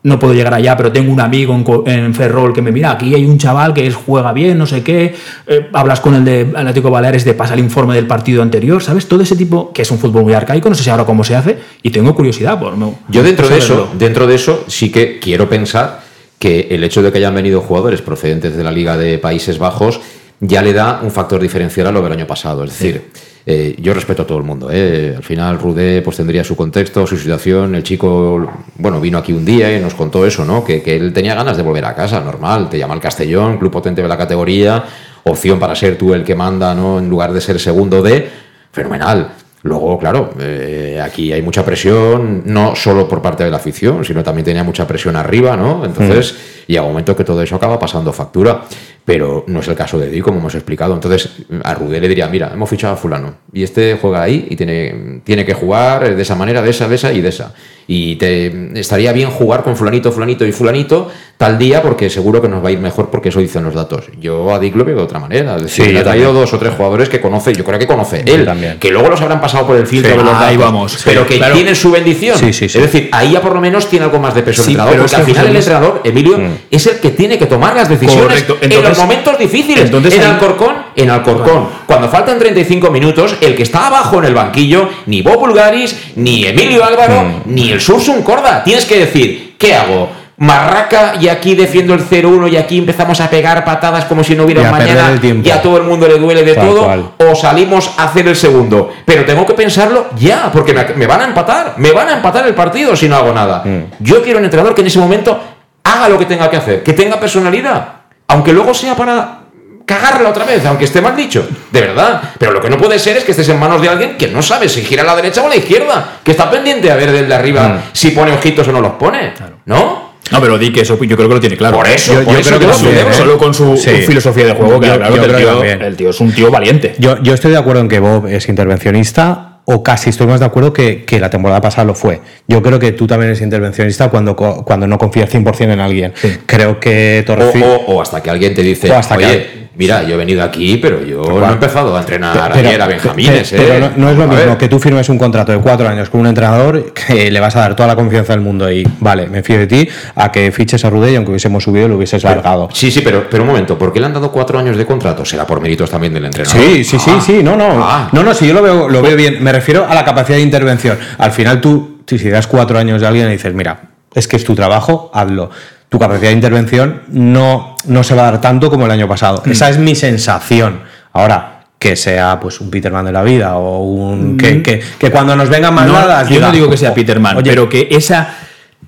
No 0.07 0.21
puedo 0.21 0.35
llegar 0.35 0.55
allá, 0.55 0.77
pero 0.77 0.93
tengo 0.93 1.13
un 1.13 1.21
amigo 1.21 1.53
en, 1.87 1.93
en 1.93 2.15
Ferrol 2.15 2.53
que 2.53 2.63
me 2.63 2.71
mira, 2.71 2.93
aquí 2.93 3.13
hay 3.15 3.25
un 3.25 3.39
chaval 3.39 3.75
que 3.75 3.87
es, 3.89 3.95
juega 3.97 4.33
bien, 4.33 4.57
no 4.57 4.65
sé 4.65 4.83
qué. 4.85 5.15
eh, 5.49 5.69
hablas 5.73 5.99
con 6.01 6.15
el 6.15 6.25
de 6.25 6.53
Atlético 6.55 6.91
Baleares 6.91 7.25
de 7.25 7.35
pasa 7.35 7.55
el 7.55 7.61
informe 7.61 7.95
del 7.97 8.07
partido 8.07 8.41
anterior, 8.41 8.81
¿sabes? 8.83 9.09
Todo 9.09 9.23
ese 9.23 9.35
tipo, 9.35 9.73
que 9.73 9.83
es 9.83 9.91
un 9.91 9.99
fútbol 9.99 10.23
muy 10.23 10.33
arcaico, 10.33 10.69
no 10.69 10.77
sé 10.77 10.85
si 10.85 10.91
ahora 10.91 11.05
cómo 11.05 11.25
se 11.25 11.35
hace, 11.35 11.59
y 11.83 11.91
tengo 11.91 12.15
curiosidad 12.15 12.59
por 12.61 12.79
no- 12.79 12.95
Yo 13.09 13.25
dentro 13.25 13.49
de 13.49 13.59
eso, 13.59 13.89
dentro 13.99 14.27
de 14.29 14.37
eso 14.37 14.65
sí 14.69 14.93
que 14.93 15.19
quiero 15.19 15.49
pensar 15.49 16.01
que 16.39 16.69
el 16.71 16.85
hecho 16.85 17.03
de 17.03 17.11
que 17.11 17.19
hayan 17.19 17.35
venido 17.35 17.61
jugadores 17.61 18.01
procedentes 18.01 18.57
de 18.57 18.63
la 18.63 18.71
Liga 18.71 18.97
de 18.97 19.19
Países 19.19 19.59
Bajos 19.59 20.01
ya 20.41 20.63
le 20.63 20.73
da 20.73 21.01
un 21.03 21.11
factor 21.11 21.41
diferencial 21.41 21.87
a 21.87 21.93
lo 21.93 22.03
del 22.03 22.13
año 22.13 22.27
pasado. 22.27 22.65
Es 22.65 22.71
decir, 22.71 23.11
eh, 23.49 23.77
yo 23.79 23.95
respeto 23.95 24.23
a 24.23 24.27
todo 24.27 24.39
el 24.39 24.45
mundo. 24.45 24.69
¿eh? 24.71 25.15
Al 25.17 25.23
final, 25.23 25.59
Rudé 25.59 26.03
pues, 26.03 26.17
tendría 26.17 26.45
su 26.45 26.57
contexto, 26.57 27.07
su 27.07 27.17
situación. 27.17 27.75
El 27.75 27.83
chico, 27.83 28.65
bueno, 28.77 29.01
vino 29.01 29.19
aquí 29.19 29.33
un 29.33 29.45
día 29.45 29.77
y 29.77 29.81
nos 29.81 29.95
contó 29.95 30.27
eso, 30.27 30.45
¿no? 30.45 30.65
Que, 30.65 30.83
que 30.83 30.97
él 30.97 31.13
tenía 31.13 31.35
ganas 31.35 31.57
de 31.57 31.63
volver 31.63 31.85
a 31.85 31.95
casa, 31.95 32.21
normal. 32.21 32.69
Te 32.69 32.79
llama 32.79 32.95
el 32.95 33.01
Castellón, 33.01 33.59
club 33.59 33.71
potente 33.71 34.03
de 34.03 34.09
la 34.09 34.19
categoría, 34.19 34.85
opción 35.25 35.59
para 35.59 35.75
ser 35.75 35.97
tú 35.97 36.13
el 36.13 36.25
que 36.25 36.35
manda, 36.35 36.75
¿no? 36.75 36.99
En 36.99 37.09
lugar 37.09 37.33
de 37.33 37.41
ser 37.41 37.61
segundo 37.61 38.03
de. 38.03 38.29
Fenomenal. 38.73 39.33
Luego, 39.63 39.99
claro, 39.99 40.31
eh, 40.39 41.01
aquí 41.03 41.33
hay 41.33 41.43
mucha 41.43 41.65
presión, 41.65 42.43
no 42.47 42.77
solo 42.77 43.09
por 43.09 43.21
parte 43.21 43.43
de 43.43 43.51
la 43.51 43.57
afición, 43.57 44.05
sino 44.05 44.23
también 44.23 44.45
tenía 44.45 44.63
mucha 44.63 44.87
presión 44.87 45.17
arriba, 45.17 45.57
¿no? 45.57 45.85
Entonces, 45.85 46.37
y 46.69 46.75
llega 46.75 46.85
un 46.85 46.91
momento 46.91 47.17
que 47.17 47.25
todo 47.25 47.43
eso 47.43 47.57
acaba 47.57 47.77
pasando 47.79 48.13
factura 48.13 48.63
pero 49.07 49.45
no 49.47 49.61
es 49.61 49.69
el 49.69 49.77
caso 49.77 50.01
de 50.01 50.11
Di, 50.11 50.21
como 50.21 50.41
hemos 50.41 50.57
explicado. 50.57 50.93
Entonces, 50.93 51.31
a 51.63 51.75
Rudé 51.75 52.01
le 52.01 52.09
diría, 52.09 52.27
mira, 52.27 52.51
hemos 52.53 52.69
fichado 52.69 52.93
a 52.93 52.97
fulano, 52.97 53.37
y 53.53 53.63
este 53.63 53.97
juega 54.03 54.21
ahí 54.21 54.49
y 54.51 54.57
tiene, 54.57 55.21
tiene 55.23 55.45
que 55.45 55.55
jugar 55.55 56.17
de 56.17 56.21
esa 56.21 56.35
manera, 56.35 56.61
de 56.61 56.71
esa, 56.71 56.89
de 56.89 56.97
esa 56.97 57.13
y 57.13 57.21
de 57.21 57.29
esa. 57.29 57.55
Y 57.87 58.17
te 58.17 58.79
estaría 58.79 59.13
bien 59.13 59.31
jugar 59.31 59.63
con 59.63 59.77
fulanito, 59.77 60.11
fulanito 60.11 60.45
y 60.45 60.51
fulanito 60.51 61.09
tal 61.39 61.59
día 61.59 61.83
porque 61.83 62.09
seguro 62.09 62.41
que 62.41 62.49
nos 62.49 62.65
va 62.65 62.69
a 62.69 62.73
ir 62.73 62.79
mejor 62.79 63.11
porque 63.11 63.29
eso 63.29 63.41
dicen 63.41 63.63
los 63.63 63.75
datos. 63.75 64.05
Yo 64.19 64.55
a 64.55 64.59
Dick 64.59 64.75
lo 64.75 64.85
veo 64.87 64.97
de 64.97 65.03
otra 65.03 65.19
manera. 65.19 65.57
Es 65.57 65.65
decir, 65.65 65.85
Sí, 65.87 65.93
le 65.93 66.01
ha 66.01 66.05
traído 66.05 66.33
dos 66.33 66.53
o 66.55 66.59
tres 66.59 66.73
jugadores 66.75 67.09
que 67.11 67.21
conoce, 67.21 67.53
yo 67.53 67.63
creo 67.63 67.79
que 67.79 67.87
conoce 67.87 68.23
él, 68.27 68.45
también. 68.47 68.79
que 68.79 68.91
luego 68.91 69.11
los 69.11 69.21
habrán 69.21 69.41
pasado 69.41 69.67
por 69.67 69.77
el 69.77 69.87
filtro 69.87 70.13
Sí, 70.13 70.17
de 70.19 70.25
los 70.25 70.33
ahí 70.35 70.57
datos, 70.57 70.59
vamos. 70.73 70.99
pero 71.05 71.23
Sí, 71.23 71.29
que 71.29 71.37
claro. 71.39 71.55
tienen 71.55 71.77
su 71.77 71.91
bendición. 71.91 72.39
Sí, 72.39 72.53
sí, 72.55 72.69
sí. 72.71 72.79
Es 72.79 72.85
decir, 72.91 73.09
ahí 73.13 73.33
ya 73.33 73.43
por 73.43 73.53
lo 73.55 73.61
menos 73.61 73.87
tiene 73.89 74.07
algo 74.07 74.19
más 74.19 74.35
de 74.35 74.43
peso 74.43 74.63
el 74.63 74.69
entrenador, 74.71 74.99
porque 75.01 75.17
al 75.17 75.25
final 75.25 75.47
el 75.49 75.57
entrenador, 75.57 76.01
Emilio, 76.05 76.39
Mm. 76.39 76.51
es 76.71 76.87
el 76.87 77.01
que 77.01 77.11
tiene 77.11 77.39
que 77.39 77.47
tomar 77.47 77.77
las 77.77 77.89
decisiones 77.89 78.45
en 78.63 78.83
los 78.83 78.99
momentos 78.99 79.39
difíciles. 79.39 79.85
entonces 79.85 80.15
en 80.15 80.23
Alcorcón, 80.23 80.75
en 80.97 81.11
Alcorcón, 81.11 81.69
cuando 81.87 82.09
faltan 82.09 82.39
35 82.39 82.91
minutos, 82.91 83.37
el 83.43 83.55
que 83.55 83.63
está 83.63 83.89
abajo 83.89 84.19
en 84.21 84.25
el 84.25 84.35
banquillo, 84.35 84.89
ni 85.07 85.21
Bob 85.23 85.39
Bulgaris, 85.41 85.95
ni 86.17 86.47
Emilio 86.47 86.83
Álvaro, 86.83 87.23
Mm. 87.23 87.55
ni 87.55 87.73
el 87.73 87.81
Sursun 87.81 88.23
Corda. 88.23 88.65
Tienes 88.65 88.87
que 88.87 88.99
decir, 88.99 89.55
¿qué 89.59 89.75
hago? 89.75 90.09
Marraca 90.39 91.15
y 91.21 91.29
aquí 91.29 91.55
defiendo 91.55 91.95
el 91.95 92.01
0-1 92.07 92.51
y 92.53 92.57
aquí 92.57 92.77
empezamos 92.79 93.21
a 93.21 93.31
pegar 93.31 93.65
patadas 93.65 94.05
como 94.05 94.23
si 94.23 94.35
no 94.35 94.45
hubiera 94.45 94.61
un 94.63 94.71
mañana 94.71 95.09
y 95.43 95.51
a 95.51 95.63
todo 95.63 95.79
el 95.79 95.85
mundo 95.85 96.07
le 96.07 96.19
duele 96.19 96.43
de 96.45 96.55
Tal 96.55 96.67
todo 96.69 96.85
cual. 96.85 97.11
o 97.19 97.35
salimos 97.35 97.91
a 97.97 98.05
hacer 98.05 98.29
el 98.29 98.37
segundo. 98.37 98.93
Pero 99.07 99.25
tengo 99.25 99.47
que 99.47 99.55
pensarlo 99.55 100.09
ya, 100.17 100.51
porque 100.53 100.75
me, 100.75 100.85
me 100.95 101.07
van 101.07 101.23
a 101.23 101.25
empatar, 101.25 101.75
me 101.79 101.91
van 101.93 102.09
a 102.09 102.13
empatar 102.15 102.47
el 102.47 102.55
partido 102.55 102.95
si 102.95 103.09
no 103.09 103.17
hago 103.17 103.33
nada. 103.33 103.63
Mm. 103.65 103.85
Yo 104.01 104.23
quiero 104.23 104.39
un 104.39 104.45
entrenador 104.45 104.75
que 104.75 104.83
en 104.83 104.89
ese 104.89 104.99
momento 104.99 105.41
haga 105.85 106.09
lo 106.09 106.19
que 106.19 106.27
tenga 106.27 106.51
que 106.51 106.57
hacer, 106.59 106.83
que 106.83 106.93
tenga 106.93 107.19
personalidad, 107.19 107.89
aunque 108.29 108.53
luego 108.53 108.75
sea 108.75 108.95
para 108.95 109.39
cagarla 109.87 110.29
otra 110.31 110.45
vez, 110.45 110.67
aunque 110.67 110.85
esté 110.85 111.01
mal 111.01 111.15
dicho, 111.17 111.49
de 111.71 111.81
verdad. 111.81 112.21
Pero 112.39 112.51
lo 112.53 112.61
que 112.61 112.69
no 112.69 112.77
puede 112.77 112.99
ser 112.99 113.17
es 113.17 113.25
que 113.25 113.31
estés 113.31 113.49
en 113.49 113.59
manos 113.59 113.81
de 113.81 113.89
alguien 113.89 114.17
que 114.19 114.27
no 114.29 114.43
sabe 114.43 114.69
si 114.69 114.83
gira 114.85 115.03
a 115.05 115.07
la 115.07 115.15
derecha 115.17 115.41
o 115.43 115.47
a 115.47 115.49
la 115.49 115.57
izquierda, 115.57 116.19
que 116.25 116.33
está 116.33 116.51
pendiente 116.51 116.91
a 116.91 116.97
ver 116.97 117.11
del 117.13 117.29
de 117.29 117.35
arriba 117.35 117.69
Mm. 117.69 117.79
si 117.93 118.11
pone 118.11 118.33
ojitos 118.33 118.67
o 118.69 118.73
no 118.73 118.81
los 118.81 118.93
pone, 118.95 119.33
¿no? 119.67 120.06
No, 120.31 120.41
pero 120.41 120.59
di 120.59 120.73
que 120.73 120.81
eso 120.81 120.99
yo 121.03 121.17
creo 121.17 121.29
que 121.29 121.35
lo 121.35 121.41
tiene 121.41 121.57
claro. 121.57 121.77
Por 121.77 121.87
eso, 121.87 122.13
yo, 122.15 122.25
por 122.25 122.35
yo 122.35 122.41
eso 122.41 122.49
creo 122.51 122.61
que 122.61 122.67
yo 122.67 122.73
también, 122.73 122.95
creo. 122.97 123.09
¿eh? 123.11 123.15
solo 123.15 123.39
con 123.39 123.55
su 123.55 123.77
Sí. 123.77 123.91
filosofía 124.07 124.47
de 124.47 124.53
juego, 124.55 124.75
Yo- 124.75 124.81
que 124.81 124.87
claro 124.87 125.05
yo 125.17 125.21
que 125.23 125.27
el 125.29 125.35
creo 125.35 125.61
que 125.63 125.69
tío, 125.77 125.87
el 125.87 125.97
tío 125.97 126.11
es 126.11 126.21
un 126.21 126.33
tío 126.33 126.51
valiente. 126.51 126.95
Yo, 126.99 127.23
yo 127.23 127.35
estoy 127.35 127.53
de 127.53 127.59
acuerdo 127.59 127.81
en 127.83 127.89
que 127.89 128.01
Bob 128.01 128.27
es 128.27 128.49
intervencionista, 128.49 129.61
o 129.69 129.83
casi 129.83 130.11
estoy 130.11 130.29
más 130.29 130.39
de 130.41 130.47
acuerdo 130.47 130.73
que, 130.73 131.05
que 131.05 131.19
la 131.19 131.29
temporada 131.29 131.61
pasada 131.61 131.85
lo 131.85 131.95
fue. 131.95 132.21
Yo 132.47 132.63
creo 132.63 132.79
que 132.79 132.93
tú 132.93 133.07
también 133.09 133.31
eres 133.31 133.41
intervencionista 133.43 134.09
cuando, 134.11 134.37
cuando 134.37 134.87
no 134.87 134.97
confías 134.97 135.29
100% 135.29 135.73
en 135.73 135.81
alguien. 135.81 136.13
Creo 136.47 136.79
que 136.79 137.21
O, 137.23 137.27
Torrecilla. 137.27 137.67
o- 137.67 137.95
o 137.97 138.01
hasta 138.03 138.23
que 138.23 138.31
alguien 138.31 138.55
te 138.55 138.63
dice, 138.63 138.89
O 138.91 138.95
hasta 138.97 139.17
que- 139.17 139.27
oye, 139.27 139.66
mira, 139.77 140.03
yo 140.05 140.15
he 140.15 140.17
venido 140.17 140.43
aquí, 140.43 140.77
pero 140.79 141.05
yo 141.05 141.23
no 141.25 141.49
he 141.49 141.53
empezado 141.53 141.97
a 141.97 142.01
entrenar 142.01 142.53
Pero- 142.53 142.69
ayer 142.69 142.81
a 142.83 142.87
Benjamines, 142.87 143.51
pero, 143.51 143.63
¿eh? 143.63 143.67
pero 143.69 143.81
no, 143.81 143.93
no 143.97 144.11
es 144.11 144.17
lo 144.17 144.25
A 144.25 144.27
mismo 144.27 144.47
ver. 144.51 144.57
que 144.59 144.69
tú 144.69 144.79
firmes 144.79 145.09
un 145.09 145.19
contrato 145.19 145.53
de 145.53 145.59
cuatro 145.59 145.89
años 145.89 146.09
con 146.11 146.21
un 146.21 146.27
entrenador 146.27 146.93
que 146.93 147.31
le 147.31 147.41
vas 147.41 147.55
a 147.57 147.61
dar 147.61 147.77
toda 147.77 147.87
la 147.89 147.97
confianza 147.97 148.33
del 148.33 148.41
mundo 148.43 148.71
y 148.71 148.87
vale, 149.01 149.27
me 149.29 149.43
fío 149.43 149.59
de 149.59 149.67
ti, 149.67 149.89
a 150.15 150.33
que 150.33 150.51
fiches 150.53 150.85
a 150.85 150.91
Rudé 150.91 151.13
y 151.13 151.17
aunque 151.17 151.31
hubiésemos 151.31 151.63
subido 151.65 151.89
lo 151.89 151.97
hubieses 151.97 152.23
largado. 152.25 152.69
Sí, 152.73 152.91
sí, 152.91 153.01
pero, 153.03 153.27
pero 153.31 153.43
un 153.43 153.49
momento, 153.49 153.77
¿por 153.79 153.93
qué 153.93 154.01
le 154.01 154.07
han 154.07 154.13
dado 154.15 154.31
cuatro 154.33 154.59
años 154.59 154.77
de 154.77 154.87
contrato? 154.87 155.25
¿Será 155.25 155.47
por 155.47 155.61
méritos 155.61 155.91
también 155.91 156.13
del 156.15 156.25
entrenador? 156.25 156.61
Sí, 156.63 156.85
sí, 156.85 156.99
sí, 156.99 157.11
Ah. 157.15 157.21
sí, 157.25 157.43
no, 157.43 157.57
no. 157.57 157.85
Ah. 157.85 158.09
No, 158.13 158.23
no, 158.23 158.35
sí, 158.35 158.47
yo 158.47 158.55
lo 158.55 158.63
veo, 158.63 158.89
lo 158.89 159.03
veo 159.03 159.17
bien. 159.17 159.43
Me 159.43 159.53
refiero 159.53 159.87
a 159.89 159.95
la 159.95 160.05
capacidad 160.05 160.37
de 160.39 160.43
intervención. 160.43 160.99
Al 161.19 161.33
final 161.33 161.61
tú, 161.61 161.99
si 162.07 162.19
si 162.19 162.29
das 162.31 162.47
cuatro 162.47 162.79
años 162.79 163.01
de 163.01 163.07
alguien 163.07 163.29
y 163.29 163.33
dices, 163.33 163.53
mira, 163.55 163.81
es 164.15 164.27
que 164.29 164.37
es 164.37 164.45
tu 164.45 164.55
trabajo, 164.55 165.11
hazlo. 165.13 165.51
Tu 165.89 165.99
capacidad 165.99 166.29
de 166.31 166.35
intervención 166.35 167.03
no, 167.09 167.77
no 167.87 168.03
se 168.03 168.15
va 168.15 168.23
a 168.29 168.31
dar 168.33 168.41
tanto 168.41 168.71
como 168.71 168.87
el 168.87 168.91
año 168.93 169.07
pasado. 169.09 169.43
Esa 169.47 169.71
es 169.71 169.79
mi 169.79 169.95
sensación. 169.95 170.81
Ahora, 171.13 171.65
que 171.79 171.95
sea 171.95 172.41
pues 172.41 172.61
un 172.61 172.71
Peterman 172.71 173.05
de 173.05 173.13
la 173.13 173.23
vida 173.23 173.57
o 173.57 173.83
un. 173.85 174.37
Que, 174.37 174.63
que, 174.63 174.81
que 174.99 175.11
cuando 175.11 175.37
nos 175.37 175.49
vengan 175.49 175.75
No, 175.75 175.81
maldadas. 175.83 176.29
yo 176.29 176.41
no 176.41 176.51
digo 176.51 176.69
que 176.69 176.77
sea 176.77 176.93
Peterman, 176.95 177.37
oye, 177.37 177.51
pero 177.51 177.69
que 177.69 177.89
esa, 177.91 178.35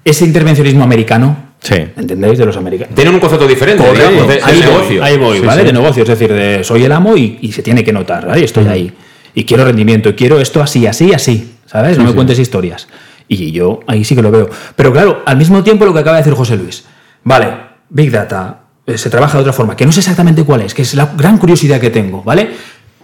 ese 0.04 0.24
intervencionismo 0.24 0.82
americano, 0.84 1.48
Sí. 1.60 1.74
¿entendéis? 1.96 2.38
De 2.38 2.46
los 2.46 2.56
americanos. 2.56 2.94
Tienen 2.94 3.14
un 3.14 3.20
concepto 3.20 3.46
diferente, 3.46 3.82
Correcto, 3.84 4.10
digamos, 4.10 4.28
de, 4.28 4.34
de 4.36 4.42
ahí 4.44 4.56
voy, 4.60 4.66
negocio. 4.72 5.04
ahí 5.04 5.16
voy, 5.18 5.38
Sí, 5.40 5.46
¿vale? 5.46 5.60
sí. 5.62 5.66
De 5.66 5.72
negocio, 5.72 6.02
es 6.04 6.08
decir, 6.08 6.32
de 6.32 6.62
soy 6.64 6.84
el 6.84 6.92
amo 6.92 7.16
y, 7.16 7.38
y 7.42 7.50
se 7.52 7.62
tiene 7.62 7.82
que 7.82 7.92
notar, 7.92 8.26
¿vale? 8.26 8.44
Estoy 8.44 8.66
ahí. 8.68 8.92
Y 9.34 9.44
quiero 9.44 9.64
rendimiento, 9.64 10.08
y 10.08 10.14
quiero 10.14 10.40
esto 10.40 10.62
así, 10.62 10.86
así, 10.86 11.12
así, 11.12 11.54
¿sabes? 11.66 11.98
no 11.98 12.04
me 12.04 12.12
cuentes 12.14 12.38
historias. 12.38 12.86
Y 13.26 13.50
yo 13.52 13.80
ahí 13.86 14.04
sí 14.04 14.14
que 14.16 14.22
lo 14.22 14.30
veo. 14.30 14.48
Pero 14.76 14.92
claro, 14.92 15.22
al 15.26 15.36
mismo 15.36 15.62
tiempo 15.62 15.84
lo 15.84 15.92
que 15.92 15.98
acaba 16.00 16.16
de 16.16 16.22
decir 16.22 16.34
José 16.34 16.56
Luis. 16.56 16.84
Vale, 17.24 17.48
Big 17.90 18.10
Data, 18.10 18.60
eh, 18.86 18.96
se 18.98 19.10
trabaja 19.10 19.36
de 19.38 19.42
otra 19.42 19.52
forma, 19.52 19.76
que 19.76 19.84
no 19.86 19.92
sé 19.92 20.00
exactamente 20.00 20.44
cuál 20.44 20.62
es, 20.62 20.74
que 20.74 20.82
es 20.82 20.94
la 20.94 21.06
gran 21.16 21.38
curiosidad 21.38 21.80
que 21.80 21.90
tengo, 21.90 22.22
¿vale? 22.22 22.50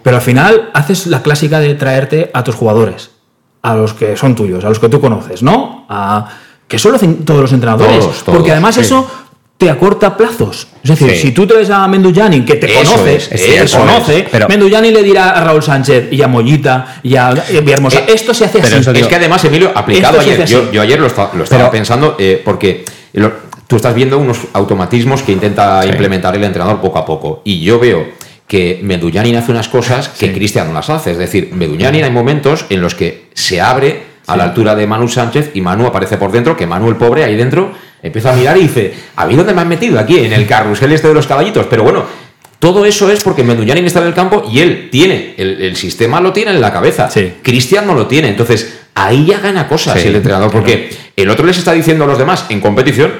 Pero 0.01 0.17
al 0.17 0.21
final 0.21 0.69
haces 0.73 1.07
la 1.07 1.21
clásica 1.21 1.59
de 1.59 1.75
traerte 1.75 2.31
a 2.33 2.43
tus 2.43 2.55
jugadores, 2.55 3.11
a 3.61 3.75
los 3.75 3.93
que 3.93 4.15
son 4.17 4.35
tuyos, 4.35 4.63
a 4.65 4.69
los 4.69 4.79
que 4.79 4.89
tú 4.89 4.99
conoces, 5.01 5.41
¿no? 5.43 5.85
A, 5.89 6.27
que 6.67 6.77
eso 6.77 6.89
lo 6.89 6.95
hacen 6.95 7.25
todos 7.25 7.41
los 7.41 7.53
entrenadores. 7.53 7.99
Todos, 7.99 8.23
todos, 8.23 8.37
porque 8.37 8.51
además 8.51 8.75
sí. 8.75 8.81
eso 8.81 9.07
te 9.57 9.69
acorta 9.69 10.17
plazos. 10.17 10.67
Es 10.83 10.89
decir, 10.89 11.11
Sí. 11.11 11.17
si 11.27 11.31
tú 11.31 11.47
traes 11.47 11.69
a 11.69 11.87
Menduyanin, 11.87 12.43
que 12.45 12.55
te 12.55 12.65
Eso 12.79 12.91
conoce, 12.91 13.15
es, 13.15 13.31
es 13.31 13.71
te 13.71 13.77
conoce, 13.77 14.27
pero- 14.31 14.47
Menduyanin 14.49 14.93
le 14.93 15.01
dirá 15.03 15.29
a 15.29 15.43
Raúl 15.43 15.63
Sánchez 15.63 16.11
y 16.11 16.21
a 16.21 16.27
Mollita 16.27 16.97
y 17.03 17.15
a 17.15 17.33
y 17.51 17.57
a 17.57 17.61
Villahermosa, 17.61 17.99
Eh, 17.99 18.05
esto 18.09 18.33
se 18.33 18.45
hace 18.45 18.61
así. 18.61 18.75
Es 18.99 19.07
que 19.07 19.15
además, 19.15 19.43
Emilio, 19.45 19.71
aplicado 19.73 20.19
ayer, 20.19 20.45
yo, 20.45 20.71
yo 20.71 20.81
ayer 20.81 20.99
lo, 20.99 21.07
esta- 21.07 21.29
lo 21.33 21.43
estaba 21.43 21.61
Pero- 21.63 21.71
pensando 21.71 22.15
eh, 22.19 22.41
porque 22.43 22.83
lo- 23.13 23.31
tú 23.67 23.75
estás 23.77 23.95
viendo 23.95 24.17
unos 24.17 24.39
automatismos 24.53 25.21
que 25.23 25.31
intenta 25.31 25.81
Sí. 25.83 25.89
implementar 25.89 26.35
el 26.35 26.43
entrenador 26.43 26.81
poco 26.81 26.99
a 26.99 27.05
poco. 27.05 27.41
Y 27.43 27.61
yo 27.61 27.79
veo 27.79 28.05
que 28.47 28.79
Meduñanin 28.83 29.35
hace 29.37 29.51
unas 29.51 29.67
cosas 29.67 30.09
que 30.09 30.31
Cristian 30.31 30.67
no 30.67 30.73
las 30.73 30.89
hace. 30.89 31.11
Es 31.11 31.17
decir, 31.17 31.49
Meduñanin 31.53 32.03
hay 32.03 32.11
momentos 32.11 32.65
en 32.69 32.81
los 32.81 32.93
que 32.93 33.25
se 33.33 33.59
abre 33.59 34.03
a 34.27 34.37
la 34.37 34.43
altura 34.45 34.75
de 34.75 34.85
Manu 34.87 35.07
Sánchez 35.07 35.51
y 35.55 35.61
Manu 35.61 35.85
aparece 35.85 36.17
por 36.17 36.31
dentro, 36.31 36.55
que 36.57 36.65
Manu 36.67 36.89
el 36.89 36.95
pobre 36.95 37.23
ahí 37.23 37.35
dentro 37.35 37.71
empieza 38.03 38.33
a 38.33 38.35
mirar 38.35 38.55
y 38.57 38.61
dice, 38.61 38.93
¿a 39.15 39.25
mí 39.25 39.35
dónde 39.35 39.53
me 39.53 39.61
han 39.61 39.67
metido? 39.67 39.99
Aquí, 39.99 40.17
en 40.19 40.33
el 40.33 40.45
carrusel 40.45 40.91
este 40.91 41.07
de 41.07 41.13
los 41.15 41.25
caballitos. 41.25 41.65
Pero 41.67 41.83
bueno, 41.83 42.03
todo 42.59 42.85
eso 42.85 43.09
es 43.11 43.23
porque 43.23 43.43
Meduñanin 43.43 43.85
está 43.85 43.99
en 44.01 44.07
el 44.07 44.13
campo 44.13 44.47
y 44.51 44.59
él 44.59 44.89
tiene, 44.91 45.33
el, 45.37 45.61
el 45.61 45.75
sistema 45.75 46.21
lo 46.21 46.31
tiene 46.31 46.51
en 46.51 46.61
la 46.61 46.71
cabeza. 46.71 47.09
Sí. 47.09 47.33
Cristian 47.41 47.87
no 47.87 47.95
lo 47.95 48.05
tiene. 48.05 48.29
Entonces, 48.29 48.79
ahí 48.93 49.25
ya 49.25 49.39
gana 49.39 49.67
cosas 49.67 49.99
Sí, 49.99 50.07
el 50.07 50.15
entrenador, 50.15 50.51
porque 50.51 50.89
el 51.15 51.29
otro 51.31 51.45
les 51.47 51.57
está 51.57 51.73
diciendo 51.73 52.03
a 52.03 52.07
los 52.07 52.17
demás 52.19 52.45
en 52.49 52.61
competición, 52.61 53.11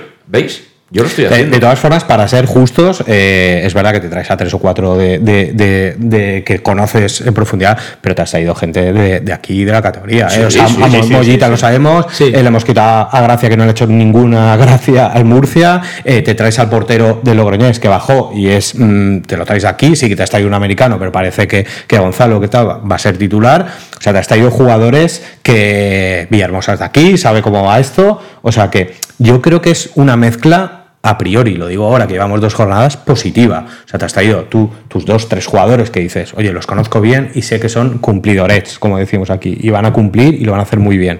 ¿veis? 0.41 0.63
Yo 0.91 1.01
lo 1.01 1.07
estoy 1.09 1.23
De, 1.25 1.31
haciendo. 1.31 1.55
de 1.55 1.59
todas 1.59 1.79
formas, 1.79 2.03
para 2.03 2.27
ser 2.27 2.45
justos, 2.45 3.03
eh, 3.07 3.63
es 3.65 3.73
verdad 3.73 3.91
que 3.91 3.99
te 4.01 4.07
traes 4.07 4.29
a 4.29 4.37
tres 4.37 4.53
o 4.53 4.59
cuatro 4.59 4.95
de, 4.95 5.17
de- 5.17 6.43
que 6.45 6.59
conoces 6.61 7.21
en 7.21 7.33
profundidad, 7.33 7.75
pero 8.01 8.13
te 8.13 8.21
has 8.21 8.29
traído 8.29 8.53
gente 8.53 8.93
de, 8.93 9.33
aquí, 9.33 9.65
de 9.65 9.71
la 9.71 9.81
categoría. 9.81 10.29
Sí, 10.29 10.41
eh. 10.41 10.45
O 10.45 10.51
sea, 10.51 10.67
sí, 10.67 10.77
a 10.81 10.89
sí, 11.03 11.09
Mollita 11.11 11.49
lo 11.49 11.57
sabemos, 11.57 12.05
eh, 12.21 12.29
le 12.31 12.39
hemos 12.47 12.63
quitado 12.63 13.09
a 13.11 13.19
Gracia 13.21 13.49
que 13.49 13.57
no 13.57 13.63
le 13.63 13.69
ha 13.69 13.71
hecho 13.71 13.87
ninguna 13.87 14.55
gracia 14.57 15.07
al 15.07 15.25
Murcia, 15.25 15.81
eh, 16.03 16.21
te 16.21 16.35
traes 16.35 16.59
al 16.59 16.69
portero 16.69 17.19
de 17.23 17.33
Logroñés 17.33 17.79
que 17.79 17.87
bajó 17.87 18.31
y 18.33 18.49
es 18.49 18.75
mm, 18.75 19.21
te 19.21 19.37
lo 19.37 19.43
traes 19.43 19.65
aquí, 19.65 19.95
sí 19.95 20.07
que 20.07 20.15
te 20.15 20.21
has 20.21 20.29
traído 20.29 20.47
un 20.47 20.53
americano, 20.53 20.99
pero 20.99 21.11
parece 21.11 21.47
que, 21.47 21.65
que 21.87 21.97
Gonzalo 21.97 22.39
que 22.39 22.47
tal 22.47 22.67
va 22.89 22.95
a 22.95 22.99
ser 22.99 23.17
titular. 23.17 23.65
O 23.97 24.01
sea, 24.01 24.13
te 24.13 24.19
has 24.19 24.27
traído 24.27 24.51
jugadores 24.51 25.23
que 25.41 26.27
Villahermosa 26.29 26.73
es 26.73 26.79
de 26.79 26.85
aquí, 26.85 27.17
sabe 27.17 27.41
cómo 27.41 27.63
va 27.63 27.79
esto. 27.79 28.21
O 28.41 28.51
sea 28.51 28.69
que 28.69 28.95
yo 29.17 29.41
creo 29.41 29.61
que 29.61 29.71
es 29.71 29.91
una 29.95 30.15
mezcla 30.15 30.85
a 31.01 31.19
priori, 31.19 31.53
lo 31.53 31.67
digo 31.67 31.85
ahora 31.85 32.07
que 32.07 32.13
llevamos 32.13 32.41
dos 32.41 32.55
jornadas, 32.55 32.97
positiva. 32.97 33.65
O 33.85 33.87
sea, 33.87 33.99
te 33.99 34.05
has 34.05 34.13
traído 34.13 34.45
tú, 34.45 34.71
tus 34.87 35.05
dos, 35.05 35.29
tres 35.29 35.45
jugadores 35.45 35.91
que 35.91 35.99
dices, 35.99 36.33
oye, 36.35 36.51
los 36.51 36.65
conozco 36.65 36.99
bien 36.99 37.31
y 37.35 37.43
sé 37.43 37.59
que 37.59 37.69
son 37.69 37.99
cumplidores, 37.99 38.79
como 38.79 38.97
decimos 38.97 39.29
aquí, 39.29 39.55
y 39.61 39.69
van 39.69 39.85
a 39.85 39.93
cumplir 39.93 40.33
y 40.33 40.45
lo 40.45 40.51
van 40.53 40.61
a 40.61 40.63
hacer 40.63 40.79
muy 40.79 40.97
bien. 40.97 41.19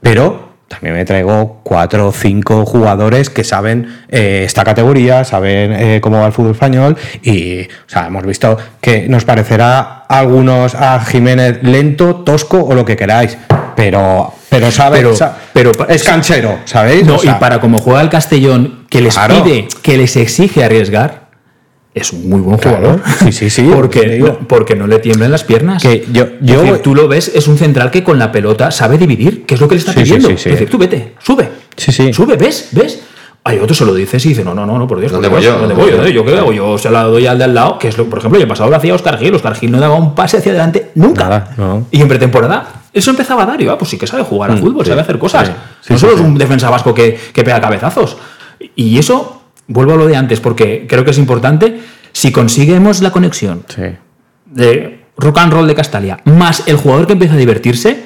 Pero 0.00 0.45
también 0.68 0.94
me 0.94 1.04
traigo 1.04 1.60
cuatro 1.62 2.08
o 2.08 2.12
cinco 2.12 2.66
jugadores 2.66 3.30
que 3.30 3.44
saben 3.44 4.00
eh, 4.08 4.42
esta 4.44 4.64
categoría, 4.64 5.24
saben 5.24 5.72
eh, 5.72 6.00
cómo 6.02 6.18
va 6.20 6.26
el 6.26 6.32
fútbol 6.32 6.52
español 6.52 6.96
y, 7.22 7.62
o 7.62 7.68
sea, 7.88 8.06
hemos 8.08 8.24
visto 8.26 8.56
que 8.80 9.08
nos 9.08 9.24
parecerá 9.24 10.04
a 10.08 10.18
algunos 10.18 10.74
a 10.74 10.98
Jiménez 11.00 11.60
lento, 11.62 12.16
tosco 12.16 12.64
o 12.64 12.74
lo 12.74 12.84
que 12.84 12.96
queráis, 12.96 13.38
pero, 13.76 14.32
pero 14.48 14.70
sabe, 14.72 15.04
Pero- 15.52 15.72
es 15.88 16.02
canchero, 16.02 16.58
¿sabéis? 16.64 17.04
No, 17.06 17.14
O 17.14 17.18
sea, 17.18 17.36
y 17.36 17.40
para 17.40 17.60
como 17.60 17.78
juega 17.78 18.00
el 18.00 18.08
Castellón, 18.10 18.86
que 18.90 19.00
les 19.00 19.14
Claro. 19.14 19.42
pide, 19.44 19.68
que 19.82 19.96
les 19.96 20.16
exige 20.16 20.64
arriesgar, 20.64 21.25
es 21.96 22.12
un 22.12 22.28
muy 22.28 22.40
buen 22.40 22.58
Claro, 22.58 22.76
jugador. 22.98 23.00
sí, 23.24 23.32
sí, 23.32 23.50
sí, 23.50 23.62
te 23.68 23.74
Porque, 23.74 24.08
digo. 24.08 24.38
porque 24.46 24.76
no 24.76 24.86
le 24.86 24.98
tiemblan 24.98 25.30
las 25.32 25.44
piernas. 25.44 25.82
Que 25.82 26.04
yo- 26.12 26.26
yo- 26.40 26.62
decir, 26.62 26.78
tú 26.82 26.94
lo 26.94 27.08
ves, 27.08 27.32
es 27.34 27.48
un 27.48 27.56
central 27.58 27.90
que 27.90 28.04
con 28.04 28.18
la 28.18 28.30
pelota 28.30 28.70
sabe 28.70 28.98
dividir, 28.98 29.44
que 29.46 29.54
es 29.54 29.60
lo 29.60 29.66
que 29.68 29.74
le 29.76 29.78
está 29.80 29.92
Sí, 29.92 30.00
sí, 30.00 30.04
pidiendo. 30.04 30.28
sí, 30.28 30.34
sí. 30.36 30.48
Es 30.50 30.54
decir, 30.56 30.70
tú 30.70 30.78
vete, 30.78 31.14
sube. 31.22 31.48
Sí, 31.76 31.90
sí. 31.92 32.12
Sube, 32.12 32.36
¿ves? 32.36 32.68
¿Ves? 32.72 33.00
Hay 33.44 33.58
otro 33.60 33.74
se 33.76 33.84
lo 33.84 33.94
dices 33.94 34.24
y 34.26 34.30
dice, 34.30 34.44
no, 34.44 34.52
no, 34.54 34.66
no, 34.66 34.76
no, 34.76 34.88
por 34.88 34.98
Dios. 34.98 35.12
¿Dónde 35.12 35.28
por 35.28 35.38
voy 35.38 35.46
yo? 35.46 35.52
¿Dónde 35.58 35.74
¿Dónde 35.74 35.96
voy? 35.96 36.06
yo? 36.12 36.22
¿Yo 36.22 36.24
qué 36.24 36.36
hago? 36.36 36.52
Yo 36.52 36.76
se 36.78 36.90
la 36.90 37.04
doy 37.04 37.26
al 37.28 37.38
de 37.38 37.44
al 37.44 37.54
lado, 37.54 37.78
que 37.78 37.86
es 37.88 37.96
lo, 37.96 38.04
por 38.06 38.18
ejemplo, 38.18 38.40
el 38.40 38.48
pasado 38.48 38.68
lo 38.68 38.76
hacía 38.76 38.92
Oscar 38.94 39.18
Gil. 39.18 39.34
Oscar 39.36 39.54
Gil 39.54 39.70
no 39.70 39.78
daba 39.78 39.94
un 39.94 40.14
pase 40.16 40.38
hacia 40.38 40.50
adelante 40.50 40.90
nunca. 40.96 41.22
Nada, 41.24 41.54
no. 41.56 41.86
Y 41.92 42.00
en 42.02 42.08
pretemporada, 42.08 42.66
eso 42.92 43.10
empezaba 43.10 43.44
a 43.44 43.46
dar, 43.46 43.60
y 43.62 43.66
va, 43.66 43.78
pues 43.78 43.88
sí 43.90 43.98
que 43.98 44.06
sabe 44.08 44.24
jugar 44.24 44.50
al 44.50 44.56
Mm, 44.58 44.60
fútbol, 44.62 44.84
sí, 44.84 44.88
sabe 44.90 45.00
hacer 45.02 45.18
cosas. 45.18 45.46
sí, 45.46 45.52
sí, 45.80 45.92
no 45.92 45.98
sí, 45.98 46.00
solo 46.00 46.16
sí. 46.16 46.22
es 46.22 46.26
un 46.28 46.36
defensa 46.36 46.68
vasco 46.70 46.92
que, 46.92 47.16
que 47.32 47.44
pega 47.44 47.60
cabezazos. 47.60 48.16
Y 48.74 48.98
eso, 48.98 49.42
vuelvo 49.68 49.94
a 49.94 49.96
lo 49.96 50.06
de 50.06 50.16
antes, 50.16 50.40
porque 50.40 50.86
creo 50.88 51.04
que 51.04 51.10
es 51.10 51.18
importante, 51.18 51.80
si 52.12 52.32
conseguimos 52.32 53.00
la 53.02 53.10
conexión 53.10 53.64
Sí. 53.68 53.82
de 54.46 55.04
rock 55.18 55.38
and 55.38 55.52
roll 55.52 55.66
de 55.66 55.74
Castalia, 55.74 56.18
más 56.24 56.62
el 56.66 56.76
jugador 56.76 57.06
que 57.06 57.14
empieza 57.14 57.34
a 57.34 57.38
divertirse, 57.38 58.04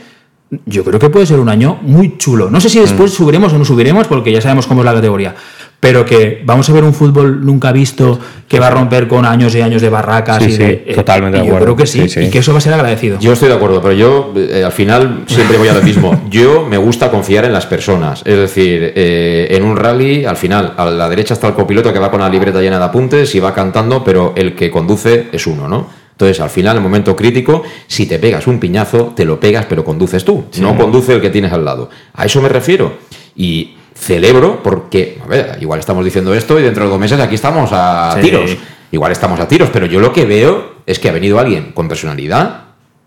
yo 0.66 0.82
creo 0.84 0.98
que 0.98 1.10
puede 1.10 1.26
ser 1.26 1.38
un 1.38 1.48
año 1.48 1.78
muy 1.82 2.18
chulo. 2.18 2.50
No 2.50 2.60
sé 2.60 2.68
si 2.68 2.78
Mm. 2.78 2.82
después 2.82 3.12
subiremos 3.12 3.52
o 3.52 3.58
no 3.58 3.64
subiremos, 3.64 4.06
porque 4.08 4.32
ya 4.32 4.40
sabemos 4.40 4.66
cómo 4.66 4.80
es 4.80 4.84
la 4.84 4.94
categoría. 4.94 5.34
Pero 5.80 6.04
que 6.04 6.42
vamos 6.44 6.68
a 6.68 6.74
ver 6.74 6.84
un 6.84 6.92
fútbol 6.92 7.42
nunca 7.44 7.72
visto 7.72 8.20
que 8.46 8.60
va 8.60 8.66
a 8.66 8.70
romper 8.70 9.08
con 9.08 9.24
años 9.24 9.54
y 9.54 9.62
años 9.62 9.80
de 9.80 9.88
barracas 9.88 10.42
Sí, 10.44 10.50
y 10.50 10.56
de. 10.58 10.84
eh, 10.86 10.92
totalmente 10.94 11.38
de 11.38 11.44
Yo 11.44 11.50
acuerdo. 11.52 11.64
creo 11.64 11.76
que 11.76 11.86
sí, 11.86 12.02
Sí, 12.02 12.20
sí. 12.20 12.20
y 12.26 12.30
que 12.30 12.40
eso 12.40 12.52
va 12.52 12.58
a 12.58 12.60
ser 12.60 12.74
agradecido. 12.74 13.18
Yo 13.18 13.32
estoy 13.32 13.48
de 13.48 13.54
acuerdo, 13.54 13.80
pero 13.80 13.94
yo 13.94 14.34
eh, 14.36 14.62
al 14.62 14.72
final 14.72 15.24
siempre 15.26 15.56
voy 15.56 15.68
a 15.68 15.72
lo 15.72 15.82
mismo. 15.82 16.22
Yo 16.30 16.66
me 16.68 16.76
gusta 16.76 17.10
confiar 17.10 17.46
en 17.46 17.54
las 17.54 17.64
personas. 17.64 18.20
Es 18.26 18.36
decir, 18.36 18.92
eh, 18.94 19.48
en 19.52 19.62
un 19.62 19.74
rally, 19.76 20.26
al 20.26 20.36
final, 20.36 20.74
a 20.76 20.84
la 20.90 21.08
derecha 21.08 21.32
está 21.32 21.48
el 21.48 21.54
copiloto 21.54 21.92
que 21.94 21.98
va 21.98 22.10
con 22.10 22.20
la 22.20 22.28
libreta 22.28 22.60
llena 22.60 22.78
de 22.78 22.84
apuntes 22.84 23.34
y 23.34 23.40
va 23.40 23.54
cantando, 23.54 24.04
pero 24.04 24.34
el 24.36 24.54
que 24.54 24.70
conduce 24.70 25.28
es 25.32 25.46
uno, 25.46 25.66
¿no? 25.66 25.88
Entonces, 26.12 26.38
al 26.40 26.50
final, 26.50 26.72
en 26.76 26.82
el 26.82 26.82
momento 26.82 27.16
crítico, 27.16 27.62
si 27.86 28.04
te 28.04 28.18
pegas 28.18 28.46
un 28.46 28.60
piñazo, 28.60 29.14
te 29.16 29.24
lo 29.24 29.40
pegas, 29.40 29.64
pero 29.66 29.82
conduces 29.82 30.22
tú, 30.26 30.44
no 30.60 30.76
conduce 30.76 31.14
el 31.14 31.22
que 31.22 31.30
tienes 31.30 31.50
al 31.54 31.64
lado. 31.64 31.88
A 32.12 32.26
eso 32.26 32.42
me 32.42 32.50
refiero. 32.50 32.98
Y 33.34 33.76
celebro 34.00 34.62
porque, 34.62 35.18
a 35.22 35.26
ver, 35.28 35.58
igual 35.60 35.78
estamos 35.80 36.04
diciendo 36.04 36.34
esto 36.34 36.58
y 36.58 36.62
dentro 36.62 36.84
de 36.84 36.90
dos 36.90 36.98
meses 36.98 37.20
aquí 37.20 37.34
estamos 37.34 37.70
a 37.72 38.12
Sí. 38.16 38.22
tiros. 38.22 38.56
Igual 38.92 39.12
estamos 39.12 39.38
a 39.38 39.46
tiros, 39.46 39.68
pero 39.72 39.86
yo 39.86 40.00
lo 40.00 40.12
que 40.12 40.24
veo 40.24 40.74
es 40.86 40.98
que 40.98 41.08
ha 41.08 41.12
venido 41.12 41.38
alguien 41.38 41.72
con 41.72 41.86
personalidad 41.86 42.62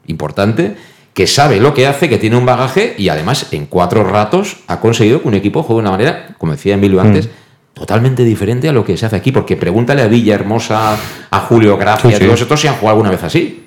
importante, 0.07 0.75
que 1.13 1.27
sabe 1.27 1.59
lo 1.59 1.73
que 1.73 1.85
hace, 1.87 2.09
que 2.09 2.17
tiene 2.17 2.37
un 2.37 2.45
bagaje 2.45 2.95
y 2.97 3.09
además 3.09 3.47
en 3.51 3.65
cuatro 3.65 4.03
ratos 4.03 4.57
ha 4.67 4.79
conseguido 4.79 5.21
que 5.21 5.27
un 5.27 5.33
equipo 5.33 5.61
juegue 5.63 5.81
de 5.81 5.81
una 5.81 5.91
manera, 5.91 6.35
como 6.37 6.51
decía 6.53 6.73
Emilio 6.75 7.01
antes, 7.01 7.29
totalmente 7.73 8.23
diferente 8.23 8.69
a 8.69 8.71
lo 8.73 8.83
que 8.85 8.95
se 8.97 9.05
hace 9.05 9.15
aquí. 9.15 9.31
Porque 9.31 9.55
pregúntale 9.57 10.01
a 10.03 10.07
Villahermosa, 10.07 10.95
a 11.29 11.39
Julio 11.41 11.77
Gracia, 11.77 12.09
Sí, 12.11 12.15
sí. 12.17 12.25
todos 12.25 12.41
estos 12.41 12.61
si 12.61 12.67
han 12.67 12.75
jugado 12.75 12.91
alguna 12.97 13.11
vez 13.11 13.23
así. 13.23 13.62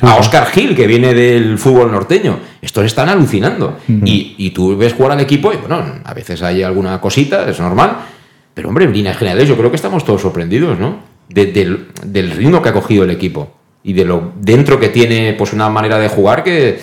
Sí, 0.00 0.06
A 0.06 0.12
sí. 0.14 0.16
Oscar 0.20 0.46
Gil, 0.46 0.74
que 0.74 0.86
viene 0.86 1.12
del 1.14 1.58
fútbol 1.58 1.92
norteño. 1.92 2.38
Estos 2.62 2.84
están 2.86 3.08
alucinando. 3.08 3.78
y, 3.88 4.34
y 4.38 4.50
tú 4.50 4.76
ves 4.76 4.94
jugar 4.94 5.12
al 5.12 5.20
equipo 5.20 5.52
y, 5.52 5.56
bueno, 5.56 5.82
a 6.02 6.14
veces 6.14 6.42
hay 6.42 6.62
alguna 6.62 7.00
cosita, 7.00 7.48
es 7.50 7.60
normal. 7.60 7.96
Pero, 8.54 8.68
hombre, 8.68 8.84
en 8.86 8.92
líneas 8.92 9.16
generales, 9.16 9.48
yo 9.48 9.56
creo 9.56 9.70
que 9.70 9.76
estamos 9.76 10.04
todos 10.04 10.20
sorprendidos, 10.22 10.78
¿no? 10.78 10.98
De- 11.28 11.46
del, 11.46 11.86
del 12.04 12.30
ritmo 12.32 12.60
que 12.62 12.68
ha 12.70 12.72
cogido 12.72 13.04
el 13.04 13.10
equipo. 13.10 13.52
Y 13.84 13.92
de 13.92 14.04
lo 14.04 14.32
dentro 14.36 14.80
que 14.80 14.88
tiene, 14.88 15.34
pues, 15.38 15.52
una 15.52 15.68
manera 15.70 15.98
de 15.98 16.08
jugar 16.08 16.42
que, 16.44 16.78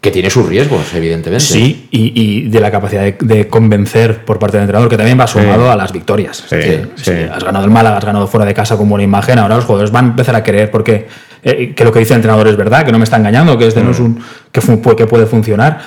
que 0.00 0.10
tiene 0.12 0.30
sus 0.30 0.46
riesgos, 0.46 0.92
evidentemente. 0.94 1.44
Sí, 1.44 1.88
y, 1.90 2.12
y 2.14 2.48
de 2.48 2.60
la 2.60 2.70
capacidad 2.70 3.02
de, 3.02 3.16
de 3.20 3.48
convencer 3.48 4.24
por 4.24 4.38
parte 4.38 4.56
del 4.58 4.64
entrenador, 4.64 4.88
que 4.88 4.96
también 4.96 5.18
va 5.18 5.26
sumado 5.26 5.70
a 5.70 5.74
las 5.74 5.92
victorias. 5.92 6.44
Es 6.44 6.50
decir, 6.50 6.90
sí. 6.96 7.10
has 7.32 7.42
ganado 7.42 7.64
el 7.64 7.70
Málaga, 7.72 7.96
has 7.96 8.04
ganado 8.04 8.26
fuera 8.28 8.46
de 8.46 8.54
casa 8.54 8.76
con 8.76 8.88
buena 8.88 9.02
imagen, 9.02 9.38
ahora 9.40 9.56
los 9.56 9.64
jugadores 9.64 9.90
van 9.90 10.04
a 10.04 10.08
empezar 10.10 10.36
a 10.36 10.44
creer 10.44 10.70
porque 10.70 11.08
eh, 11.42 11.74
que 11.74 11.84
lo 11.84 11.92
que 11.92 11.98
dice 12.00 12.12
el 12.14 12.18
entrenador 12.18 12.48
es 12.48 12.56
verdad, 12.56 12.84
que 12.84 12.92
no 12.92 12.98
me 12.98 13.04
está 13.04 13.16
engañando, 13.16 13.56
que 13.58 13.66
este 13.66 13.82
no 13.82 13.90
es 13.90 14.00
un 14.00 14.22
que, 14.52 14.60
que 14.96 15.06
puede 15.06 15.26
funcionar. 15.26 15.80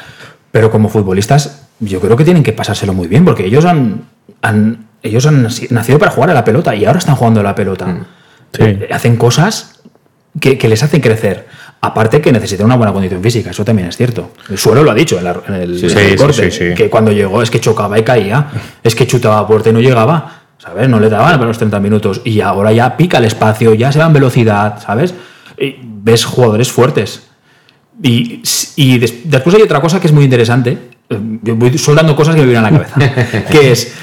Pero 0.52 0.72
como 0.72 0.90
futbolistas, 0.90 1.68
yo 1.80 2.00
creo 2.00 2.18
que 2.18 2.24
tienen 2.24 2.44
que 2.44 2.54
pasárselo 2.54 2.94
muy 2.94 3.08
bien, 3.08 3.24
porque 3.26 3.46
ellos 3.46 3.66
han, 3.66 4.06
han- 4.42 4.88
ellos 5.04 5.26
han 5.28 5.46
naci- 5.46 5.70
nacido 5.70 6.00
para 6.00 6.12
jugar 6.12 6.32
a 6.32 6.34
la 6.34 6.44
pelota 6.44 6.76
y 6.76 6.86
ahora 6.86 7.00
están 7.00 7.16
jugando 7.16 7.40
a 7.40 7.44
la 7.44 7.56
pelota. 7.56 7.86
Sí. 8.54 8.64
Eh, 8.64 8.90
hacen 8.92 9.16
cosas 9.16 9.80
que, 10.40 10.58
que 10.58 10.68
les 10.68 10.82
hacen 10.84 11.02
crecer. 11.02 11.48
Aparte 11.82 12.20
que 12.20 12.32
necesitan 12.34 12.66
una 12.66 12.76
buena 12.76 12.92
condición 12.92 13.22
física, 13.24 13.52
eso 13.52 13.64
también 13.64 13.88
es 13.88 13.96
cierto. 13.96 14.32
El 14.50 14.58
suelo 14.58 14.84
lo 14.84 14.92
ha 14.92 14.96
dicho 14.96 15.18
en, 15.18 15.24
la- 15.24 15.40
en 15.48 15.54
el, 15.54 15.80
Sí, 15.80 15.86
en 15.86 15.90
sí, 15.92 15.98
el 16.00 16.10
sí, 16.10 16.18
corte, 16.18 16.74
que 16.76 16.90
cuando 16.90 17.12
llegó 17.12 17.42
es 17.42 17.50
que 17.52 17.60
chocaba 17.62 17.98
y 17.98 18.04
caía, 18.04 18.48
es 18.84 18.96
que 18.96 19.08
chutaba 19.08 19.40
a 19.40 19.48
puerta 19.48 19.70
y 19.70 19.74
no 19.74 19.80
llegaba, 19.80 20.42
¿sabes? 20.58 20.90
No 20.90 21.00
le 21.00 21.10
daban 21.10 21.34
para 21.36 21.46
los 21.46 21.58
30 21.58 21.80
minutos 21.80 22.22
y 22.26 22.42
ahora 22.42 22.74
ya 22.74 22.98
pica 22.98 23.20
el 23.20 23.26
espacio, 23.26 23.74
ya 23.76 23.92
se 23.94 24.00
va 24.00 24.08
en 24.08 24.14
velocidad, 24.14 24.82
¿sabes? 24.84 25.14
Y 25.60 25.76
ves 25.84 26.26
jugadores 26.26 26.72
fuertes. 26.72 27.24
Y, 28.02 28.42
y 28.78 28.98
des- 28.98 29.30
después 29.30 29.56
hay 29.56 29.62
otra 29.62 29.82
cosa 29.82 30.00
que 30.00 30.08
es 30.08 30.14
muy 30.14 30.24
interesante, 30.24 30.78
eh, 31.10 31.20
yo 31.44 31.56
voy 31.56 31.78
soltando 31.78 32.16
cosas 32.16 32.36
que 32.36 32.42
me 32.42 32.48
vienen 32.48 32.66
a 32.66 32.72
la 32.72 32.88
cabeza, 32.88 33.46
que 33.52 33.72
es 33.72 33.94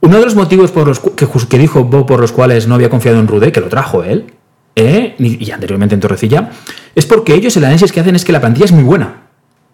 uno 0.00 0.18
de 0.18 0.24
los 0.24 0.34
motivos 0.34 0.72
por 0.72 0.88
los 0.88 0.98
que, 1.00 1.58
dijo 1.58 1.84
Bob 1.84 2.06
por 2.06 2.18
los 2.20 2.32
cuales 2.32 2.66
no 2.66 2.74
había 2.74 2.90
confiado 2.90 3.20
en 3.20 3.28
Rudé, 3.28 3.52
que 3.52 3.60
lo 3.60 3.68
trajo 3.68 4.02
él, 4.02 4.32
¿eh? 4.74 5.14
y 5.18 5.44
y 5.46 5.50
anteriormente 5.52 5.94
en 5.94 6.00
Torrecilla, 6.00 6.50
es 6.96 7.06
porque 7.06 7.34
ellos 7.34 7.56
el 7.56 7.64
análisis 7.64 7.92
que 7.92 8.00
hacen 8.00 8.16
es 8.16 8.24
que 8.24 8.32
la 8.32 8.40
plantilla 8.40 8.64
es 8.64 8.72
muy 8.72 8.82
buena. 8.82 9.20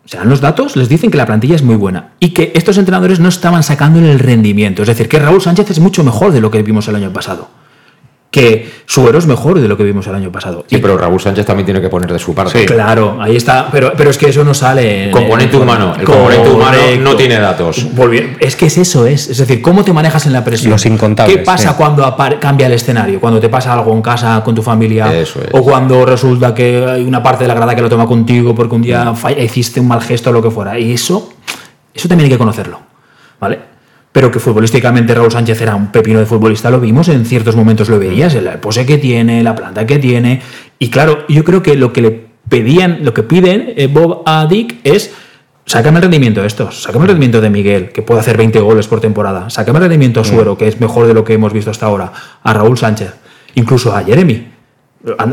O 0.05 0.09
sea, 0.09 0.25
los 0.25 0.41
datos 0.41 0.77
les 0.77 0.89
dicen 0.89 1.11
que 1.11 1.17
la 1.19 1.27
plantilla 1.27 1.55
es 1.55 1.63
muy 1.63 1.77
buena 1.77 2.11
y 2.21 2.31
que 2.31 2.53
estos 2.55 2.77
entrenadores 2.79 3.21
no 3.21 3.29
estaban 3.29 3.63
sacando 3.63 4.01
el 4.01 4.19
rendimiento. 4.19 4.83
Es 4.83 4.89
decir, 4.89 5.09
que 5.09 5.19
Raúl 5.19 5.41
Sánchez 5.41 5.71
es 5.71 5.79
mucho 5.81 6.03
mejor 6.05 6.33
de 6.33 6.41
lo 6.41 6.51
que 6.51 6.63
vimos 6.63 6.89
el 6.89 6.97
año 6.97 7.13
pasado. 7.13 7.49
Que 8.31 8.71
Suero 8.87 9.19
es 9.19 9.27
mejor 9.27 9.61
de 9.61 9.67
lo 9.67 9.77
que 9.77 9.83
vimos 9.83 10.07
el 10.07 10.15
año 10.15 10.31
pasado. 10.31 10.65
Sí, 10.69 10.77
Y- 10.77 10.79
pero 10.79 10.97
Raúl 10.97 11.21
Sánchez 11.21 11.45
también 11.45 11.65
tiene 11.65 11.81
que 11.81 11.89
poner 11.89 12.13
de 12.13 12.19
su 12.21 12.33
parte. 12.33 12.65
Claro, 12.65 13.19
ahí 13.21 13.35
está. 13.35 13.69
Pero, 13.73 13.93
pero 13.97 14.11
es 14.11 14.19
que 14.19 14.29
eso 14.29 14.45
no 14.45 14.55
sale. 14.55 15.07
en- 15.07 15.11
Componente 15.11 15.57
en- 15.57 15.63
humano. 15.63 15.95
El 15.99 16.05
componente 16.05 16.49
humano 16.49 16.79
no 17.01 17.17
tiene 17.17 17.41
datos. 17.41 17.85
Es 18.39 18.55
que 18.55 18.67
es 18.67 18.79
eso, 18.79 19.05
es. 19.07 19.29
Es 19.31 19.39
decir, 19.39 19.61
cómo 19.61 19.83
te 19.83 19.93
manejas 19.93 20.27
en 20.27 20.33
la 20.33 20.45
presión. 20.45 20.71
Los 20.71 20.87
incontables, 20.87 21.37
¿Qué 21.39 21.43
pasa 21.43 21.71
sí. 21.71 21.75
cuando 21.77 22.17
cambia 22.41 22.69
el 22.69 22.73
escenario? 22.75 23.19
Cuando 23.21 23.41
te 23.41 23.49
pasa 23.49 23.73
algo 23.73 23.93
en 23.93 24.01
casa 24.03 24.41
con 24.45 24.55
tu 24.55 24.63
familia. 24.63 25.13
Eso 25.13 25.41
es. 25.43 25.49
O 25.53 25.63
cuando 25.63 26.07
resulta 26.07 26.55
que 26.55 26.85
hay 26.89 27.03
una 27.05 27.23
parte 27.23 27.45
de 27.45 27.49
la 27.49 27.55
grada 27.55 27.75
que 27.75 27.83
lo 27.83 27.89
toma 27.89 28.07
contigo 28.07 28.55
porque 28.55 28.77
un 28.77 28.83
día 28.83 29.13
falla- 29.15 29.43
hiciste 29.43 29.81
un 29.81 29.89
mal 29.89 30.01
gesto 30.03 30.31
o 30.31 30.33
lo 30.33 30.41
que 30.43 30.51
fuera. 30.53 30.79
Y 30.79 30.93
eso, 30.93 31.31
eso 31.93 32.09
también 32.09 32.27
hay 32.27 32.31
que 32.33 32.39
conocerlo. 32.39 32.79
¿Vale? 33.41 33.70
Pero 34.13 34.31
que 34.31 34.41
futbolísticamente 34.41 35.15
Raúl 35.15 35.31
Sánchez 35.31 35.61
era 35.61 35.77
un 35.77 35.93
pepino 35.93 36.19
de 36.19 36.27
futbolista, 36.27 36.71
lo 36.71 36.81
vimos, 36.81 37.09
en 37.09 37.25
ciertos 37.25 37.55
momentos 37.55 37.89
lo 37.89 37.99
veías, 37.99 38.35
el 38.35 38.49
pose 38.59 38.85
que 38.85 38.99
tiene, 38.99 39.43
la 39.43 39.55
planta 39.55 39.87
que 39.87 39.99
tiene. 39.99 40.41
Y 40.79 40.91
claro, 40.91 41.25
yo 41.29 41.45
creo 41.45 41.63
que 41.63 41.77
lo 41.77 41.93
que 41.93 42.03
le 42.03 42.27
pedían, 42.49 43.05
lo 43.05 43.15
que 43.15 43.23
piden 43.23 43.73
eh, 43.77 43.87
Bob 43.87 44.23
a 44.27 44.47
Dick 44.47 44.79
es 44.83 45.13
sácame 45.71 45.99
el 45.99 46.03
rendimiento 46.03 46.41
de 46.41 46.49
estos, 46.49 46.83
sácame 46.83 47.05
el 47.05 47.11
rendimiento 47.11 47.41
de 47.41 47.49
Miguel, 47.49 47.93
que 47.93 48.03
puede 48.03 48.21
hacer 48.21 48.37
20 48.37 48.59
goles 48.59 48.89
por 48.89 49.01
temporada, 49.01 49.51
sácame 49.51 49.79
el 49.79 49.85
rendimiento 49.85 50.21
a 50.21 50.25
Suero, 50.25 50.59
que 50.59 50.67
es 50.67 50.81
mejor 50.81 51.07
de 51.07 51.15
lo 51.15 51.23
que 51.23 51.35
hemos 51.35 51.53
visto 51.53 51.71
hasta 51.71 51.87
ahora, 51.87 52.13
a 52.43 52.53
Raúl 52.53 52.77
Sánchez, 52.77 53.15
incluso 53.55 53.95
a 53.95 54.03
Jeremy. 54.03 54.49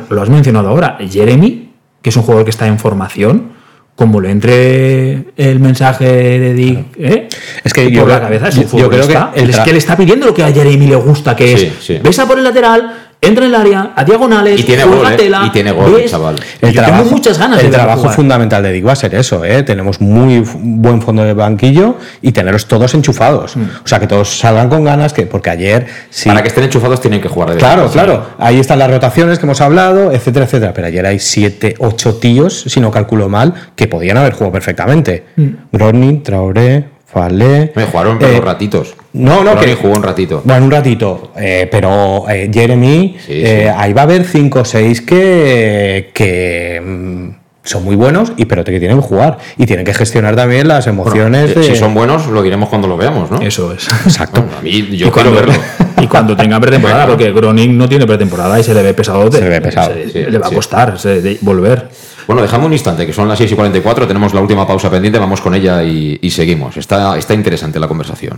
Lo 0.10 0.22
has 0.22 0.30
mencionado 0.30 0.70
ahora, 0.70 1.00
Jeremy, 1.10 1.74
que 2.04 2.10
es 2.10 2.16
un 2.16 2.22
jugador 2.22 2.46
que 2.46 2.52
está 2.52 2.68
en 2.68 2.78
formación, 2.78 3.54
como 3.98 4.22
le 4.22 4.30
entre 4.30 5.26
el 5.36 5.60
mensaje 5.60 6.06
de 6.06 6.54
Dick, 6.54 6.86
¿eh? 7.00 7.28
Es 7.64 7.74
que 7.74 7.82
por 7.86 7.92
yo 7.92 8.08
la 8.08 8.22
cabeza 8.22 8.48
es 8.50 8.56
yo- 8.56 8.62
un 8.72 8.80
yo 8.84 8.90
creo 8.92 9.08
que 9.08 9.42
es 9.42 9.60
que 9.60 9.72
le 9.74 9.80
está 9.80 9.98
pidiendo 9.98 10.28
lo 10.28 10.34
que 10.36 10.44
a 10.44 10.52
Jeremy 10.54 10.86
le 10.86 10.96
gusta, 10.98 11.36
que 11.36 11.58
Sí, 11.58 11.66
es 11.66 11.74
sí. 11.84 12.00
ves 12.04 12.20
a 12.20 12.28
por 12.28 12.38
el 12.38 12.44
lateral, 12.44 13.07
entra 13.20 13.46
en 13.46 13.54
el 13.54 13.56
área, 13.60 13.94
a 13.96 14.04
diagonales, 14.04 14.60
Y 14.60 14.64
tiene 14.64 14.84
gol, 14.84 15.06
¿eh? 15.12 15.16
tela, 15.18 15.44
Y 15.46 15.50
tiene 15.50 15.72
gol, 15.72 15.94
ves- 15.94 16.12
chaval. 16.12 16.36
Y 16.62 16.72
yo 16.72 16.84
tengo 16.84 17.04
muchas 17.06 17.38
ganas 17.40 17.60
el 17.60 17.66
de 17.68 17.72
trabajo 17.72 18.02
jugar. 18.02 18.16
fundamental 18.16 18.64
de 18.64 18.72
Dick 18.72 18.88
va 18.88 18.92
a 18.94 18.96
ser 18.96 19.16
eso, 19.16 19.44
¿eh? 19.44 19.64
Tenemos 19.64 20.00
muy 20.02 20.44
buen 20.56 21.02
fondo 21.02 21.24
de 21.24 21.34
banquillo 21.34 21.96
y 22.22 22.32
teneros 22.32 22.68
todos 22.68 22.94
enchufados. 22.94 23.56
Mm. 23.58 23.62
O 23.84 23.88
sea, 23.88 24.00
que 24.00 24.08
todos 24.08 24.38
salgan 24.38 24.70
con 24.70 24.84
ganas, 24.84 25.14
que 25.14 25.26
porque 25.26 25.50
ayer 25.50 25.88
sí. 26.10 26.30
Para 26.30 26.42
que 26.42 26.50
estén 26.50 26.64
enchufados 26.66 27.02
tienen 27.02 27.20
que 27.22 27.28
jugar 27.28 27.50
de 27.52 27.58
Claro, 27.58 27.90
claro. 27.90 28.26
Ahí 28.38 28.60
están 28.60 28.80
las 28.80 28.90
rotaciones 28.92 29.40
que 29.40 29.46
hemos 29.46 29.62
hablado, 29.62 30.12
etcétera, 30.12 30.46
etcétera. 30.46 30.74
Pero 30.74 30.88
ayer 30.88 31.06
hay 31.06 31.20
siete, 31.20 31.76
ocho 31.80 32.16
tíos, 32.16 32.66
si 32.68 32.80
no 32.80 32.92
calculo 32.92 33.30
mal, 33.30 33.54
que 33.76 33.88
podían 33.88 34.18
haber 34.18 34.34
jugado 34.34 34.52
perfectamente. 34.54 35.26
Mm. 35.36 36.22
Traoré, 36.24 36.86
Falé. 37.06 37.72
Me 37.76 37.86
jugaron 37.86 38.20
pero 38.20 38.34
eh, 38.34 38.42
ratitos. 38.42 38.94
No, 39.18 39.44
no, 39.44 39.60
que- 39.60 39.76
jugó 39.76 39.96
un 39.96 40.04
ratito. 40.04 40.42
Bueno, 40.46 40.66
un 40.66 40.72
ratito, 40.72 41.32
eh, 41.38 41.68
pero 41.72 42.26
eh, 42.30 42.50
Jeremy, 42.54 43.18
Sí, 43.26 43.34
eh, 43.34 43.72
ahí 43.76 43.94
va 43.94 44.02
a 44.02 44.04
haber 44.06 44.24
5 44.26 44.60
o 44.62 44.66
6 44.66 45.02
que, 45.02 46.12
que 46.14 46.82
mm, 46.84 47.30
son 47.64 47.84
muy 47.84 47.96
buenos 47.96 48.32
y 48.38 48.46
pero 48.46 48.64
que 48.64 48.80
tienen 48.80 48.98
que 49.02 49.04
jugar 49.06 49.38
y 49.58 49.66
tienen 49.66 49.86
que 49.86 49.94
gestionar 49.94 50.36
también 50.36 50.68
las 50.68 50.88
emociones 50.88 51.54
de... 51.54 51.64
Si 51.64 51.76
son 51.76 51.94
buenos, 51.94 52.28
lo 52.28 52.42
diremos 52.42 52.70
cuando 52.70 52.88
lo 52.88 52.96
veamos, 52.96 53.30
¿no? 53.30 53.42
Eso 53.42 53.74
es. 53.74 53.88
Exacto. 54.06 54.42
Bueno, 54.42 54.58
a 54.58 54.62
mí 54.62 54.72
yo 54.72 54.78
y, 54.78 54.98
quiero 54.98 55.12
cuando, 55.12 55.32
verlo. 55.34 55.54
y 56.02 56.08
cuando 56.08 56.38
tenga 56.38 56.60
pretemporada, 56.62 57.06
Bueno. 57.06 57.18
porque 57.18 57.34
Groning 57.34 57.78
no 57.78 57.90
tiene 57.90 58.06
pretemporada 58.06 58.58
y 58.60 58.64
se 58.64 58.74
le 58.74 58.82
ve 58.84 58.94
pesado. 58.94 59.30
Se 59.32 59.42
le 59.42 59.50
ve 59.50 59.60
pesado, 59.62 59.94
sí, 60.12 60.20
le 60.30 60.38
va 60.38 60.48
a 60.48 60.52
costar 60.52 60.98
se- 60.98 61.22
de 61.22 61.38
volver. 61.42 61.90
Bueno, 62.26 62.42
dejamos 62.42 62.68
un 62.68 62.74
instante, 62.74 63.06
que 63.06 63.14
son 63.14 63.28
las 63.30 63.38
6 63.38 63.52
y 63.52 63.56
44, 63.56 64.06
tenemos 64.08 64.34
la 64.34 64.42
última 64.42 64.68
pausa 64.68 64.90
pendiente, 64.90 65.18
vamos 65.20 65.40
con 65.42 65.54
ella 65.56 65.82
y, 65.84 66.20
y 66.22 66.30
seguimos. 66.30 66.76
Está, 66.78 67.18
está 67.18 67.34
interesante 67.34 67.80
la 67.80 67.88
conversación. 67.88 68.38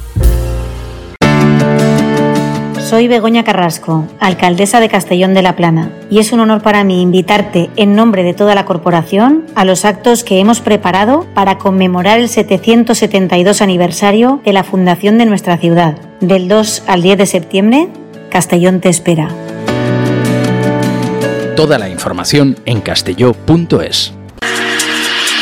Soy 2.91 3.07
Begoña 3.07 3.45
Carrasco, 3.45 4.05
alcaldesa 4.19 4.81
de 4.81 4.89
Castellón 4.89 5.33
de 5.33 5.41
la 5.41 5.55
Plana, 5.55 5.93
y 6.09 6.19
es 6.19 6.33
un 6.33 6.41
honor 6.41 6.61
para 6.61 6.83
mí 6.83 7.01
invitarte 7.01 7.69
en 7.77 7.95
nombre 7.95 8.21
de 8.21 8.33
toda 8.33 8.53
la 8.53 8.65
corporación 8.65 9.45
a 9.55 9.63
los 9.63 9.85
actos 9.85 10.25
que 10.25 10.41
hemos 10.41 10.59
preparado 10.59 11.25
para 11.33 11.57
conmemorar 11.57 12.19
el 12.19 12.27
772 12.27 13.61
aniversario 13.61 14.41
de 14.43 14.51
la 14.51 14.65
fundación 14.65 15.17
de 15.17 15.25
nuestra 15.25 15.57
ciudad. 15.57 15.95
Del 16.19 16.49
2 16.49 16.83
al 16.85 17.01
10 17.01 17.19
de 17.19 17.25
septiembre, 17.27 17.87
Castellón 18.29 18.81
te 18.81 18.89
espera. 18.89 19.29
Toda 21.55 21.79
la 21.79 21.87
información 21.87 22.57
en 22.65 22.81
castelló.es. 22.81 24.13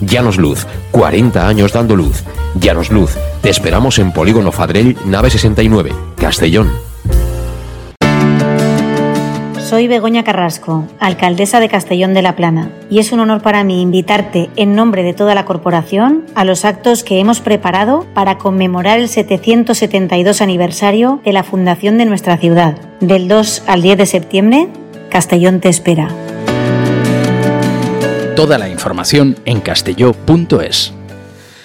Llanos 0.00 0.38
Luz, 0.38 0.66
40 0.92 1.46
años 1.46 1.72
dando 1.72 1.96
luz. 1.96 2.24
Llanos 2.54 2.90
Luz, 2.90 3.16
te 3.42 3.50
esperamos 3.50 3.98
en 3.98 4.12
Polígono 4.12 4.50
Fadrell, 4.52 4.96
nave 5.04 5.30
69, 5.30 5.92
Castellón. 6.16 6.70
Soy 9.58 9.86
Begoña 9.86 10.24
Carrasco, 10.24 10.84
alcaldesa 10.98 11.60
de 11.60 11.68
Castellón 11.68 12.12
de 12.12 12.22
la 12.22 12.34
Plana, 12.34 12.72
y 12.90 12.98
es 12.98 13.12
un 13.12 13.20
honor 13.20 13.40
para 13.40 13.62
mí 13.62 13.80
invitarte 13.80 14.50
en 14.56 14.74
nombre 14.74 15.04
de 15.04 15.14
toda 15.14 15.36
la 15.36 15.44
corporación 15.44 16.24
a 16.34 16.44
los 16.44 16.64
actos 16.64 17.04
que 17.04 17.20
hemos 17.20 17.40
preparado 17.40 18.04
para 18.12 18.36
conmemorar 18.36 18.98
el 18.98 19.08
772 19.08 20.40
aniversario 20.40 21.20
de 21.24 21.32
la 21.32 21.44
fundación 21.44 21.98
de 21.98 22.06
nuestra 22.06 22.36
ciudad. 22.36 22.80
Del 22.98 23.28
2 23.28 23.62
al 23.68 23.82
10 23.82 23.98
de 23.98 24.06
septiembre, 24.06 24.68
Castellón 25.08 25.60
te 25.60 25.68
espera. 25.68 26.08
Toda 28.40 28.56
la 28.56 28.70
información 28.70 29.36
en 29.44 29.60
castelló.es. 29.60 30.94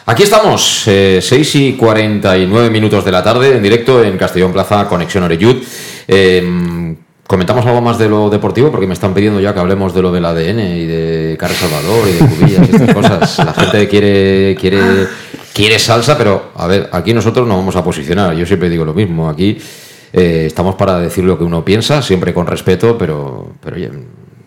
Aquí 0.08 0.24
estamos, 0.24 0.82
6 0.84 1.56
y 1.56 1.74
49 1.78 2.70
minutos 2.70 3.06
de 3.06 3.14
la 3.14 3.24
tarde, 3.24 3.56
en 3.56 3.64
directo 3.64 4.04
en 4.04 4.18
Castellón 4.18 4.52
Plaza, 4.52 4.86
Conexión 4.86 5.24
Oreyud. 5.24 5.64
Eh, 6.06 6.96
Comentamos 7.26 7.66
algo 7.66 7.80
más 7.80 7.98
de 7.98 8.10
lo 8.10 8.30
deportivo 8.30 8.72
porque 8.72 8.88
me 8.88 8.94
están 8.94 9.14
pidiendo 9.14 9.40
ya 9.40 9.54
que 9.54 9.62
hablemos 9.62 9.96
de 9.96 10.02
lo 10.02 10.12
del 10.12 10.26
ADN 10.26 10.60
y 10.60 10.86
de 10.86 11.38
Carlos 11.40 11.60
Salvador 11.60 12.10
y 12.10 12.12
de 12.12 12.20
Cubillas 12.20 12.68
y 12.68 12.76
estas 12.76 12.94
cosas. 12.94 13.38
La 13.38 13.54
gente 13.54 13.88
quiere, 13.88 14.58
quiere, 14.60 15.08
quiere 15.54 15.80
salsa, 15.80 16.18
pero 16.18 16.52
a 16.56 16.68
ver, 16.68 16.90
aquí 16.92 17.14
nosotros 17.14 17.48
no 17.48 17.56
vamos 17.56 17.78
a 17.78 17.86
posicionar. 17.86 18.36
Yo 18.36 18.46
siempre 18.46 18.70
digo 18.70 18.84
lo 18.84 18.94
mismo. 18.94 19.30
Aquí 19.30 19.58
eh, 20.12 20.44
estamos 20.48 20.76
para 20.76 21.00
decir 21.00 21.24
lo 21.24 21.38
que 21.38 21.46
uno 21.46 21.64
piensa, 21.64 22.02
siempre 22.02 22.34
con 22.34 22.46
respeto, 22.46 22.98
pero, 22.98 23.54
pero 23.64 23.78
oye, 23.78 23.90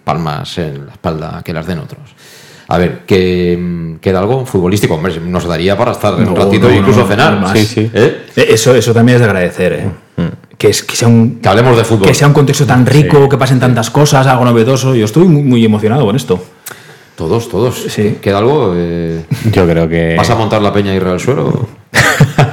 palmas 0.08 0.56
en 0.56 0.86
la 0.86 0.92
espalda 0.92 1.42
que 1.44 1.52
las 1.52 1.66
den 1.66 1.80
otros. 1.80 2.00
A 2.68 2.78
ver, 2.78 3.00
que 3.06 3.98
queda 4.00 4.20
algo 4.20 4.46
futbolístico, 4.46 4.94
hombre, 4.94 5.20
nos 5.20 5.44
daría 5.44 5.76
para 5.76 5.92
estar 5.92 6.14
un 6.14 6.34
ratito 6.34 6.70
e 6.70 6.76
incluso 6.76 7.06
cenar. 7.06 7.44
Sí, 7.54 7.66
sí. 7.66 7.90
¿Eh? 7.92 8.26
Eso, 8.36 8.74
eso 8.74 8.94
también 8.94 9.16
es 9.16 9.20
de 9.20 9.26
agradecer, 9.26 9.72
¿eh? 9.74 9.90
que, 10.56 10.68
es, 10.68 10.82
que, 10.82 10.96
sea 10.96 11.08
un, 11.08 11.40
que 11.40 11.48
hablemos 11.48 11.76
de 11.76 11.84
fútbol. 11.84 12.08
Que 12.08 12.14
sea 12.14 12.26
un 12.26 12.32
contexto 12.32 12.64
tan 12.64 12.86
rico, 12.86 13.28
que 13.28 13.36
pasen 13.36 13.60
tantas 13.60 13.90
cosas, 13.90 14.26
algo 14.26 14.46
novedoso. 14.46 14.94
Yo 14.94 15.04
estoy 15.04 15.24
muy, 15.24 15.42
muy 15.42 15.62
emocionado 15.62 16.06
con 16.06 16.16
esto. 16.16 16.42
Todos, 17.14 17.50
todos. 17.50 17.74
Sí. 17.88 18.16
¿Queda 18.22 18.38
algo? 18.38 18.72
Eh, 18.74 19.24
Yo 19.52 19.66
creo 19.66 19.88
que. 19.88 20.14
¿Vas 20.16 20.30
a 20.30 20.36
montar 20.36 20.62
la 20.62 20.72
peña 20.72 20.94
y 20.94 20.96
ir 20.96 21.04
al 21.04 21.20
suelo? 21.20 21.68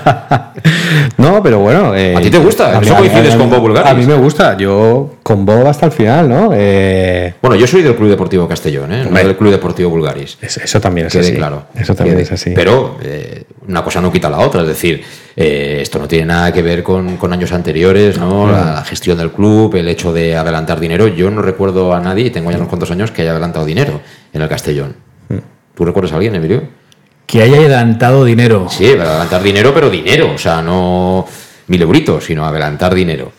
no, 1.17 1.41
pero 1.41 1.59
bueno. 1.59 1.95
Eh, 1.95 2.15
¿A 2.15 2.21
ti 2.21 2.29
te 2.29 2.37
gusta? 2.37 2.79
¿Eso 2.79 2.95
coincides 2.95 3.35
con 3.35 3.49
Bob 3.49 3.59
Bulgaris? 3.59 3.91
A 3.91 3.93
mí 3.93 4.05
me 4.05 4.15
gusta. 4.15 4.55
Yo 4.57 5.15
con 5.23 5.45
Bob 5.45 5.67
hasta 5.67 5.85
el 5.87 5.91
final, 5.91 6.29
¿no? 6.29 6.51
Eh... 6.53 7.33
Bueno, 7.41 7.55
yo 7.55 7.65
soy 7.67 7.81
del 7.81 7.95
Club 7.95 8.09
Deportivo 8.09 8.47
Castellón, 8.47 8.91
¿eh? 8.93 9.07
No 9.09 9.17
del 9.17 9.35
Club 9.35 9.51
Deportivo 9.51 9.89
Bulgaris. 9.89 10.37
Eso, 10.41 10.61
eso 10.63 10.79
también 10.79 11.07
es 11.07 11.13
Quede 11.13 11.27
así. 11.27 11.35
claro. 11.35 11.63
Eso 11.75 11.95
también 11.95 12.17
Quede. 12.17 12.23
es 12.23 12.31
así. 12.31 12.51
Pero 12.55 12.97
eh, 13.01 13.43
una 13.67 13.83
cosa 13.83 14.01
no 14.01 14.11
quita 14.11 14.29
la 14.29 14.39
otra. 14.39 14.61
Es 14.61 14.67
decir, 14.67 15.03
esto 15.35 15.99
no 15.99 16.07
tiene 16.07 16.25
nada 16.27 16.51
que 16.51 16.61
ver 16.61 16.83
con, 16.83 17.17
con 17.17 17.33
años 17.33 17.51
anteriores, 17.51 18.17
¿no? 18.17 18.49
La, 18.51 18.73
la 18.73 18.83
gestión 18.85 19.17
del 19.17 19.31
club, 19.31 19.75
el 19.75 19.87
hecho 19.87 20.13
de 20.13 20.35
adelantar 20.35 20.79
dinero. 20.79 21.07
Yo 21.07 21.29
no 21.31 21.41
recuerdo 21.41 21.93
a 21.93 21.99
nadie, 21.99 22.25
y 22.25 22.29
tengo 22.29 22.51
ya 22.51 22.57
unos 22.57 22.69
cuantos 22.69 22.91
años, 22.91 23.11
que 23.11 23.21
haya 23.23 23.31
adelantado 23.31 23.65
dinero 23.65 24.01
en 24.33 24.41
el 24.41 24.47
Castellón. 24.49 24.95
¿Tú 25.75 25.83
recuerdas 25.83 26.13
a 26.13 26.15
alguien, 26.15 26.33
Emilio? 26.35 26.63
Que 27.25 27.41
haya 27.41 27.57
adelantado 27.57 28.23
dinero. 28.23 28.67
Sí, 28.69 28.85
adelantar 28.91 29.41
dinero, 29.41 29.73
pero 29.73 29.89
dinero. 29.89 30.31
O 30.35 30.37
sea, 30.37 30.61
no 30.61 31.25
mil 31.67 31.81
euritos, 31.81 32.23
sino 32.25 32.45
adelantar 32.45 32.93
dinero. 32.93 33.31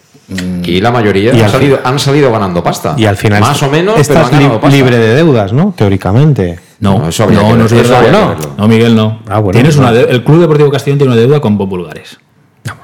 Aquí 0.58 0.80
la 0.80 0.90
mayoría 0.90 1.32
Y 1.32 1.38
han 1.38 1.44
al 1.44 1.50
salido, 1.52 1.78
han 1.84 1.98
salido 2.00 2.32
ganando 2.32 2.62
pasta. 2.64 2.94
Y 2.98 3.04
al 3.06 3.16
final. 3.16 3.40
Más 3.40 3.62
o 3.62 3.70
menos, 3.70 3.94
pero 3.94 4.02
estás 4.02 4.24
han 4.24 4.30
ganado 4.32 4.54
li- 4.54 4.60
pasta. 4.60 4.76
libre 4.76 4.98
de 4.98 5.14
deudas, 5.14 5.52
¿no? 5.52 5.72
Teóricamente. 5.76 6.58
No, 6.80 6.98
No, 6.98 7.08
eso 7.08 7.26
no, 7.30 7.56
no 7.56 7.64
eso 7.64 7.76
No, 8.10 8.34
no, 8.58 8.68
Miguel, 8.68 8.96
no. 8.96 9.20
Ah, 9.28 9.38
bueno, 9.38 9.52
Tienes 9.56 9.76
no. 9.76 9.88
una 9.88 9.98
el 10.00 10.24
Club 10.24 10.40
Deportivo 10.40 10.70
Castellón 10.70 10.98
tiene 10.98 11.12
una 11.12 11.20
deuda 11.20 11.40
con 11.40 11.56
Bob 11.56 11.68
Bulgares. 11.68 12.18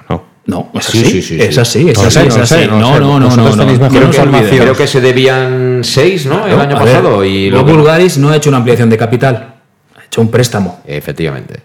No. 0.08 0.22
No, 0.44 0.70
es 0.74 0.84
Sí, 0.86 0.98
así. 1.02 1.10
sí, 1.10 1.22
sí, 1.22 1.40
es 1.40 1.54
sí. 1.54 1.60
así, 1.60 1.88
es 1.90 1.98
No 1.98 2.04
así, 2.04 2.18
es 2.20 2.36
no 2.36 2.42
así. 2.42 2.54
no 2.68 2.78
No, 2.80 2.98
no, 3.00 3.20
no, 3.20 3.36
no. 3.36 3.56
No. 3.56 3.66
mejor 3.66 3.90
Que 3.90 4.00
no. 4.00 4.62
Creo 4.62 4.76
que 4.76 4.86
se 4.88 5.00
debían 5.00 5.80
seis, 5.82 6.26
¿no? 6.26 6.46
El 6.46 6.58
año 6.58 6.76
A 6.76 6.82
ver, 6.84 6.94
pasado. 6.96 7.24
y 7.24 7.50
Bulgaris 7.50 8.18
no 8.18 8.30
ha 8.30 8.36
hecho 8.36 8.48
una 8.50 8.58
ampliación 8.58 8.90
de 8.90 8.98
capital, 8.98 9.51
hecho 10.12 10.20
un 10.20 10.30
préstamo. 10.30 10.82
Efectivamente. 10.86 11.60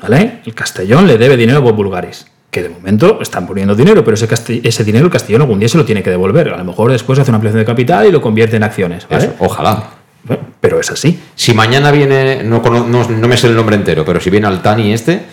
¿Vale? 0.00 0.40
El 0.46 0.54
Castellón 0.54 1.06
le 1.06 1.18
debe 1.18 1.36
dinero 1.36 1.58
a 1.58 1.60
Bob 1.60 1.74
Bulgaris. 1.74 2.26
Que 2.50 2.62
de 2.62 2.70
momento 2.70 3.18
están 3.20 3.46
poniendo 3.46 3.74
dinero, 3.74 4.02
pero 4.02 4.14
ese, 4.14 4.26
ese 4.64 4.84
dinero 4.84 5.04
el 5.04 5.10
Castellón 5.12 5.42
algún 5.42 5.58
día 5.58 5.68
se 5.68 5.76
lo 5.76 5.84
tiene 5.84 6.02
que 6.02 6.08
devolver. 6.08 6.48
A 6.48 6.56
lo 6.56 6.64
mejor 6.64 6.90
después 6.90 7.18
hace 7.18 7.30
una 7.30 7.36
ampliación 7.36 7.60
de 7.60 7.66
capital 7.66 8.06
y 8.06 8.10
lo 8.10 8.22
convierte 8.22 8.56
en 8.56 8.62
acciones. 8.62 9.06
¿vale? 9.06 9.24
Eso, 9.24 9.34
ojalá. 9.40 9.90
Bueno, 10.24 10.44
Pero 10.60 10.80
es 10.80 10.90
así. 10.90 11.20
Si 11.34 11.52
mañana 11.52 11.90
viene, 11.90 12.42
no, 12.42 12.62
no, 12.62 13.08
no 13.08 13.28
me 13.28 13.36
sé 13.36 13.48
el 13.48 13.54
nombre 13.54 13.76
entero, 13.76 14.02
pero 14.06 14.18
si 14.18 14.30
viene 14.30 14.46
Altani 14.46 14.92
este 14.94 15.26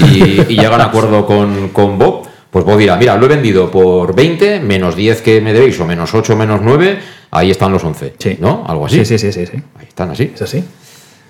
y, 0.00 0.40
y 0.48 0.56
llega 0.56 0.72
a 0.72 0.76
un 0.76 0.80
acuerdo 0.80 1.26
con, 1.26 1.68
con 1.68 1.98
Bob, 1.98 2.26
pues 2.50 2.64
Bob 2.64 2.78
dirá, 2.78 2.96
mira, 2.96 3.16
lo 3.16 3.26
he 3.26 3.28
vendido 3.28 3.70
por 3.70 4.14
20, 4.14 4.60
menos 4.60 4.96
10 4.96 5.20
que 5.20 5.42
me 5.42 5.52
debéis, 5.52 5.78
o 5.78 5.86
menos 5.86 6.14
8, 6.14 6.36
menos 6.36 6.60
9, 6.62 6.98
ahí 7.30 7.50
están 7.50 7.70
los 7.70 7.84
11. 7.84 8.14
Sí. 8.18 8.38
¿No? 8.40 8.64
Algo 8.66 8.86
así. 8.86 9.04
Sí, 9.04 9.18
sí, 9.18 9.18
sí, 9.18 9.32
sí, 9.32 9.46
sí. 9.46 9.62
Ahí 9.78 9.86
están 9.88 10.10
así. 10.10 10.32
Es 10.34 10.42
así. 10.42 10.64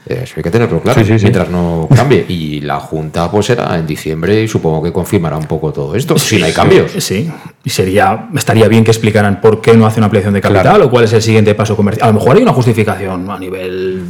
Eso 0.04 0.34
hay 0.36 0.42
que 0.42 0.50
tenerlo 0.50 0.80
claro, 0.80 1.00
Sí, 1.00 1.06
sí, 1.06 1.18
sí. 1.18 1.24
mientras 1.26 1.48
no 1.48 1.88
cambie. 1.94 2.24
Y 2.28 2.60
la 2.60 2.80
Junta 2.80 3.30
pues 3.30 3.46
será 3.46 3.78
en 3.78 3.86
diciembre 3.86 4.42
y 4.42 4.48
supongo 4.48 4.82
que 4.82 4.92
confirmará 4.92 5.36
un 5.36 5.44
poco 5.46 5.72
todo 5.72 5.94
esto, 5.94 6.18
si 6.18 6.38
no 6.38 6.46
hay 6.46 6.52
cambios. 6.52 6.90
Sí, 6.98 7.30
y 7.62 7.70
sería, 7.70 8.28
estaría 8.34 8.66
bien 8.66 8.82
que 8.84 8.90
explicaran 8.90 9.40
por 9.40 9.60
qué 9.60 9.76
no 9.76 9.86
hace 9.86 10.00
una 10.00 10.06
ampliación 10.06 10.34
de 10.34 10.40
capital 10.40 10.62
Claro. 10.64 10.86
o 10.86 10.90
cuál 10.90 11.04
es 11.04 11.12
el 11.12 11.22
siguiente 11.22 11.54
paso 11.54 11.76
comercial. 11.76 12.08
A 12.08 12.12
lo 12.12 12.18
mejor 12.18 12.36
hay 12.36 12.42
una 12.42 12.52
justificación 12.52 13.30
a 13.30 13.38
nivel, 13.38 14.02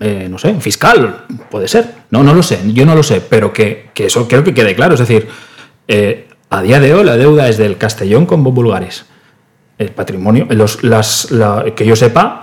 eh, 0.00 0.26
no 0.28 0.38
sé, 0.38 0.54
fiscal, 0.60 1.24
puede 1.50 1.68
ser. 1.68 1.86
No, 2.10 2.24
no 2.24 2.34
lo 2.34 2.42
sé, 2.42 2.58
yo 2.74 2.84
no 2.84 2.96
lo 2.96 3.04
sé, 3.04 3.20
pero 3.20 3.52
que, 3.52 3.90
que 3.94 4.06
eso 4.06 4.26
creo 4.26 4.42
que 4.42 4.52
quede 4.52 4.74
claro. 4.74 4.94
Es 4.94 5.00
decir, 5.00 5.28
eh, 5.86 6.26
a 6.50 6.62
día 6.62 6.80
de 6.80 6.94
hoy 6.94 7.04
la 7.04 7.16
deuda 7.16 7.48
es 7.48 7.58
del 7.58 7.76
Castellón 7.76 8.26
con 8.26 8.42
Bob 8.42 8.54
Bulgaris. 8.54 9.04
El 9.78 9.90
patrimonio, 9.90 10.48
los, 10.50 10.82
las, 10.82 11.30
la- 11.30 11.64
que 11.76 11.86
yo 11.86 11.94
sepa, 11.94 12.42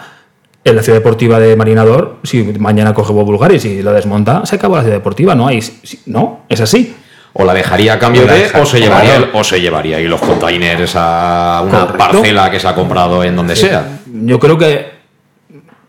en 0.65 0.75
la 0.75 0.81
ciudad 0.83 0.97
deportiva 0.97 1.39
de 1.39 1.55
Marinador, 1.55 2.17
si 2.23 2.43
mañana 2.59 2.93
coge 2.93 3.13
Bob 3.13 3.25
Bulgaris 3.25 3.63
y 3.65 3.81
la 3.83 3.93
desmonta, 3.93 4.45
se 4.45 4.55
acabó 4.55 4.75
la 4.75 4.81
ciudad 4.81 4.97
deportiva, 4.97 5.35
no 5.35 5.47
hay, 5.47 5.61
si- 5.61 6.01
no, 6.07 6.41
es 6.49 6.59
así. 6.59 6.95
O 7.33 7.45
la 7.45 7.53
dejaría 7.53 7.93
a 7.93 7.99
cambio 7.99 8.25
de, 8.25 8.49
o 8.59 8.65
se 8.65 8.79
llevaría, 8.79 9.29
o 9.33 9.43
se 9.43 9.61
llevaría 9.61 9.99
y 9.99 10.07
los 10.07 10.19
containers 10.21 10.93
a 10.95 11.61
una 11.67 11.81
Correcto. 11.81 11.97
parcela 11.97 12.49
que 12.49 12.59
se 12.59 12.67
ha 12.67 12.73
comprado 12.73 13.23
en 13.23 13.35
donde 13.35 13.55
sea. 13.55 13.99
Yo 14.07 14.39
creo 14.39 14.57
que 14.57 14.94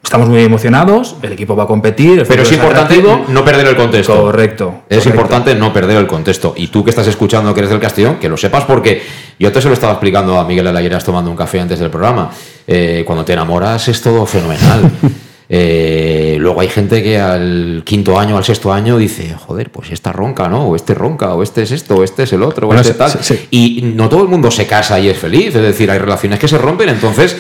estamos 0.07 0.29
muy 0.29 0.43
emocionados, 0.43 1.17
el 1.23 1.33
equipo 1.33 1.55
va 1.57 1.65
a 1.65 1.67
competir, 1.67 2.25
Pero 2.27 2.43
es 2.43 2.53
importante 2.53 2.95
atractivo. 2.95 3.27
no 3.29 3.45
perder 3.45 3.67
el 3.67 3.77
contexto. 3.77 4.23
Correcto. 4.23 4.83
Es 4.89 4.99
correcto. 4.99 5.09
importante 5.09 5.55
no 5.55 5.73
perder 5.73 5.99
el 5.99 6.07
contexto. 6.07 6.55
Y 6.57 6.69
tú 6.69 6.83
que 6.85 6.91
estás 6.91 7.07
escuchando 7.07 7.53
que 7.53 7.61
eres 7.61 7.71
del 7.71 7.81
Castellón, 7.81 8.17
que 8.17 8.29
lo 8.29 8.37
sepas 8.37 8.65
porque 8.65 9.03
yo 9.39 9.53
te 9.53 9.61
se 9.61 9.69
lo 9.69 9.75
estaba 9.75 9.93
explicando 9.93 10.39
a 10.39 10.45
Miguel 10.45 10.67
Alayeras 10.67 11.05
tomando 11.05 11.31
un 11.31 11.37
café 11.37 11.61
antes 11.61 11.79
del 11.79 11.91
programa. 11.91 12.31
Eh, 12.67 13.03
cuando 13.07 13.25
te 13.25 13.33
enamoras 13.33 13.89
es 13.89 14.01
todo 14.01 14.25
fenomenal. 14.27 14.91
Eh, 15.49 16.39
luego 16.41 16.61
hay 16.61 16.67
gente 16.67 17.05
que 17.05 17.21
al 17.21 17.83
quinto 17.85 18.19
año, 18.19 18.37
al 18.37 18.43
sexto 18.45 18.73
año 18.73 18.99
dice, 18.99 19.33
joder, 19.47 19.71
pues 19.71 19.93
esta 19.93 20.11
ronca, 20.13 20.49
¿no? 20.49 20.67
O 20.67 20.75
este 20.75 20.93
ronca, 20.93 21.35
o 21.35 21.43
este 21.45 21.63
es 21.63 21.71
esto, 21.71 21.95
o 21.95 22.03
este 22.03 22.25
es 22.25 22.33
el 22.33 22.43
otro, 22.43 22.67
o 22.67 22.69
Bueno, 22.69 22.81
este 22.81 22.95
sí, 22.95 22.99
tal. 22.99 23.11
sí, 23.13 23.19
sí. 23.23 23.47
Y 23.53 23.83
no 23.95 24.09
todo 24.09 24.23
el 24.23 24.29
mundo 24.29 24.51
se 24.51 24.67
casa 24.67 24.99
y 24.99 25.09
es 25.09 25.17
feliz. 25.17 25.55
Es 25.55 25.63
decir, 25.63 25.89
hay 25.89 25.99
relaciones 25.99 26.41
que 26.41 26.49
se 26.49 26.59
rompen, 26.59 26.89
entonces 26.89 27.37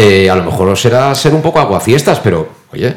eh, 0.00 0.30
a 0.30 0.36
lo 0.36 0.44
mejor 0.44 0.78
será 0.78 1.12
ser 1.16 1.34
un 1.34 1.42
poco 1.42 1.58
aguafiestas, 1.58 2.20
pero 2.20 2.48
oye, 2.72 2.94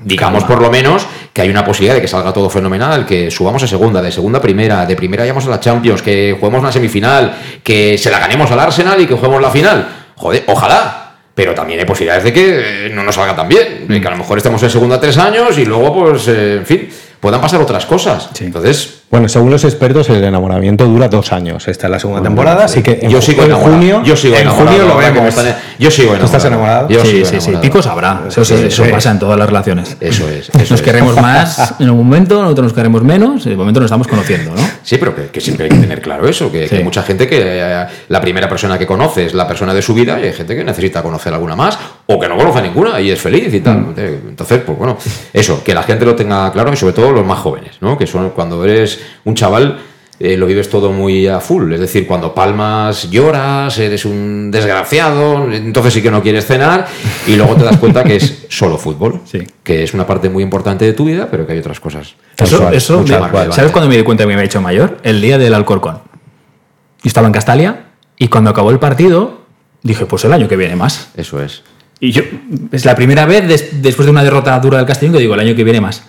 digamos 0.00 0.42
por 0.42 0.60
lo 0.60 0.72
menos 0.72 1.06
que 1.32 1.40
hay 1.40 1.48
una 1.48 1.64
posibilidad 1.64 1.94
de 1.94 2.00
que 2.00 2.08
salga 2.08 2.32
todo 2.32 2.50
fenomenal, 2.50 3.06
que 3.06 3.30
subamos 3.30 3.62
a 3.62 3.68
segunda, 3.68 4.02
de 4.02 4.10
segunda 4.10 4.40
a 4.40 4.42
primera, 4.42 4.84
de 4.84 4.96
primera 4.96 5.22
vayamos 5.22 5.46
a 5.46 5.50
la 5.50 5.60
Champions, 5.60 6.02
que 6.02 6.36
juguemos 6.36 6.60
una 6.60 6.72
semifinal, 6.72 7.32
que 7.62 7.96
se 7.96 8.10
la 8.10 8.18
ganemos 8.18 8.50
al 8.50 8.58
Arsenal 8.58 9.00
y 9.00 9.06
que 9.06 9.14
juguemos 9.14 9.40
la 9.40 9.50
final. 9.50 9.88
Joder, 10.16 10.42
ojalá. 10.48 10.98
Pero 11.32 11.54
también 11.54 11.78
hay 11.78 11.86
posibilidades 11.86 12.24
de 12.24 12.32
que 12.32 12.86
eh, 12.86 12.90
no 12.90 13.04
nos 13.04 13.14
salga 13.14 13.36
tan 13.36 13.48
bien, 13.48 13.86
de 13.86 14.00
que 14.00 14.06
a 14.08 14.10
lo 14.10 14.16
mejor 14.16 14.36
estemos 14.36 14.60
en 14.64 14.68
segunda 14.68 15.00
tres 15.00 15.16
años 15.18 15.56
y 15.56 15.64
luego, 15.64 15.94
pues, 15.94 16.26
eh, 16.26 16.56
en 16.56 16.66
fin, 16.66 16.88
puedan 17.20 17.40
pasar 17.40 17.60
otras 17.60 17.86
cosas. 17.86 18.28
Entonces, 18.40 19.01
Bueno, 19.12 19.28
según 19.28 19.50
los 19.50 19.62
expertos, 19.64 20.08
el 20.08 20.24
enamoramiento 20.24 20.86
dura 20.86 21.06
dos 21.06 21.34
años. 21.34 21.68
Esta 21.68 21.86
es 21.86 21.90
la 21.90 21.98
segunda 22.00 22.22
temporada, 22.22 22.64
así 22.64 22.82
que 22.82 22.98
en, 23.02 23.10
yo 23.10 23.20
sigo 23.20 23.42
en 23.42 23.48
enamorado. 23.50 23.74
junio, 23.76 24.02
yo 24.06 24.16
sigo 24.16 24.36
en 24.36 24.48
junio 24.48 24.78
lo 24.86 24.94
ahora 24.94 25.08
que 25.08 25.12
me 25.12 25.26
vemos. 25.26 25.36
están- 25.36 25.56
Yo 25.78 25.90
sigo 25.90 26.08
¿Tú 26.08 26.14
enamorado. 26.14 26.24
estás 26.24 26.44
enamorado? 26.46 26.88
Yo 26.88 27.00
sí, 27.02 27.10
sigo 27.10 27.26
sí, 27.26 27.40
sí, 27.42 27.52
picos 27.60 27.86
habrá. 27.86 28.22
Eso, 28.26 28.42
sí, 28.42 28.54
eso 28.54 28.64
Eso 28.66 28.84
es. 28.86 28.90
pasa 28.92 29.10
en 29.10 29.18
todas 29.18 29.38
las 29.38 29.46
relaciones. 29.48 29.98
Eso 30.00 30.26
es. 30.30 30.48
Eso 30.48 30.58
Nos 30.58 30.70
es. 30.70 30.80
queremos 30.82 31.14
más 31.20 31.74
en 31.78 31.90
un 31.90 31.98
momento, 31.98 32.40
nosotros 32.40 32.64
nos 32.68 32.72
queremos 32.72 33.02
menos, 33.04 33.44
en 33.44 33.52
el 33.52 33.58
momento 33.58 33.80
nos 33.80 33.88
estamos 33.88 34.08
conociendo, 34.08 34.52
¿no? 34.56 34.62
Sí, 34.82 34.96
pero 34.96 35.14
que, 35.14 35.26
que 35.26 35.42
siempre 35.42 35.64
hay 35.64 35.70
que 35.72 35.76
tener 35.76 36.00
claro 36.00 36.26
eso, 36.26 36.50
que, 36.50 36.66
hay 36.72 36.82
mucha 36.82 37.02
gente 37.02 37.28
que 37.28 37.38
eh, 37.42 37.86
la 38.08 38.20
primera 38.22 38.48
persona 38.48 38.78
que 38.78 38.86
conoce 38.86 39.26
es 39.26 39.34
la 39.34 39.46
persona 39.46 39.74
de 39.74 39.82
su 39.82 39.92
vida 39.92 40.18
y 40.18 40.24
hay 40.24 40.32
gente 40.32 40.56
que 40.56 40.64
necesita 40.64 41.02
conocer 41.02 41.34
alguna 41.34 41.54
más 41.54 41.78
o 42.06 42.18
que 42.18 42.28
no 42.30 42.38
conoce 42.38 42.62
ninguna 42.62 42.98
y 42.98 43.10
es 43.10 43.20
feliz 43.20 43.52
y 43.52 43.60
tal. 43.60 43.76
Mm. 43.78 43.94
Entonces, 44.30 44.62
pues 44.64 44.78
bueno, 44.78 44.96
eso, 45.34 45.62
que 45.62 45.74
la 45.74 45.82
gente 45.82 46.06
lo 46.06 46.14
tenga 46.16 46.50
claro 46.50 46.72
y 46.72 46.76
sobre 46.78 46.94
todo 46.94 47.12
los 47.12 47.26
más 47.26 47.40
jóvenes, 47.40 47.76
¿no? 47.82 47.98
Que 47.98 48.06
son 48.06 48.30
cuando 48.30 48.64
eres 48.64 49.01
un 49.24 49.34
chaval 49.34 49.78
eh, 50.20 50.36
lo 50.36 50.46
vives 50.46 50.70
todo 50.70 50.92
muy 50.92 51.26
a 51.26 51.40
full, 51.40 51.72
es 51.72 51.80
decir, 51.80 52.06
cuando 52.06 52.32
palmas 52.32 53.10
lloras, 53.10 53.76
eres 53.78 54.04
un 54.04 54.50
desgraciado, 54.52 55.50
entonces 55.52 55.94
sí 55.94 56.02
que 56.02 56.12
no 56.12 56.22
quieres 56.22 56.46
cenar 56.46 56.86
y 57.26 57.34
luego 57.34 57.56
te 57.56 57.64
das 57.64 57.76
cuenta 57.78 58.04
que 58.04 58.16
es 58.16 58.44
solo 58.48 58.78
fútbol, 58.78 59.20
Sí. 59.24 59.40
que 59.64 59.82
es 59.82 59.94
una 59.94 60.06
parte 60.06 60.28
muy 60.28 60.44
importante 60.44 60.84
de 60.84 60.92
tu 60.92 61.06
vida, 61.06 61.26
pero 61.28 61.44
que 61.44 61.54
hay 61.54 61.58
otras 61.58 61.80
cosas. 61.80 62.14
Eso, 62.38 62.58
cual, 62.60 62.74
eso 62.74 63.02
me-. 63.02 63.52
¿sabes 63.52 63.72
cuándo 63.72 63.88
me 63.88 63.96
di 63.96 64.04
cuenta 64.04 64.22
que 64.22 64.28
me 64.28 64.34
había 64.34 64.44
hecho 64.44 64.60
mayor? 64.60 64.98
El 65.02 65.20
día 65.20 65.38
del 65.38 65.54
Alcorcón. 65.54 65.94
Yo 65.94 67.08
estaba 67.08 67.26
en 67.26 67.32
Castalia 67.32 67.86
y 68.16 68.28
cuando 68.28 68.50
acabó 68.50 68.70
el 68.70 68.78
partido, 68.78 69.40
dije, 69.82 70.06
pues 70.06 70.24
el 70.24 70.32
año 70.32 70.46
que 70.46 70.56
viene 70.56 70.76
más. 70.76 71.08
Eso 71.16 71.42
es. 71.42 71.62
Y 71.98 72.12
yo, 72.12 72.22
es 72.70 72.84
la 72.84 72.94
primera 72.94 73.26
vez 73.26 73.48
des- 73.48 73.82
después 73.82 74.06
de 74.06 74.12
una 74.12 74.22
derrota 74.22 74.56
dura 74.60 74.78
del 74.78 74.86
Castellón 74.86 75.14
que 75.14 75.20
digo, 75.20 75.34
el 75.34 75.40
año 75.40 75.56
que 75.56 75.64
viene 75.64 75.80
más. 75.80 76.04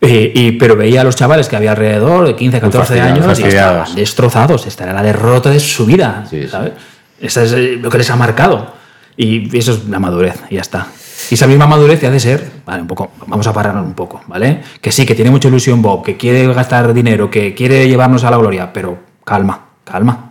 Eh, 0.00 0.32
y, 0.34 0.52
pero 0.52 0.76
veía 0.76 1.00
a 1.00 1.04
los 1.04 1.16
chavales 1.16 1.48
que 1.48 1.56
había 1.56 1.72
alrededor 1.72 2.26
de 2.26 2.36
15, 2.36 2.60
14 2.60 2.78
fastidiados, 2.78 3.12
años 3.12 3.24
y 3.24 3.28
fastidiados. 3.28 3.78
estaban 3.80 3.96
destrozados. 3.96 4.66
Esta 4.66 4.84
era 4.84 4.92
la 4.92 5.02
derrota 5.02 5.50
de 5.50 5.60
su 5.60 5.86
vida. 5.86 6.24
¿sabes? 6.48 6.72
Eso 7.20 7.42
es 7.42 7.52
eh, 7.52 7.78
lo 7.80 7.90
que 7.90 7.98
les 7.98 8.10
ha 8.10 8.16
marcado. 8.16 8.74
Y 9.16 9.56
eso 9.56 9.72
es 9.72 9.88
la 9.88 9.98
madurez, 9.98 10.40
y 10.48 10.54
ya 10.54 10.60
está. 10.60 10.86
Y 11.30 11.34
esa 11.34 11.48
misma 11.48 11.66
madurez 11.66 11.98
te 11.98 12.06
hace 12.06 12.20
ser, 12.20 12.50
vale, 12.64 12.82
un 12.82 12.86
poco, 12.86 13.10
vamos 13.26 13.46
a 13.48 13.52
pararnos 13.52 13.84
un 13.84 13.94
poco, 13.94 14.20
¿vale? 14.28 14.62
Que 14.80 14.92
sí, 14.92 15.04
que 15.04 15.16
tiene 15.16 15.32
mucha 15.32 15.48
ilusión 15.48 15.82
Bob, 15.82 16.04
que 16.04 16.16
quiere 16.16 16.46
gastar 16.54 16.94
dinero, 16.94 17.28
que 17.28 17.52
quiere 17.52 17.88
llevarnos 17.88 18.22
a 18.22 18.30
la 18.30 18.36
gloria, 18.36 18.72
pero 18.72 18.96
calma, 19.24 19.66
calma. 19.82 20.27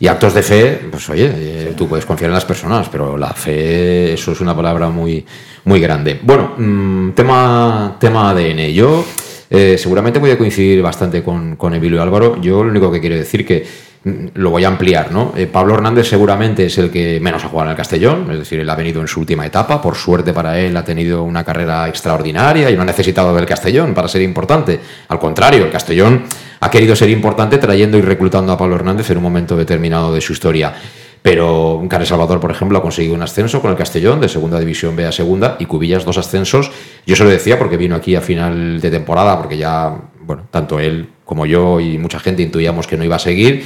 Y 0.00 0.06
actos 0.06 0.34
de 0.34 0.42
fe, 0.42 0.80
pues 0.90 1.08
oye, 1.08 1.30
eh, 1.34 1.74
tú 1.76 1.88
puedes 1.88 2.04
confiar 2.04 2.30
en 2.30 2.34
las 2.34 2.44
personas, 2.44 2.88
pero 2.88 3.16
la 3.16 3.32
fe, 3.32 4.12
eso 4.12 4.32
es 4.32 4.40
una 4.40 4.54
palabra 4.54 4.88
muy, 4.88 5.24
muy 5.64 5.80
grande. 5.80 6.18
Bueno, 6.22 6.54
mm, 6.56 7.10
tema, 7.12 7.96
tema 8.00 8.30
ADN. 8.30 8.72
Yo 8.72 9.04
eh, 9.50 9.76
seguramente 9.78 10.18
voy 10.18 10.32
a 10.32 10.38
coincidir 10.38 10.82
bastante 10.82 11.22
con, 11.22 11.56
con 11.56 11.74
Emilio 11.74 12.02
Álvaro. 12.02 12.40
Yo 12.40 12.64
lo 12.64 12.70
único 12.70 12.90
que 12.90 13.00
quiero 13.00 13.16
decir 13.16 13.46
que 13.46 13.64
lo 14.04 14.50
voy 14.50 14.64
a 14.64 14.68
ampliar, 14.68 15.12
¿no? 15.12 15.32
Eh, 15.34 15.46
Pablo 15.46 15.74
Hernández 15.74 16.08
seguramente 16.08 16.66
es 16.66 16.76
el 16.76 16.90
que 16.90 17.18
menos 17.20 17.42
ha 17.44 17.48
jugado 17.48 17.68
en 17.68 17.70
el 17.70 17.76
Castellón, 17.76 18.30
es 18.30 18.38
decir, 18.38 18.60
él 18.60 18.68
ha 18.68 18.76
venido 18.76 19.00
en 19.00 19.08
su 19.08 19.20
última 19.20 19.46
etapa, 19.46 19.80
por 19.80 19.96
suerte 19.96 20.34
para 20.34 20.60
él 20.60 20.76
ha 20.76 20.84
tenido 20.84 21.22
una 21.22 21.42
carrera 21.42 21.88
extraordinaria 21.88 22.70
y 22.70 22.76
no 22.76 22.82
ha 22.82 22.84
necesitado 22.84 23.34
del 23.34 23.46
Castellón 23.46 23.94
para 23.94 24.08
ser 24.08 24.20
importante. 24.20 24.78
Al 25.08 25.18
contrario, 25.18 25.64
el 25.64 25.70
Castellón 25.70 26.24
ha 26.60 26.70
querido 26.70 26.94
ser 26.94 27.08
importante 27.08 27.56
trayendo 27.56 27.96
y 27.96 28.02
reclutando 28.02 28.52
a 28.52 28.58
Pablo 28.58 28.76
Hernández 28.76 29.10
en 29.10 29.16
un 29.16 29.22
momento 29.22 29.56
determinado 29.56 30.12
de 30.12 30.20
su 30.20 30.34
historia. 30.34 30.74
Pero 31.22 31.82
Carles 31.88 32.10
Salvador, 32.10 32.38
por 32.38 32.50
ejemplo, 32.50 32.76
ha 32.76 32.82
conseguido 32.82 33.14
un 33.14 33.22
ascenso 33.22 33.62
con 33.62 33.70
el 33.70 33.78
Castellón 33.78 34.20
de 34.20 34.28
segunda 34.28 34.60
división 34.60 34.94
B 34.94 35.06
a 35.06 35.12
segunda 35.12 35.56
y 35.58 35.64
Cubillas 35.64 36.04
dos 36.04 36.18
ascensos. 36.18 36.70
Yo 37.06 37.16
se 37.16 37.24
lo 37.24 37.30
decía 37.30 37.58
porque 37.58 37.78
vino 37.78 37.96
aquí 37.96 38.14
a 38.14 38.20
final 38.20 38.78
de 38.78 38.90
temporada, 38.90 39.38
porque 39.38 39.56
ya, 39.56 39.96
bueno, 40.20 40.42
tanto 40.50 40.78
él 40.78 41.08
como 41.24 41.46
yo 41.46 41.80
y 41.80 41.96
mucha 41.96 42.20
gente 42.20 42.42
intuíamos 42.42 42.86
que 42.86 42.98
no 42.98 43.04
iba 43.04 43.16
a 43.16 43.18
seguir. 43.18 43.64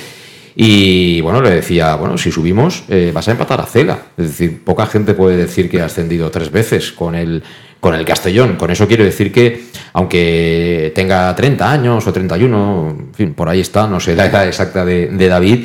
Y 0.60 1.20
bueno, 1.20 1.40
le 1.40 1.50
decía, 1.50 1.94
bueno, 1.94 2.18
si 2.18 2.32
subimos, 2.32 2.82
eh, 2.88 3.12
vas 3.14 3.28
a 3.28 3.30
empatar 3.30 3.60
a 3.60 3.64
Cela. 3.64 3.96
Es 4.16 4.26
decir, 4.26 4.64
poca 4.64 4.86
gente 4.86 5.14
puede 5.14 5.36
decir 5.36 5.70
que 5.70 5.80
ha 5.80 5.84
ascendido 5.84 6.32
tres 6.32 6.50
veces 6.50 6.90
con 6.90 7.14
el, 7.14 7.44
con 7.78 7.94
el 7.94 8.04
Castellón. 8.04 8.56
Con 8.56 8.72
eso 8.72 8.88
quiero 8.88 9.04
decir 9.04 9.30
que, 9.30 9.66
aunque 9.92 10.90
tenga 10.96 11.32
30 11.32 11.70
años 11.70 12.04
o 12.04 12.12
31, 12.12 12.88
en 12.90 13.14
fin, 13.14 13.34
por 13.34 13.48
ahí 13.48 13.60
está, 13.60 13.86
no 13.86 14.00
sé 14.00 14.16
la 14.16 14.26
edad 14.26 14.48
exacta 14.48 14.84
de, 14.84 15.28
David, 15.28 15.64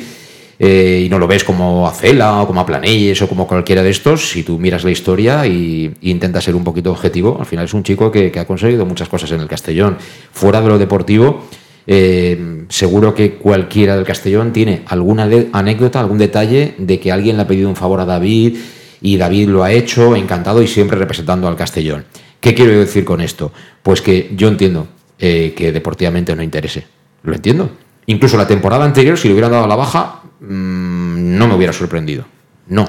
eh, 0.60 1.02
y 1.04 1.08
no 1.08 1.18
lo 1.18 1.26
ves 1.26 1.42
como 1.42 1.88
a 1.88 1.92
Cela 1.92 2.42
o 2.42 2.46
como 2.46 2.60
a 2.60 2.66
Planelles 2.66 3.20
o 3.20 3.28
como 3.28 3.48
cualquiera 3.48 3.82
de 3.82 3.90
estos, 3.90 4.30
si 4.30 4.44
tú 4.44 4.60
miras 4.60 4.84
la 4.84 4.92
historia 4.92 5.44
y, 5.44 5.92
intentas 6.02 6.44
ser 6.44 6.54
un 6.54 6.62
poquito 6.62 6.92
objetivo, 6.92 7.36
al 7.40 7.46
final 7.46 7.64
es 7.64 7.74
un 7.74 7.82
chico 7.82 8.12
que 8.12 8.32
ha 8.38 8.44
conseguido 8.44 8.86
muchas 8.86 9.08
cosas 9.08 9.32
en 9.32 9.40
el 9.40 9.48
Castellón. 9.48 9.98
Fuera 10.30 10.60
de 10.60 10.68
lo 10.68 10.78
deportivo, 10.78 11.48
eh, 11.86 12.64
seguro 12.68 13.14
que 13.14 13.34
cualquiera 13.34 13.96
del 13.96 14.04
Castellón 14.04 14.52
tiene 14.52 14.82
alguna 14.86 15.28
anécdota, 15.52 16.00
algún 16.00 16.18
detalle 16.18 16.74
de 16.78 16.98
que 16.98 17.12
alguien 17.12 17.36
le 17.36 17.42
ha 17.42 17.46
pedido 17.46 17.68
un 17.68 17.76
favor 17.76 18.00
a 18.00 18.06
David 18.06 18.56
y 19.00 19.16
David 19.16 19.48
lo 19.48 19.62
ha 19.62 19.72
hecho, 19.72 20.16
encantado 20.16 20.62
y 20.62 20.66
siempre 20.66 20.98
representando 20.98 21.46
al 21.46 21.56
Castellón. 21.56 22.04
¿Qué 22.40 22.54
quiero 22.54 22.78
decir 22.78 23.04
con 23.04 23.20
esto? 23.20 23.52
Pues 23.82 24.00
que 24.00 24.30
yo 24.34 24.48
entiendo 24.48 24.88
eh, 25.18 25.54
que 25.56 25.72
deportivamente 25.72 26.34
no 26.34 26.42
interese. 26.42 26.86
Lo 27.22 27.34
entiendo. 27.34 27.70
Incluso 28.06 28.36
la 28.36 28.46
temporada 28.46 28.84
anterior, 28.84 29.18
si 29.18 29.28
le 29.28 29.34
hubieran 29.34 29.52
dado 29.52 29.66
la 29.66 29.76
baja, 29.76 30.22
mm, 30.40 31.36
no 31.38 31.48
me 31.48 31.54
hubiera 31.54 31.72
sorprendido. 31.72 32.24
No. 32.66 32.88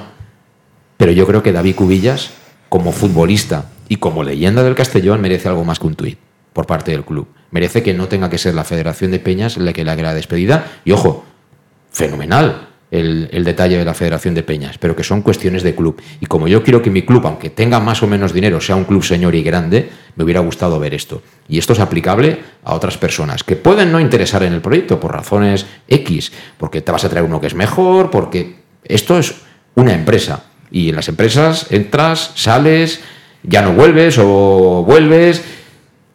Pero 0.97 1.11
yo 1.11 1.25
creo 1.27 1.43
que 1.43 1.51
David 1.51 1.75
Cubillas, 1.75 2.31
como 2.69 2.91
futbolista 2.91 3.71
y 3.87 3.97
como 3.97 4.23
leyenda 4.23 4.63
del 4.63 4.75
Castellón, 4.75 5.21
merece 5.21 5.47
algo 5.47 5.63
más 5.63 5.79
que 5.79 5.87
un 5.87 5.95
tuit 5.95 6.17
por 6.53 6.65
parte 6.65 6.91
del 6.91 7.03
club. 7.03 7.27
Merece 7.55 7.83
que 7.83 7.93
no 7.93 8.09
tenga 8.09 8.29
que 8.29 8.37
ser 8.37 8.53
la 8.53 8.65
Federación 8.65 9.11
de 9.11 9.19
Peñas 9.19 9.55
la 9.55 9.71
que 9.71 9.85
le 9.85 9.89
haga 9.89 10.03
la 10.03 10.13
despedida. 10.13 10.73
Y 10.83 10.91
ojo, 10.91 11.23
fenomenal 11.89 12.67
el, 12.91 13.29
el 13.31 13.45
detalle 13.45 13.77
de 13.77 13.85
la 13.85 13.93
Federación 13.93 14.35
de 14.35 14.43
Peñas, 14.43 14.77
pero 14.77 14.93
que 14.93 15.05
son 15.05 15.21
cuestiones 15.21 15.63
de 15.63 15.73
club. 15.73 16.01
Y 16.19 16.25
como 16.25 16.49
yo 16.49 16.63
quiero 16.63 16.81
que 16.81 16.89
mi 16.89 17.03
club, 17.03 17.25
aunque 17.25 17.49
tenga 17.49 17.79
más 17.79 18.03
o 18.03 18.07
menos 18.07 18.33
dinero, 18.33 18.59
sea 18.59 18.75
un 18.75 18.83
club 18.83 19.05
señor 19.05 19.35
y 19.35 19.41
grande, 19.41 19.89
me 20.17 20.25
hubiera 20.25 20.41
gustado 20.41 20.77
ver 20.81 20.93
esto. 20.93 21.21
Y 21.47 21.57
esto 21.57 21.71
es 21.71 21.79
aplicable 21.79 22.39
a 22.65 22.73
otras 22.73 22.97
personas 22.97 23.45
que 23.45 23.55
pueden 23.55 23.89
no 23.89 24.01
interesar 24.01 24.43
en 24.43 24.51
el 24.51 24.59
proyecto 24.59 24.99
por 24.99 25.13
razones 25.13 25.65
X, 25.87 26.33
porque 26.57 26.81
te 26.81 26.91
vas 26.91 27.05
a 27.05 27.09
traer 27.09 27.25
uno 27.25 27.39
que 27.39 27.47
es 27.47 27.55
mejor, 27.55 28.11
porque 28.11 28.57
esto 28.83 29.17
es 29.17 29.33
una 29.75 29.93
empresa. 29.93 30.43
Y 30.71 30.89
en 30.89 30.97
las 30.97 31.07
empresas 31.07 31.67
entras, 31.69 32.33
sales, 32.35 32.99
ya 33.43 33.61
no 33.61 33.71
vuelves 33.71 34.17
o 34.19 34.83
vuelves, 34.85 35.41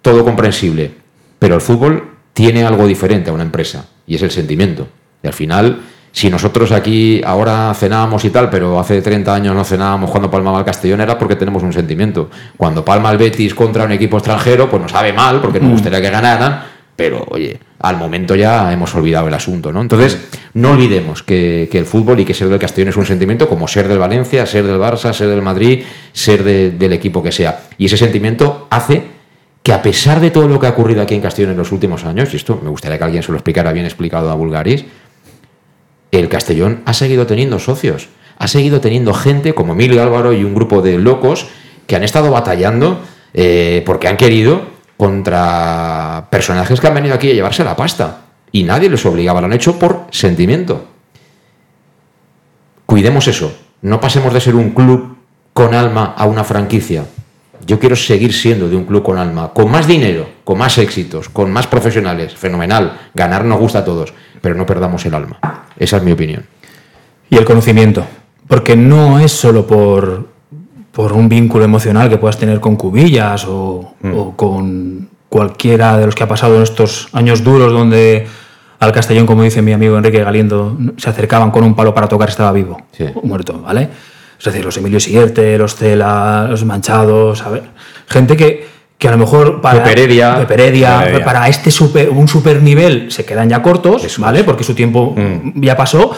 todo 0.03 0.23
comprensible. 0.23 1.00
Pero 1.41 1.57
el 1.57 1.61
fútbol 1.61 2.11
tiene 2.33 2.63
algo 2.65 2.87
diferente 2.87 3.31
a 3.31 3.33
una 3.33 3.43
empresa 3.43 3.87
y 4.07 4.15
es 4.15 4.23
el 4.23 4.31
sentimiento. 4.31 4.87
Y 5.23 5.27
al 5.27 5.33
final, 5.33 5.81
si 6.13 6.31
nosotros 6.31 6.71
aquí 6.73 7.21
ahora 7.25 7.75
cenábamos 7.75 8.25
y 8.25 8.31
tal, 8.31 8.49
pero 8.51 8.79
hace 8.79 9.03
30 9.03 9.35
años 9.35 9.55
no 9.55 9.65
cenábamos 9.65 10.11
cuando 10.11 10.31
palmaba 10.31 10.59
el 10.61 10.65
Castellón, 10.65 11.01
era 11.01 11.19
porque 11.19 11.37
tenemos 11.37 11.63
un 11.65 11.73
sentimiento. 11.73 12.31
Cuando 12.57 12.85
palma 12.85 13.11
el 13.11 13.19
Betis 13.19 13.55
contra 13.55 13.85
un 13.85 13.93
equipo 13.93 14.17
extranjero, 14.19 14.71
pues 14.71 14.81
nos 14.81 14.93
sabe 14.93 15.13
mal 15.13 15.41
porque 15.41 15.59
nos 15.61 15.71
Mm. 15.71 15.73
gustaría 15.73 16.01
que 16.01 16.11
ganaran, 16.11 16.63
pero 16.97 17.25
oye, 17.31 17.59
al 17.81 17.97
momento 17.97 18.35
ya 18.35 18.73
hemos 18.73 18.95
olvidado 18.95 19.29
el 19.29 19.35
asunto, 19.35 19.73
¿no? 19.73 19.81
Entonces, 19.81 20.19
no 20.55 20.73
olvidemos 20.73 21.23
que, 21.23 21.69
que 21.73 21.79
el 21.79 21.87
fútbol 21.87 22.21
y 22.21 22.25
que 22.27 22.35
ser 22.35 22.49
del 22.49 22.59
Castellón 22.59 22.91
es 22.91 22.97
un 22.97 23.07
sentimiento 23.07 23.49
como 23.49 23.67
ser 23.69 23.89
del 23.89 23.99
Valencia, 23.99 24.45
ser 24.45 24.67
del 24.67 24.77
Barça, 24.79 25.13
ser 25.15 25.29
del 25.29 25.41
Madrid, 25.43 25.85
ser 26.13 26.45
de- 26.45 26.71
del 26.73 26.93
equipo 26.93 27.23
que 27.23 27.33
sea. 27.33 27.61
Y 27.79 27.87
ese 27.87 27.97
sentimiento 27.97 28.67
hace 28.71 29.20
que 29.63 29.73
a 29.73 29.83
pesar 29.83 30.21
de 30.21 30.31
todo 30.31 30.49
lo 30.49 30.59
que 30.59 30.67
ha 30.67 30.71
ocurrido 30.71 31.03
aquí 31.03 31.15
en 31.15 31.21
Castellón 31.21 31.53
en 31.53 31.59
los 31.59 31.73
últimos 31.73 32.05
años, 32.05 32.33
y 32.33 32.37
esto 32.37 32.59
me 32.63 32.71
gustaría 32.71 32.99
que 32.99 33.05
alguien 33.05 33.23
se 33.23 33.33
lo 33.33 33.39
explicara 33.39 33.73
bien 33.73 33.85
explicado 33.85 34.31
a 34.31 34.35
Bulgaris, 34.35 34.85
el 36.13 36.29
Castellón 36.29 36.83
ha 36.87 36.95
seguido 36.95 37.27
teniendo 37.27 37.59
socios, 37.59 38.09
ha 38.39 38.49
seguido 38.49 38.81
teniendo 38.81 39.13
gente 39.15 39.55
como 39.55 39.75
Emilio 39.75 40.03
Álvaro 40.03 40.33
y 40.33 40.45
un 40.45 40.55
grupo 40.55 40.83
de 40.83 40.99
locos 40.99 41.47
que 41.87 41.95
han 41.95 42.05
estado 42.05 42.31
batallando 42.31 43.01
eh, 43.35 43.83
porque 43.85 44.09
han 44.09 44.17
querido 44.17 44.63
contra 44.97 46.29
personajes 46.31 46.81
que 46.81 46.87
han 46.87 46.95
venido 46.95 47.15
aquí 47.15 47.31
a 47.31 47.35
llevarse 47.35 47.65
la 47.65 47.77
pasta. 47.77 48.23
Y 48.53 48.65
nadie 48.65 48.91
les 48.91 49.05
obligaba, 49.07 49.41
lo 49.41 49.47
han 49.47 49.53
hecho 49.53 49.79
por 49.79 50.07
sentimiento. 50.11 50.87
Cuidemos 52.87 53.29
eso, 53.29 53.57
no 53.83 54.01
pasemos 54.01 54.35
de 54.35 54.41
ser 54.41 54.57
un 54.57 54.71
club 54.71 55.17
con 55.53 55.75
alma 55.75 56.15
a 56.17 56.27
una 56.27 56.45
franquicia. 56.45 57.05
Yo 57.71 57.79
quiero 57.79 57.95
seguir 57.95 58.33
siendo 58.33 58.69
de 58.69 58.75
un 58.75 58.85
club 58.85 59.05
con 59.05 59.17
alma, 59.17 59.53
con 59.55 59.71
más 59.71 59.87
dinero, 59.87 60.29
con 60.43 60.59
más 60.59 60.77
éxitos, 60.79 61.29
con 61.29 61.53
más 61.53 61.69
profesionales, 61.69 62.35
fenomenal. 62.35 62.99
Ganar 63.15 63.45
nos 63.45 63.61
gusta 63.61 63.79
a 63.79 63.85
todos, 63.85 64.13
pero 64.41 64.57
no 64.57 64.67
perdamos 64.67 65.07
el 65.07 65.15
alma. 65.15 65.39
Esa 65.79 65.99
es 65.99 66.03
mi 66.03 66.11
opinión. 66.11 66.45
Y 67.29 67.37
el 67.37 67.45
conocimiento. 67.45 68.05
Porque 68.49 68.75
no 68.75 69.21
es 69.21 69.31
solo 69.31 69.69
por, 69.69 70.27
por 70.91 71.13
un 71.13 71.29
vínculo 71.29 71.65
emocional 71.65 72.09
que 72.09 72.19
puedas 72.19 72.39
tener 72.39 72.59
con 72.59 72.75
Cubillas 72.75 73.45
o, 73.45 73.95
o 74.03 74.35
con 74.35 75.09
cualquiera 75.29 75.97
de 75.97 76.07
los 76.07 76.17
que 76.17 76.25
ha 76.25 76.29
pasado 76.29 76.57
en 76.57 76.65
estos 76.65 77.09
años 77.13 77.45
duros 77.45 77.73
donde 77.73 78.27
al 78.81 78.91
Castellón, 78.91 79.27
como 79.27 79.45
dice 79.45 79.63
mi 79.63 79.73
amigo 79.73 79.97
Enrique 79.97 80.25
Galiendo, 80.25 80.77
se 80.97 81.09
acercaban 81.09 81.53
con 81.53 81.63
un 81.63 81.77
palo 81.77 81.95
para 81.95 82.09
tocar, 82.09 82.31
estaba 82.31 82.51
vivo 82.51 82.79
o 83.15 83.25
muerto, 83.25 83.61
¿vale? 83.61 83.91
Es 84.41 84.45
decir, 84.47 84.65
los 84.65 84.77
Emilio 84.79 84.99
Siguierte, 84.99 85.57
los 85.59 85.77
Cela, 85.77 86.47
los 86.51 86.65
Manchados, 86.65 87.43
a 87.43 87.51
ver, 87.51 87.63
gente 88.09 88.37
que, 88.37 88.67
que 88.99 89.07
a 89.07 89.11
lo 89.11 89.19
mejor 89.19 89.61
para 89.61 89.85
Pepe 89.85 90.01
Heredia. 90.03 90.37
Pepe 90.39 90.55
Heredia, 90.55 90.89
Pepe 90.99 91.09
Heredia. 91.11 91.25
para 91.27 91.49
este 91.49 91.71
super, 91.71 92.09
un 92.11 92.27
super 92.27 92.63
nivel 92.63 93.13
se 93.13 93.25
quedan 93.27 93.49
ya 93.51 93.61
cortos, 93.63 94.19
¿vale? 94.19 94.43
Porque 94.43 94.65
su 94.65 94.75
tiempo 94.75 95.15
ya 95.57 95.77
pasó, 95.77 96.11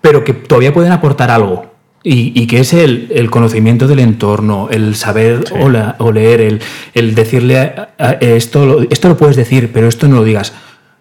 pero 0.00 0.24
que 0.24 0.32
todavía 0.34 0.72
pueden 0.74 0.90
aportar 0.92 1.30
algo. 1.30 1.66
Y, 2.02 2.32
y 2.40 2.46
que 2.46 2.60
es 2.60 2.72
el, 2.72 3.10
el 3.14 3.28
conocimiento 3.30 3.86
del 3.88 3.98
entorno, 3.98 4.68
el 4.70 4.94
saber 4.94 5.44
o, 5.60 5.68
la- 5.68 5.96
o 5.98 6.10
leer, 6.12 6.40
el, 6.40 6.60
el 6.94 7.14
decirle 7.14 7.58
a- 7.58 7.88
a- 7.98 8.12
esto, 8.12 8.82
esto 8.90 9.08
lo 9.08 9.16
puedes 9.16 9.36
decir, 9.36 9.70
pero 9.72 9.88
esto 9.88 10.06
no 10.08 10.16
lo 10.16 10.24
digas. 10.24 10.52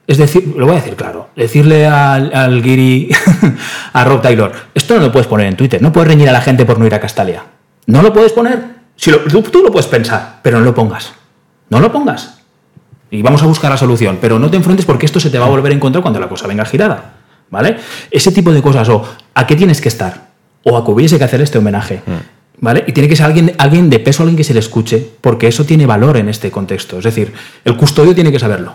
Es 0.08 0.18
decir, 0.18 0.54
lo 0.56 0.66
voy 0.66 0.76
a 0.76 0.80
decir 0.80 0.96
claro, 0.96 1.30
decirle 1.36 1.86
al, 1.86 2.34
al 2.34 2.62
Guiri, 2.64 3.10
a 3.94 4.04
Rob 4.06 4.22
Taylor, 4.22 4.52
esto 4.74 4.96
no 4.96 5.02
lo 5.02 5.12
puedes 5.12 5.28
poner 5.28 5.48
en 5.48 5.58
Twitter, 5.58 5.82
no 5.82 5.92
puedes 5.92 6.08
reñir 6.08 6.30
a 6.30 6.32
la 6.32 6.40
gente 6.42 6.66
por 6.66 6.80
no 6.80 6.86
ir 6.88 6.96
a 6.96 7.00
Castalia. 7.02 7.44
No 7.88 8.02
lo 8.02 8.14
puedes 8.14 8.32
poner. 8.32 8.78
Si 8.96 9.12
lo- 9.12 9.20
tú, 9.20 9.42
tú 9.44 9.62
lo 9.62 9.70
puedes 9.72 9.88
pensar, 9.88 10.40
pero 10.42 10.60
no 10.60 10.66
lo 10.66 10.74
pongas. 10.74 11.12
No 11.70 11.80
lo 11.82 11.92
pongas. 11.92 12.38
Y 13.12 13.22
vamos 13.22 13.44
a 13.44 13.48
buscar 13.48 13.70
la 13.70 13.78
solución, 13.78 14.18
pero 14.22 14.40
no 14.40 14.50
te 14.50 14.58
enfrentes 14.58 14.86
porque 14.86 15.06
esto 15.06 15.20
se 15.20 15.30
te 15.30 15.38
va 15.40 15.46
a 15.46 15.50
volver 15.50 15.72
en 15.74 15.80
contra 15.80 16.02
cuando 16.02 16.20
la 16.20 16.28
cosa 16.30 16.48
venga 16.48 16.64
girada. 16.66 17.14
¿Vale? 17.50 17.78
Ese 18.12 18.32
tipo 18.32 18.52
de 18.52 18.62
cosas, 18.62 18.88
o 18.90 19.06
a 19.34 19.48
qué 19.48 19.56
tienes 19.56 19.80
que 19.80 19.88
estar, 19.88 20.28
o 20.64 20.76
a 20.78 20.84
que 20.84 20.92
hubiese 20.92 21.18
que 21.18 21.24
hacer 21.24 21.42
este 21.42 21.58
homenaje. 21.58 22.02
¿Vale? 22.60 22.84
Y 22.88 22.92
tiene 22.92 23.08
que 23.08 23.16
ser 23.16 23.28
alguien, 23.28 23.54
alguien 23.60 23.88
de 23.92 24.00
peso, 24.00 24.24
alguien 24.24 24.36
que 24.36 24.44
se 24.44 24.52
le 24.54 24.60
escuche, 24.62 25.08
porque 25.22 25.48
eso 25.48 25.64
tiene 25.64 25.86
valor 25.86 26.18
en 26.18 26.28
este 26.28 26.50
contexto. 26.50 26.98
Es 26.98 27.04
decir, 27.04 27.32
el 27.64 27.78
custodio 27.78 28.16
tiene 28.16 28.32
que 28.32 28.40
saberlo. 28.40 28.74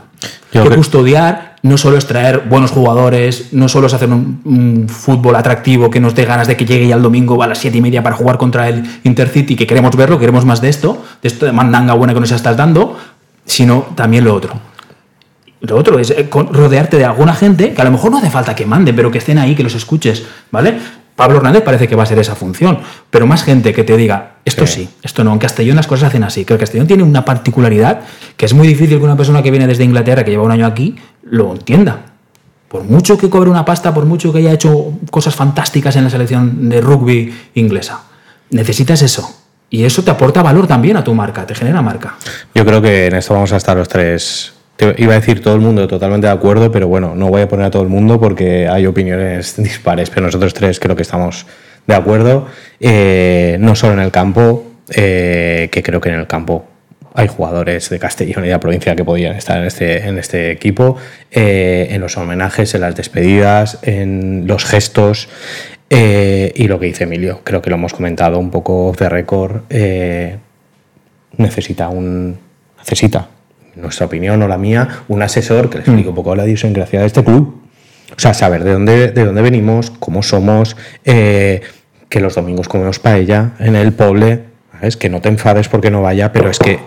Yo 0.52 0.62
que 0.62 0.68
creo- 0.68 0.76
custodiar 0.78 1.56
no 1.64 1.76
solo 1.76 1.96
es 1.96 2.06
traer 2.06 2.44
buenos 2.48 2.70
jugadores, 2.70 3.48
no 3.52 3.68
solo 3.68 3.88
es 3.88 3.94
hacer 3.94 4.08
un, 4.08 4.40
un 4.44 4.88
fútbol 4.88 5.34
atractivo 5.34 5.90
que 5.90 5.98
nos 5.98 6.14
dé 6.14 6.24
ganas 6.24 6.46
de 6.46 6.56
que 6.56 6.64
llegue 6.64 6.86
ya 6.86 6.94
el 6.94 7.02
domingo 7.02 7.42
a 7.42 7.48
las 7.48 7.58
siete 7.58 7.78
y 7.78 7.80
media 7.80 8.04
para 8.04 8.14
jugar 8.14 8.38
contra 8.38 8.68
el 8.68 8.84
Intercity, 9.02 9.56
que 9.56 9.66
queremos 9.66 9.96
verlo, 9.96 10.16
queremos 10.18 10.44
más 10.44 10.60
de 10.60 10.68
esto, 10.68 11.04
de 11.20 11.26
esto 11.28 11.44
de 11.46 11.50
mandanga 11.52 11.94
buena 11.94 12.14
que 12.14 12.20
nos 12.20 12.30
estás 12.30 12.56
dando, 12.56 12.96
sino 13.46 13.86
también 13.96 14.24
lo 14.24 14.32
otro. 14.34 14.60
Lo 15.60 15.76
otro 15.76 15.98
es 15.98 16.10
eh, 16.10 16.28
rodearte 16.30 16.98
de 16.98 17.04
alguna 17.04 17.34
gente 17.34 17.72
que 17.74 17.80
a 17.82 17.84
lo 17.84 17.90
mejor 17.92 18.10
no 18.12 18.18
hace 18.18 18.30
falta 18.30 18.54
que 18.54 18.66
manden, 18.66 18.94
pero 18.94 19.10
que 19.10 19.18
estén 19.18 19.38
ahí, 19.38 19.54
que 19.56 19.62
los 19.64 19.74
escuches, 19.74 20.24
¿vale? 20.52 20.74
Pablo 21.16 21.38
Hernández 21.38 21.62
parece 21.62 21.88
que 21.88 21.94
va 21.94 22.04
a 22.04 22.06
ser 22.06 22.18
esa 22.18 22.34
función, 22.34 22.78
pero 23.10 23.26
más 23.26 23.44
gente 23.44 23.72
que 23.72 23.84
te 23.84 23.96
diga, 23.96 24.36
esto 24.44 24.66
sí, 24.66 24.88
esto 25.02 25.22
no. 25.24 25.32
En 25.32 25.38
Castellón 25.38 25.76
las 25.76 25.86
cosas 25.86 26.00
se 26.00 26.06
hacen 26.06 26.24
así, 26.24 26.44
que 26.44 26.54
el 26.54 26.58
Castellón 26.58 26.86
tiene 26.86 27.02
una 27.02 27.24
particularidad 27.24 28.00
que 28.36 28.46
es 28.46 28.54
muy 28.54 28.66
difícil 28.66 28.98
que 28.98 29.04
una 29.04 29.16
persona 29.16 29.42
que 29.42 29.50
viene 29.50 29.66
desde 29.66 29.84
Inglaterra, 29.84 30.24
que 30.24 30.30
lleva 30.30 30.42
un 30.42 30.50
año 30.50 30.66
aquí, 30.66 30.96
lo 31.22 31.52
entienda. 31.52 32.06
Por 32.68 32.84
mucho 32.84 33.18
que 33.18 33.28
cobre 33.28 33.50
una 33.50 33.64
pasta, 33.66 33.92
por 33.92 34.06
mucho 34.06 34.32
que 34.32 34.38
haya 34.38 34.52
hecho 34.52 34.92
cosas 35.10 35.34
fantásticas 35.34 35.94
en 35.96 36.04
la 36.04 36.10
selección 36.10 36.70
de 36.70 36.80
rugby 36.80 37.34
inglesa, 37.54 38.00
necesitas 38.50 39.02
eso. 39.02 39.38
Y 39.68 39.84
eso 39.84 40.02
te 40.02 40.10
aporta 40.10 40.42
valor 40.42 40.66
también 40.66 40.96
a 40.96 41.04
tu 41.04 41.14
marca, 41.14 41.46
te 41.46 41.54
genera 41.54 41.82
marca. 41.82 42.16
Yo 42.54 42.64
creo 42.64 42.80
que 42.80 43.06
en 43.06 43.14
esto 43.14 43.34
vamos 43.34 43.52
a 43.52 43.56
estar 43.56 43.76
los 43.76 43.88
tres. 43.88 44.52
Iba 44.96 45.14
a 45.14 45.20
decir 45.20 45.42
todo 45.42 45.54
el 45.54 45.60
mundo 45.60 45.86
totalmente 45.86 46.26
de 46.26 46.32
acuerdo, 46.32 46.72
pero 46.72 46.88
bueno, 46.88 47.14
no 47.14 47.28
voy 47.28 47.42
a 47.42 47.48
poner 47.48 47.66
a 47.66 47.70
todo 47.70 47.82
el 47.82 47.88
mundo 47.88 48.20
porque 48.20 48.68
hay 48.68 48.86
opiniones 48.86 49.56
dispares, 49.62 50.10
pero 50.10 50.26
nosotros 50.26 50.54
tres 50.54 50.80
creo 50.80 50.96
que 50.96 51.02
estamos 51.02 51.46
de 51.86 51.94
acuerdo. 51.94 52.46
Eh, 52.80 53.56
no 53.60 53.74
solo 53.74 53.94
en 53.94 54.00
el 54.00 54.10
campo, 54.10 54.64
eh, 54.90 55.68
que 55.70 55.82
creo 55.82 56.00
que 56.00 56.08
en 56.08 56.16
el 56.16 56.26
campo 56.26 56.66
hay 57.14 57.28
jugadores 57.28 57.90
de 57.90 57.98
Castellón 57.98 58.44
y 58.44 58.48
de 58.48 58.54
la 58.54 58.60
provincia 58.60 58.96
que 58.96 59.04
podían 59.04 59.36
estar 59.36 59.58
en 59.58 59.64
este, 59.66 60.08
en 60.08 60.18
este 60.18 60.50
equipo, 60.50 60.96
eh, 61.30 61.88
en 61.90 62.00
los 62.00 62.16
homenajes, 62.16 62.74
en 62.74 62.80
las 62.80 62.96
despedidas, 62.96 63.78
en 63.82 64.46
los 64.46 64.64
gestos. 64.64 65.28
y 65.90 66.68
lo 66.68 66.80
que 66.80 66.86
dice 66.86 67.04
Emilio, 67.04 67.40
creo 67.44 67.60
que 67.60 67.68
lo 67.68 67.76
hemos 67.76 67.92
comentado 67.92 68.38
un 68.38 68.50
poco 68.50 68.88
off 68.88 68.96
the 68.96 69.08
record. 69.08 69.62
eh, 69.68 70.38
necesita 71.36 71.88
un. 71.88 72.38
Necesita, 72.78 73.28
nuestra 73.76 74.06
opinión 74.06 74.42
o 74.42 74.48
la 74.48 74.58
mía, 74.58 74.88
un 75.08 75.22
asesor 75.22 75.70
que 75.70 75.78
le 75.78 75.84
explique 75.84 76.08
un 76.08 76.14
poco 76.14 76.34
la 76.34 76.44
idiosincrasia 76.46 77.00
de 77.00 77.06
este 77.06 77.24
club. 77.24 77.62
O 78.14 78.20
sea, 78.20 78.34
saber 78.34 78.64
de 78.64 78.72
dónde, 78.72 79.08
de 79.08 79.24
dónde 79.24 79.42
venimos, 79.42 79.90
cómo 79.90 80.22
somos, 80.22 80.76
eh, 81.04 81.62
que 82.08 82.20
los 82.20 82.34
domingos 82.34 82.68
comemos 82.68 82.98
paella 82.98 83.52
en 83.58 83.74
el 83.74 83.92
poble, 83.92 84.44
¿sabes? 84.72 84.96
Que 84.96 85.08
no 85.08 85.20
te 85.20 85.30
enfades 85.30 85.68
porque 85.68 85.90
no 85.90 86.02
vaya, 86.02 86.30
pero 86.32 86.50
es 86.50 86.58
que 86.58 86.78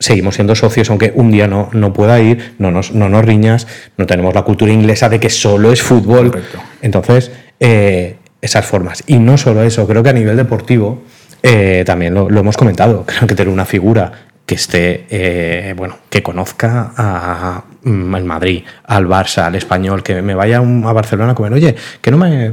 seguimos 0.00 0.34
siendo 0.34 0.56
socios, 0.56 0.90
aunque 0.90 1.12
un 1.14 1.30
día 1.30 1.46
no, 1.46 1.70
no 1.72 1.92
pueda 1.92 2.20
ir, 2.20 2.56
no 2.58 2.72
nos, 2.72 2.92
no 2.92 3.08
nos 3.08 3.24
riñas, 3.24 3.68
no 3.96 4.06
tenemos 4.06 4.34
la 4.34 4.42
cultura 4.42 4.72
inglesa 4.72 5.08
de 5.08 5.20
que 5.20 5.30
solo 5.30 5.72
es 5.72 5.82
fútbol. 5.82 6.42
Entonces, 6.82 7.30
eh, 7.60 8.16
esas 8.40 8.66
formas. 8.66 9.04
Y 9.06 9.18
no 9.18 9.38
solo 9.38 9.62
eso, 9.62 9.86
creo 9.86 10.02
que 10.02 10.10
a 10.10 10.12
nivel 10.12 10.36
deportivo, 10.36 11.02
eh, 11.44 11.84
también 11.86 12.12
lo, 12.12 12.28
lo 12.28 12.40
hemos 12.40 12.56
comentado, 12.56 13.04
creo 13.06 13.28
que 13.28 13.36
tener 13.36 13.52
una 13.52 13.64
figura 13.64 14.31
que 14.46 14.54
esté, 14.54 15.06
eh, 15.10 15.74
bueno, 15.76 15.98
que 16.10 16.22
conozca 16.22 16.92
a, 16.96 17.64
mm, 17.82 18.14
al 18.14 18.24
Madrid, 18.24 18.64
al 18.84 19.06
Barça, 19.06 19.44
al 19.44 19.54
Español, 19.54 20.02
que 20.02 20.20
me 20.22 20.34
vaya 20.34 20.58
a 20.58 20.92
Barcelona 20.92 21.32
a 21.32 21.34
comer, 21.34 21.52
oye, 21.52 21.74
que 22.00 22.10
no 22.10 22.18
me 22.18 22.52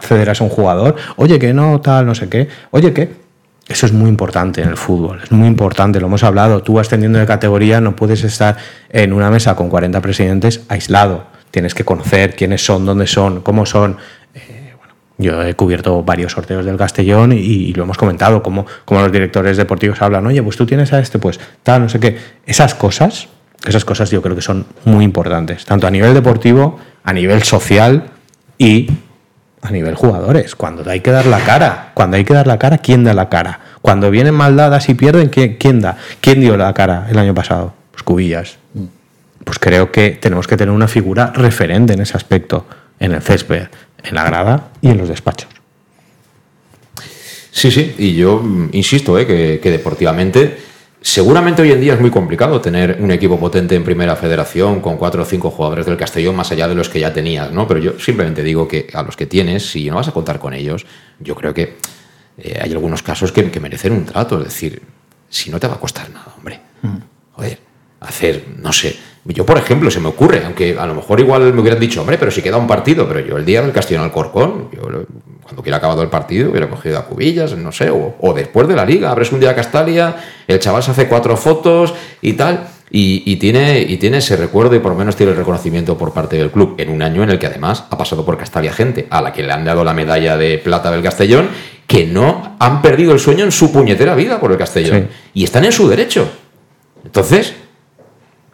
cederás 0.00 0.40
a 0.40 0.44
un 0.44 0.50
jugador, 0.50 0.96
oye, 1.16 1.38
que 1.38 1.52
no 1.52 1.80
tal, 1.80 2.06
no 2.06 2.14
sé 2.14 2.28
qué, 2.28 2.48
oye, 2.70 2.92
que 2.92 3.10
eso 3.68 3.86
es 3.86 3.92
muy 3.92 4.08
importante 4.08 4.62
en 4.62 4.68
el 4.70 4.76
fútbol, 4.76 5.20
es 5.22 5.30
muy 5.30 5.46
importante, 5.46 6.00
lo 6.00 6.06
hemos 6.06 6.24
hablado, 6.24 6.62
tú 6.62 6.80
ascendiendo 6.80 7.18
de 7.18 7.26
categoría 7.26 7.80
no 7.80 7.94
puedes 7.94 8.24
estar 8.24 8.56
en 8.88 9.12
una 9.12 9.30
mesa 9.30 9.54
con 9.54 9.68
40 9.68 10.00
presidentes 10.00 10.62
aislado, 10.68 11.26
tienes 11.50 11.74
que 11.74 11.84
conocer 11.84 12.34
quiénes 12.34 12.64
son, 12.64 12.84
dónde 12.84 13.06
son, 13.06 13.40
cómo 13.40 13.66
son. 13.66 13.96
Yo 15.18 15.42
he 15.42 15.54
cubierto 15.54 16.04
varios 16.04 16.32
sorteos 16.32 16.64
del 16.64 16.76
Castellón 16.76 17.32
y, 17.32 17.72
lo 17.74 17.82
hemos 17.82 17.98
comentado, 17.98 18.40
como, 18.40 18.66
como 18.84 19.00
los 19.00 19.10
directores 19.10 19.56
deportivos 19.56 20.00
hablan, 20.00 20.24
oye, 20.26 20.40
pues 20.42 20.56
tú 20.56 20.64
tienes 20.64 20.92
a 20.92 21.00
este, 21.00 21.18
pues 21.18 21.40
tal, 21.64 21.82
no 21.82 21.88
sé 21.88 21.98
qué. 21.98 22.16
Esas 22.46 22.76
cosas, 22.76 23.28
esas 23.66 23.84
cosas 23.84 24.10
yo 24.10 24.22
creo 24.22 24.36
que 24.36 24.42
son 24.42 24.66
muy 24.84 25.04
importantes, 25.04 25.64
tanto 25.64 25.88
a 25.88 25.90
nivel 25.90 26.14
deportivo, 26.14 26.78
a 27.02 27.12
nivel 27.12 27.42
social 27.42 28.10
y 28.58 28.88
a 29.60 29.72
nivel 29.72 29.96
jugadores. 29.96 30.54
Cuando 30.54 30.88
hay 30.88 31.00
que 31.00 31.10
dar 31.10 31.26
la 31.26 31.40
cara, 31.40 31.90
cuando 31.94 32.16
hay 32.16 32.24
que 32.24 32.34
dar 32.34 32.46
la 32.46 32.58
cara, 32.58 32.78
¿quién 32.78 33.02
da 33.02 33.12
la 33.12 33.28
cara? 33.28 33.58
Cuando 33.82 34.12
vienen 34.12 34.34
mal 34.34 34.56
dadas 34.56 34.88
y 34.88 34.94
pierden, 34.94 35.30
¿quién, 35.30 35.56
quién 35.56 35.80
da? 35.80 35.96
¿Quién 36.20 36.40
dio 36.40 36.56
la 36.56 36.72
cara 36.74 37.08
el 37.10 37.18
año 37.18 37.34
pasado? 37.34 37.74
Pues 37.90 38.04
Cubillas. 38.04 38.58
Pues 39.42 39.58
creo 39.58 39.90
que 39.90 40.10
tenemos 40.10 40.46
que 40.46 40.56
tener 40.56 40.72
una 40.72 40.88
figura 40.88 41.32
referente 41.34 41.94
en 41.94 42.00
ese 42.00 42.16
aspecto, 42.16 42.66
en 43.00 43.12
el 43.12 43.22
césped, 43.22 43.68
en 44.02 44.14
la 44.14 44.24
grada 44.24 44.70
y 44.80 44.88
en 44.88 44.98
los 44.98 45.08
despachos. 45.08 45.48
Sí, 47.50 47.70
sí, 47.70 47.94
y 47.98 48.14
yo 48.14 48.40
mm, 48.42 48.70
insisto 48.72 49.18
eh, 49.18 49.26
que, 49.26 49.60
que 49.60 49.70
deportivamente 49.70 50.68
seguramente 51.00 51.62
hoy 51.62 51.72
en 51.72 51.80
día 51.80 51.94
es 51.94 52.00
muy 52.00 52.10
complicado 52.10 52.60
tener 52.60 52.98
un 53.00 53.10
equipo 53.10 53.38
potente 53.38 53.74
en 53.74 53.84
primera 53.84 54.16
federación 54.16 54.80
con 54.80 54.96
cuatro 54.96 55.22
o 55.22 55.24
cinco 55.24 55.50
jugadores 55.50 55.86
del 55.86 55.96
Castellón 55.96 56.36
más 56.36 56.50
allá 56.52 56.68
de 56.68 56.74
los 56.74 56.88
que 56.88 57.00
ya 57.00 57.12
tenías, 57.12 57.52
¿no? 57.52 57.66
Pero 57.66 57.80
yo 57.80 57.98
simplemente 57.98 58.42
digo 58.42 58.66
que 58.66 58.88
a 58.92 59.02
los 59.02 59.16
que 59.16 59.26
tienes, 59.26 59.70
si 59.70 59.88
no 59.88 59.96
vas 59.96 60.08
a 60.08 60.12
contar 60.12 60.38
con 60.38 60.54
ellos, 60.54 60.86
yo 61.20 61.34
creo 61.34 61.54
que 61.54 61.76
eh, 62.38 62.58
hay 62.60 62.72
algunos 62.72 63.02
casos 63.02 63.32
que, 63.32 63.50
que 63.50 63.60
merecen 63.60 63.92
un 63.92 64.04
trato, 64.04 64.38
es 64.38 64.44
decir, 64.44 64.82
si 65.28 65.50
no 65.50 65.58
te 65.60 65.66
va 65.66 65.74
a 65.74 65.80
costar 65.80 66.10
nada, 66.10 66.34
hombre. 66.36 66.60
Joder, 67.32 67.58
hacer, 68.00 68.44
no 68.56 68.72
sé. 68.72 68.96
Yo, 69.28 69.44
por 69.44 69.58
ejemplo, 69.58 69.90
se 69.90 70.00
me 70.00 70.08
ocurre, 70.08 70.42
aunque 70.44 70.76
a 70.78 70.86
lo 70.86 70.94
mejor 70.94 71.20
igual 71.20 71.52
me 71.52 71.60
hubieran 71.60 71.78
dicho, 71.78 72.00
hombre, 72.00 72.16
pero 72.18 72.30
si 72.30 72.40
queda 72.40 72.56
un 72.56 72.66
partido, 72.66 73.06
pero 73.06 73.20
yo 73.20 73.36
el 73.36 73.44
día 73.44 73.60
del 73.60 73.72
Castellón 73.72 74.04
Alcorcón, 74.04 74.68
yo 74.74 74.88
lo- 74.88 75.04
cuando 75.42 75.60
hubiera 75.62 75.76
acabado 75.78 76.02
el 76.02 76.08
partido, 76.08 76.50
hubiera 76.50 76.68
cogido 76.68 76.98
a 76.98 77.04
cubillas, 77.04 77.54
no 77.56 77.70
sé, 77.72 77.90
o, 77.90 78.16
o 78.20 78.32
después 78.34 78.66
de 78.68 78.74
la 78.74 78.84
liga, 78.86 79.10
abres 79.10 79.30
un 79.32 79.40
día 79.40 79.50
a 79.50 79.54
Castalia, 79.54 80.16
el 80.46 80.58
chaval 80.58 80.82
se 80.82 80.90
hace 80.92 81.08
cuatro 81.08 81.36
fotos 81.36 81.94
y 82.22 82.32
tal. 82.34 82.68
Y, 82.90 83.22
y 83.30 83.36
tiene, 83.36 83.80
y 83.82 83.98
tiene 83.98 84.16
ese 84.16 84.34
recuerdo 84.34 84.74
y 84.74 84.78
por 84.78 84.92
lo 84.92 84.96
menos 84.98 85.14
tiene 85.14 85.32
el 85.32 85.38
reconocimiento 85.38 85.98
por 85.98 86.14
parte 86.14 86.36
del 86.38 86.50
club 86.50 86.74
en 86.78 86.88
un 86.88 87.02
año 87.02 87.22
en 87.22 87.28
el 87.28 87.38
que 87.38 87.46
además 87.46 87.84
ha 87.90 87.98
pasado 87.98 88.24
por 88.24 88.38
Castalia 88.38 88.72
gente 88.72 89.06
a 89.10 89.20
la 89.20 89.30
que 89.30 89.42
le 89.42 89.52
han 89.52 89.62
dado 89.66 89.84
la 89.84 89.92
medalla 89.92 90.38
de 90.38 90.56
plata 90.56 90.90
del 90.90 91.02
Castellón 91.02 91.48
que 91.86 92.06
no 92.06 92.56
han 92.58 92.80
perdido 92.80 93.12
el 93.12 93.18
sueño 93.18 93.44
en 93.44 93.52
su 93.52 93.70
puñetera 93.72 94.14
vida 94.14 94.40
por 94.40 94.52
el 94.52 94.56
Castellón 94.58 95.08
y 95.34 95.44
están 95.44 95.66
en 95.66 95.72
su 95.72 95.86
derecho. 95.86 96.30
Entonces, 97.04 97.54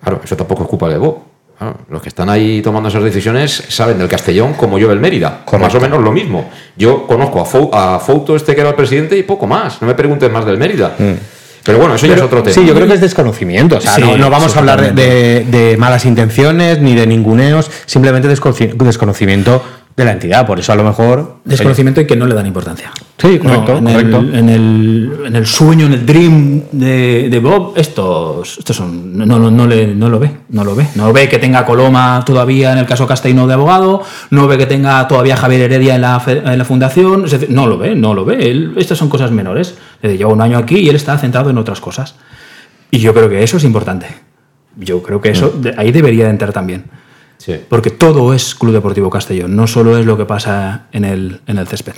claro, 0.05 0.21
eso 0.23 0.37
tampoco 0.37 0.63
es 0.63 0.69
culpa 0.69 0.89
de 0.89 0.99
Bob. 0.99 1.19
Claro, 1.59 1.77
los 1.89 2.03
que 2.03 2.09
están 2.09 2.29
ahí 2.31 2.61
tomando 2.63 2.89
esas 2.89 3.03
decisiones 3.05 3.65
saben 3.69 3.97
del 3.99 4.09
Castellón 4.09 4.55
como 4.55 4.77
yo 4.79 4.89
del 4.89 4.99
Mérida. 5.01 5.43
Más 5.59 5.75
o 5.75 5.81
menos 5.81 6.03
lo 6.03 6.11
mismo. 6.13 6.51
Yo 6.77 7.07
conozco 7.07 7.41
a, 7.41 7.45
Fou- 7.47 7.71
a 7.73 7.99
Fouto, 8.01 8.35
este 8.37 8.55
que 8.55 8.61
era 8.61 8.71
el 8.71 8.77
presidente, 8.77 9.17
y 9.17 9.23
poco 9.23 9.47
más. 9.47 9.81
No 9.81 9.87
me 9.87 9.95
preguntes 9.95 10.31
más 10.33 10.45
del 10.45 10.59
Mérida. 10.59 10.95
Pero 11.63 11.79
bueno, 11.79 11.95
eso 11.95 12.07
ya 12.07 12.15
es 12.17 12.21
otro 12.23 12.43
tema. 12.43 12.53
Sí, 12.55 12.67
yo 12.67 12.75
creo 12.75 12.87
que 12.87 12.95
es 12.95 13.01
desconocimiento. 13.01 13.77
O 13.77 13.81
sea, 13.81 13.93
Sí, 13.95 14.03
no, 14.03 14.19
no 14.19 14.29
vamos 14.31 14.55
a 14.55 14.59
hablar 14.59 14.81
de, 14.83 14.89
totalmente. 14.89 15.57
de- 15.57 15.69
de 15.71 15.77
malas 15.79 16.05
intenciones 16.05 16.81
ni 16.81 16.95
de 16.95 17.07
ninguneos, 17.07 17.71
simplemente 17.87 18.29
desconoci- 18.29 18.75
desconocimiento 18.75 19.63
de 19.97 20.05
la 20.05 20.12
entidad. 20.12 20.47
Por 20.47 20.59
eso 20.59 20.72
a 20.72 20.76
lo 20.76 20.84
mejor. 20.84 21.36
Desconocimiento 21.45 22.01
y 22.01 22.07
que 22.07 22.16
no 22.16 22.26
le 22.26 22.34
dan 22.34 22.47
importancia. 22.47 22.90
Sí, 23.16 23.38
correcto, 23.38 23.80
No, 23.80 23.88
en, 23.90 23.95
correcto. 23.95 24.18
El, 24.18 24.34
en, 24.34 24.49
el, 24.49 25.12
en 25.26 25.36
el 25.36 25.47
sueño, 25.47 25.86
en 25.86 25.92
el 25.92 26.05
dream 26.05 26.62
de, 26.72 27.28
de 27.30 27.38
Bob, 27.38 27.74
estos, 27.76 28.59
estos 28.59 28.74
son. 28.76 29.16
No, 29.16 29.24
no, 29.24 29.51
no, 29.51 29.66
le, 29.68 29.95
no 29.95 30.09
lo 30.09 30.18
ve, 30.18 30.30
no 30.49 30.64
lo 30.64 30.74
ve. 30.74 30.88
No 30.97 31.12
ve 31.12 31.28
que 31.28 31.38
tenga 31.38 31.64
Coloma 31.64 32.22
todavía 32.26 32.72
en 32.72 32.78
el 32.78 32.86
caso 32.86 33.07
Castellino 33.07 33.47
de 33.47 33.55
abogado, 33.55 34.03
no 34.30 34.49
ve 34.49 34.59
que 34.59 34.66
tenga 34.66 35.07
todavía 35.07 35.36
Javier 35.36 35.62
Heredia 35.62 35.95
en 35.95 36.01
la, 36.03 36.20
en 36.26 36.59
la 36.59 36.64
fundación. 36.64 37.24
Es 37.24 37.30
decir, 37.30 37.51
no 37.51 37.66
lo 37.68 37.78
ve, 37.78 37.95
no 37.95 38.14
lo 38.14 38.24
ve. 38.24 38.51
Él- 38.51 38.74
estas 38.76 38.99
son 38.99 39.09
cosas 39.09 39.30
menores. 39.30 39.76
Lleva 40.03 40.32
un 40.32 40.40
año 40.42 40.59
aquí 40.59 40.78
y 40.78 40.88
él 40.88 40.97
está 40.97 41.16
centrado 41.16 41.51
en 41.51 41.59
otras 41.59 41.80
cosas. 41.80 42.16
Y 42.90 42.99
yo 42.99 43.14
creo 43.14 43.28
que 43.28 43.42
eso 43.45 43.57
es 43.59 43.64
importante. 43.64 44.07
Yo 44.76 45.03
creo 45.05 45.20
que 45.20 45.30
eso 45.30 45.51
de- 45.51 45.72
ahí 45.78 45.92
debería 45.92 46.24
de 46.24 46.30
entrar 46.30 46.53
también. 46.53 46.84
Porque 47.68 47.91
todo 47.91 48.32
es 48.32 48.55
Club 48.55 48.72
Deportivo 48.72 49.11
Castellón, 49.11 49.55
no 49.55 49.66
solo 49.66 49.99
es 49.99 50.07
lo 50.07 50.16
que 50.16 50.24
pasa 50.24 50.87
en 50.93 51.05
el, 51.05 51.41
en 51.47 51.59
el 51.59 51.66
césped. 51.66 51.95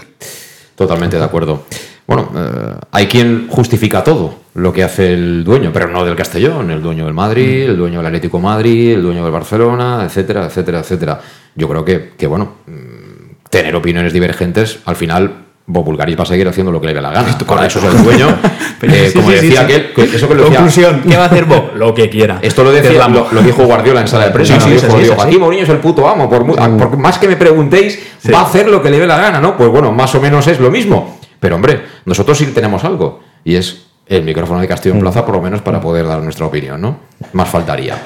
Totalmente 0.75 1.17
de 1.17 1.25
acuerdo. 1.25 1.65
Bueno, 2.07 2.31
eh, 2.37 2.75
hay 2.93 3.07
quien 3.07 3.49
justifica 3.49 4.05
todo 4.05 4.41
lo 4.55 4.73
que 4.73 4.85
hace 4.85 5.13
el 5.13 5.43
dueño, 5.45 5.71
pero 5.73 5.89
no 5.89 6.05
del 6.05 6.15
Castellón, 6.15 6.71
el 6.71 6.83
dueño 6.83 7.05
del 7.05 7.15
Madrid, 7.15 7.63
el 7.63 7.77
dueño 7.77 7.99
del 7.99 8.07
Atlético 8.07 8.39
Madrid, 8.39 8.93
el 8.93 9.03
dueño 9.03 9.23
del 9.23 9.33
Barcelona, 9.33 10.03
etcétera, 10.05 10.47
etcétera, 10.47 10.81
etcétera. 10.81 11.21
Yo 11.55 11.69
creo 11.69 11.85
que, 11.85 12.13
que, 12.17 12.27
bueno, 12.27 12.57
mm, 12.67 13.49
tener 13.51 13.75
opiniones 13.75 14.13
divergentes, 14.13 14.79
al 14.85 14.97
final 14.97 15.46
Bob 15.69 15.85
Bulgaris 15.85 16.17
va 16.19 16.23
a 16.23 16.27
seguir 16.27 16.47
haciendo 16.49 16.71
lo 16.71 16.81
que 16.81 16.87
le 16.89 16.95
dé 16.95 17.01
la 17.01 17.11
gana. 17.11 17.37
Para 17.47 17.67
eso 17.67 17.79
es 17.81 17.85
el 17.87 18.03
dueño. 18.05 18.29
Eh, 18.83 19.09
Sí, 19.11 19.19
como 19.19 19.31
sí, 19.31 19.39
sí, 19.39 19.47
decía 19.47 19.61
sí. 19.61 19.65
aquel, 19.65 19.95
que 19.95 20.03
eso 20.17 20.29
que 20.29 20.35
lo 20.35 20.43
decía- 20.45 20.59
Conclusión, 20.59 21.03
¿qué 21.09 21.17
va 21.17 21.23
a 21.23 21.27
hacer 21.27 21.47
Bob? 21.47 21.71
Lo 21.77 21.95
que 21.95 22.11
quiera. 22.11 22.39
Esto 22.43 22.63
lo 22.63 22.71
decía, 22.71 23.09
lo, 23.09 23.27
lo 23.33 23.41
dijo 23.43 23.65
Guardiola 23.65 24.03
en 24.03 24.07
sala 24.09 24.27
de 24.27 24.33
prensa. 24.33 24.61
Sí, 24.61 24.71
Dijo, 24.71 24.87
así. 24.97 25.11
aquí 25.29 25.39
Mourinho 25.39 25.63
es 25.65 25.69
el 25.71 25.79
puto 25.79 26.07
amo. 26.07 26.29
Por, 26.29 26.45
mu- 26.45 26.55
por 26.55 26.97
más 26.99 27.19
que 27.19 27.27
me 27.27 27.37
preguntéis, 27.37 27.99
va 28.33 28.41
a 28.41 28.43
hacer 28.43 28.69
lo 28.69 28.83
que 28.83 28.91
le 28.91 28.99
dé 29.01 29.07
la 29.07 29.17
gana, 29.17 29.41
¿no? 29.41 29.57
Pues 29.57 29.71
bueno, 29.71 29.93
más 29.93 30.15
o 30.15 30.21
menos 30.21 30.47
es 30.47 30.61
lo 30.61 30.71
mismo. 30.71 31.19
Pero 31.41 31.57
hombre, 31.57 31.81
nosotros 32.05 32.37
sí 32.37 32.45
tenemos 32.49 32.85
algo, 32.85 33.21
y 33.45 33.57
es 33.57 33.87
el 34.07 34.23
micrófono 34.25 34.61
de 34.61 34.69
Castillo 34.69 34.95
en 34.95 35.01
Plaza, 35.01 35.25
por 35.25 35.37
lo 35.37 35.41
menos 35.43 35.63
para 35.63 35.81
poder 35.81 36.07
dar 36.07 36.21
nuestra 36.23 36.45
opinión, 36.47 36.79
¿no? 36.81 36.99
Más 37.33 37.49
faltaría. 37.49 37.97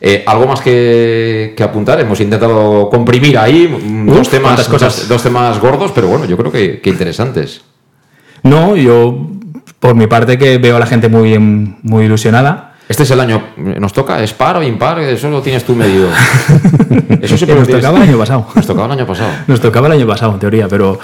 Eh, 0.00 0.22
¿Algo 0.26 0.46
más 0.46 0.60
que, 0.60 1.54
que 1.56 1.62
apuntar? 1.62 1.98
Hemos 2.00 2.20
intentado 2.20 2.88
comprimir 2.88 3.36
ahí 3.36 4.04
dos, 4.06 4.28
temas, 4.28 4.68
cosas. 4.68 5.08
dos, 5.08 5.22
temas 5.22 5.58
gordos, 5.60 5.90
pero 5.94 6.06
bueno, 6.08 6.24
yo 6.24 6.36
creo 6.36 6.52
que, 6.52 6.80
que 6.80 6.90
interesantes. 6.90 7.62
No, 8.44 8.76
yo, 8.76 9.26
por 9.80 9.94
mi 9.96 10.06
parte, 10.06 10.38
que 10.38 10.58
veo 10.58 10.76
a 10.76 10.78
la 10.78 10.86
gente 10.86 11.08
muy, 11.08 11.36
muy 11.38 12.04
ilusionada. 12.04 12.74
Este 12.88 13.02
es 13.02 13.10
el 13.10 13.20
año, 13.20 13.42
nos 13.56 13.92
toca, 13.92 14.22
es 14.22 14.32
par 14.32 14.56
o 14.56 14.62
impar, 14.62 14.98
eso 15.00 15.28
lo 15.28 15.42
tienes 15.42 15.64
tú 15.64 15.74
medido. 15.74 16.08
Eso 17.20 17.36
siempre 17.36 17.56
Nos 17.58 17.66
tienes- 17.66 17.82
tocaba 17.82 17.98
el 18.02 18.08
año 18.08 18.18
pasado. 18.18 18.46
Nos 18.54 18.66
tocaba 18.66 18.86
el 18.86 18.92
año 18.92 19.06
pasado. 19.06 19.30
Nos 19.48 19.60
tocaba 19.60 19.86
el 19.88 19.92
año 19.94 20.06
pasado, 20.06 20.32
en 20.32 20.38
teoría, 20.38 20.68
pero, 20.68 20.98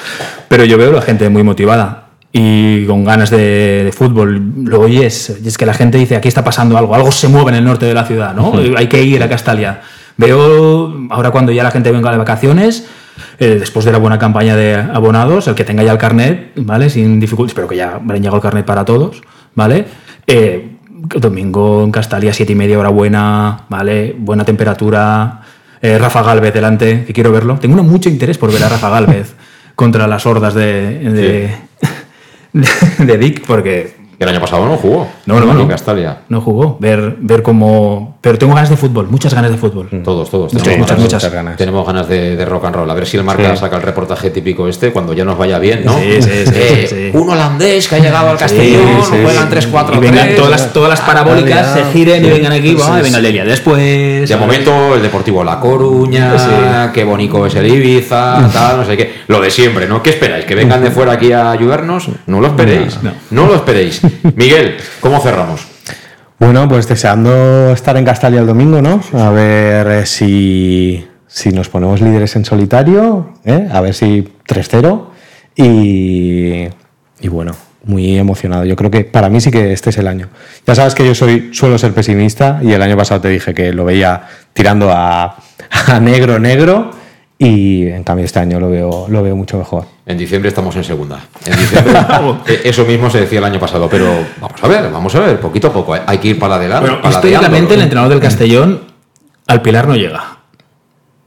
pero 0.48 0.64
yo 0.64 0.78
veo 0.78 0.90
a 0.90 0.94
la 0.94 1.02
gente 1.02 1.28
muy 1.28 1.42
motivada 1.42 2.03
y 2.36 2.84
con 2.86 3.04
ganas 3.04 3.30
de, 3.30 3.84
de 3.84 3.92
fútbol. 3.92 4.42
Lo 4.64 4.80
oyes, 4.80 5.38
y 5.42 5.46
es 5.46 5.56
que 5.56 5.64
la 5.64 5.72
gente 5.72 5.98
dice, 5.98 6.16
aquí 6.16 6.26
está 6.26 6.42
pasando 6.42 6.76
algo, 6.76 6.92
algo 6.96 7.12
se 7.12 7.28
mueve 7.28 7.50
en 7.50 7.58
el 7.58 7.64
norte 7.64 7.86
de 7.86 7.94
la 7.94 8.04
ciudad, 8.04 8.34
¿no? 8.34 8.52
Hay 8.76 8.88
que 8.88 9.00
ir 9.04 9.22
a 9.22 9.28
Castalia. 9.28 9.82
Veo, 10.16 10.92
ahora 11.10 11.30
cuando 11.30 11.52
ya 11.52 11.62
la 11.62 11.70
gente 11.70 11.92
venga 11.92 12.10
de 12.10 12.18
vacaciones, 12.18 12.88
eh, 13.38 13.56
después 13.60 13.84
de 13.84 13.92
la 13.92 13.98
buena 13.98 14.18
campaña 14.18 14.56
de 14.56 14.74
abonados, 14.74 15.46
el 15.46 15.54
que 15.54 15.62
tenga 15.62 15.84
ya 15.84 15.92
el 15.92 15.98
carnet, 15.98 16.50
¿vale? 16.56 16.90
Sin 16.90 17.20
dificultades, 17.20 17.52
espero 17.52 17.68
que 17.68 17.76
ya 17.76 18.00
hayan 18.02 18.16
llegado 18.16 18.36
el 18.36 18.42
carnet 18.42 18.66
para 18.66 18.84
todos, 18.84 19.22
¿vale? 19.54 19.86
Eh, 20.26 20.76
domingo 20.88 21.84
en 21.84 21.92
Castalia, 21.92 22.34
siete 22.34 22.54
y 22.54 22.56
media, 22.56 22.80
hora 22.80 22.88
buena, 22.88 23.66
¿vale? 23.68 24.12
Buena 24.18 24.44
temperatura. 24.44 25.40
Eh, 25.80 25.98
Rafa 25.98 26.24
Galvez 26.24 26.52
delante, 26.52 27.04
que 27.04 27.12
quiero 27.12 27.30
verlo. 27.30 27.58
Tengo 27.60 27.80
mucho 27.84 28.08
interés 28.08 28.38
por 28.38 28.52
ver 28.52 28.64
a 28.64 28.68
Rafa 28.68 28.90
Galvez 28.90 29.34
contra 29.76 30.08
las 30.08 30.26
hordas 30.26 30.54
de, 30.54 30.98
de, 30.98 31.12
de, 31.12 31.56
de 32.98 33.18
Dick, 33.18 33.44
porque 33.46 33.90
El 34.18 34.28
año 34.28 34.40
pasado 34.40 34.66
no 34.66 34.76
jugó. 34.76 35.08
No, 35.26 35.40
no, 35.40 35.52
no. 35.54 35.66
Castalia. 35.68 36.18
no 36.28 36.40
jugó. 36.40 36.76
Ver, 36.80 37.16
ver 37.18 37.42
cómo. 37.42 38.16
Pero 38.20 38.38
tengo 38.38 38.54
ganas 38.54 38.70
de 38.70 38.76
fútbol, 38.76 39.08
muchas 39.08 39.34
ganas 39.34 39.50
de 39.50 39.58
fútbol. 39.58 39.88
Todos, 40.02 40.30
todos. 40.30 40.52
Muchas, 40.54 40.62
tenemos 40.68 40.90
muchas, 40.98 41.22
ganas, 41.30 41.44
muchas. 41.44 41.56
Tenemos 41.58 41.86
ganas 41.86 42.08
de, 42.08 42.36
de 42.36 42.44
rock 42.46 42.64
and 42.66 42.76
roll. 42.76 42.90
A 42.90 42.94
ver 42.94 43.06
si 43.06 43.16
el 43.18 43.24
marca 43.24 43.50
Sí. 43.54 43.60
saca 43.60 43.76
el 43.76 43.82
reportaje 43.82 44.30
típico 44.30 44.66
este 44.68 44.92
cuando 44.92 45.12
ya 45.12 45.24
nos 45.24 45.36
vaya 45.36 45.58
bien, 45.58 45.84
¿no? 45.84 45.98
Sí, 45.98 46.22
sí, 46.22 46.30
sí, 46.46 46.52
Eh, 46.54 46.86
sí, 46.88 46.96
sí. 46.96 47.10
Un 47.18 47.28
holandés 47.30 47.86
que 47.88 47.96
ha 47.96 47.98
llegado 47.98 48.30
al 48.30 48.38
Castellón, 48.38 49.02
juegan 49.02 49.44
sí. 49.44 49.50
3 49.50 49.66
4 49.66 49.96
Y 49.96 49.98
vengan 49.98 50.28
todas 50.36 50.50
las, 50.50 50.72
todas 50.72 50.88
las 50.90 51.00
parabólicas, 51.02 51.74
se 51.74 51.84
giren 51.92 52.24
y 52.24 52.30
vengan 52.30 52.52
aquí, 52.52 52.74
va, 52.74 53.00
y 53.00 53.02
venga 53.02 53.18
el 53.18 53.24
del 53.24 53.32
día 53.32 53.44
después. 53.44 54.28
De 54.28 54.36
momento, 54.36 54.94
el 54.94 55.02
Deportivo 55.02 55.44
La 55.44 55.60
Coruña, 55.60 56.90
qué 56.92 57.04
bonito 57.04 57.44
es 57.46 57.54
el 57.56 57.66
Ibiza, 57.66 58.48
tal, 58.52 58.78
no 58.78 58.84
sé 58.86 58.96
qué. 58.96 59.14
Lo 59.28 59.40
de 59.40 59.50
siempre, 59.50 59.86
¿no? 59.86 60.02
¿Qué 60.02 60.10
esperáis? 60.10 60.44
¿Que 60.46 60.54
vengan 60.54 60.82
de 60.82 60.90
fuera 60.90 61.12
aquí 61.12 61.32
a 61.32 61.50
ayudarnos? 61.50 62.08
No 62.26 62.40
lo 62.40 62.46
esperéis. 62.48 62.98
No, 63.02 63.12
No, 63.30 63.46
lo 63.46 63.54
esperéis. 63.56 64.00
Miguel, 64.36 64.76
¿cómo 65.00 65.20
cerramos? 65.20 65.66
Bueno, 66.38 66.68
pues 66.68 66.88
deseando 66.88 67.72
estar 67.72 67.96
en 67.96 68.04
Castalia 68.04 68.40
el 68.40 68.46
domingo, 68.46 68.82
¿no? 68.82 69.00
A 69.14 69.30
ver 69.30 69.86
eh, 69.86 70.06
si, 70.06 71.06
si 71.26 71.50
nos 71.50 71.68
ponemos 71.68 72.00
líderes 72.00 72.36
en 72.36 72.44
solitario, 72.44 73.34
¿eh? 73.44 73.68
a 73.72 73.80
ver 73.80 73.94
si 73.94 74.28
3-0. 74.46 75.06
Y, 75.56 76.68
y 77.20 77.28
bueno, 77.28 77.52
muy 77.84 78.18
emocionado. 78.18 78.64
Yo 78.64 78.76
creo 78.76 78.90
que 78.90 79.04
para 79.04 79.28
mí 79.28 79.40
sí 79.40 79.50
que 79.50 79.72
este 79.72 79.90
es 79.90 79.98
el 79.98 80.08
año. 80.08 80.28
Ya 80.66 80.74
sabes 80.74 80.94
que 80.94 81.06
yo 81.06 81.14
soy 81.14 81.50
suelo 81.54 81.78
ser 81.78 81.92
pesimista 81.92 82.60
y 82.62 82.72
el 82.72 82.82
año 82.82 82.96
pasado 82.96 83.20
te 83.20 83.28
dije 83.28 83.54
que 83.54 83.72
lo 83.72 83.84
veía 83.84 84.22
tirando 84.52 84.90
a, 84.90 85.36
a 85.86 86.00
negro, 86.00 86.38
negro. 86.38 86.90
Y 87.44 87.88
en 87.88 88.02
cambio 88.04 88.24
este 88.24 88.38
año 88.38 88.58
lo 88.58 88.70
veo, 88.70 89.06
lo 89.08 89.22
veo 89.22 89.36
mucho 89.36 89.58
mejor. 89.58 89.84
En 90.06 90.16
diciembre 90.16 90.48
estamos 90.48 90.74
en 90.76 90.84
segunda. 90.84 91.20
En 91.44 91.58
diciembre, 91.58 91.94
eh, 92.46 92.62
eso 92.64 92.84
mismo 92.84 93.10
se 93.10 93.20
decía 93.20 93.38
el 93.38 93.44
año 93.44 93.60
pasado, 93.60 93.88
pero 93.88 94.06
vamos 94.40 94.62
a 94.62 94.68
ver, 94.68 94.90
vamos 94.90 95.14
a 95.14 95.20
ver, 95.20 95.40
poquito 95.40 95.68
a 95.68 95.72
poco. 95.72 95.94
Hay 96.06 96.18
que 96.18 96.28
ir 96.28 96.38
para 96.38 96.54
adelante. 96.54 96.90
Bueno, 96.90 97.08
históricamente 97.08 97.74
el 97.74 97.82
entrenador 97.82 98.10
del 98.10 98.20
Castellón 98.20 98.80
al 99.46 99.60
Pilar 99.60 99.86
no 99.86 99.94
llega. 99.94 100.33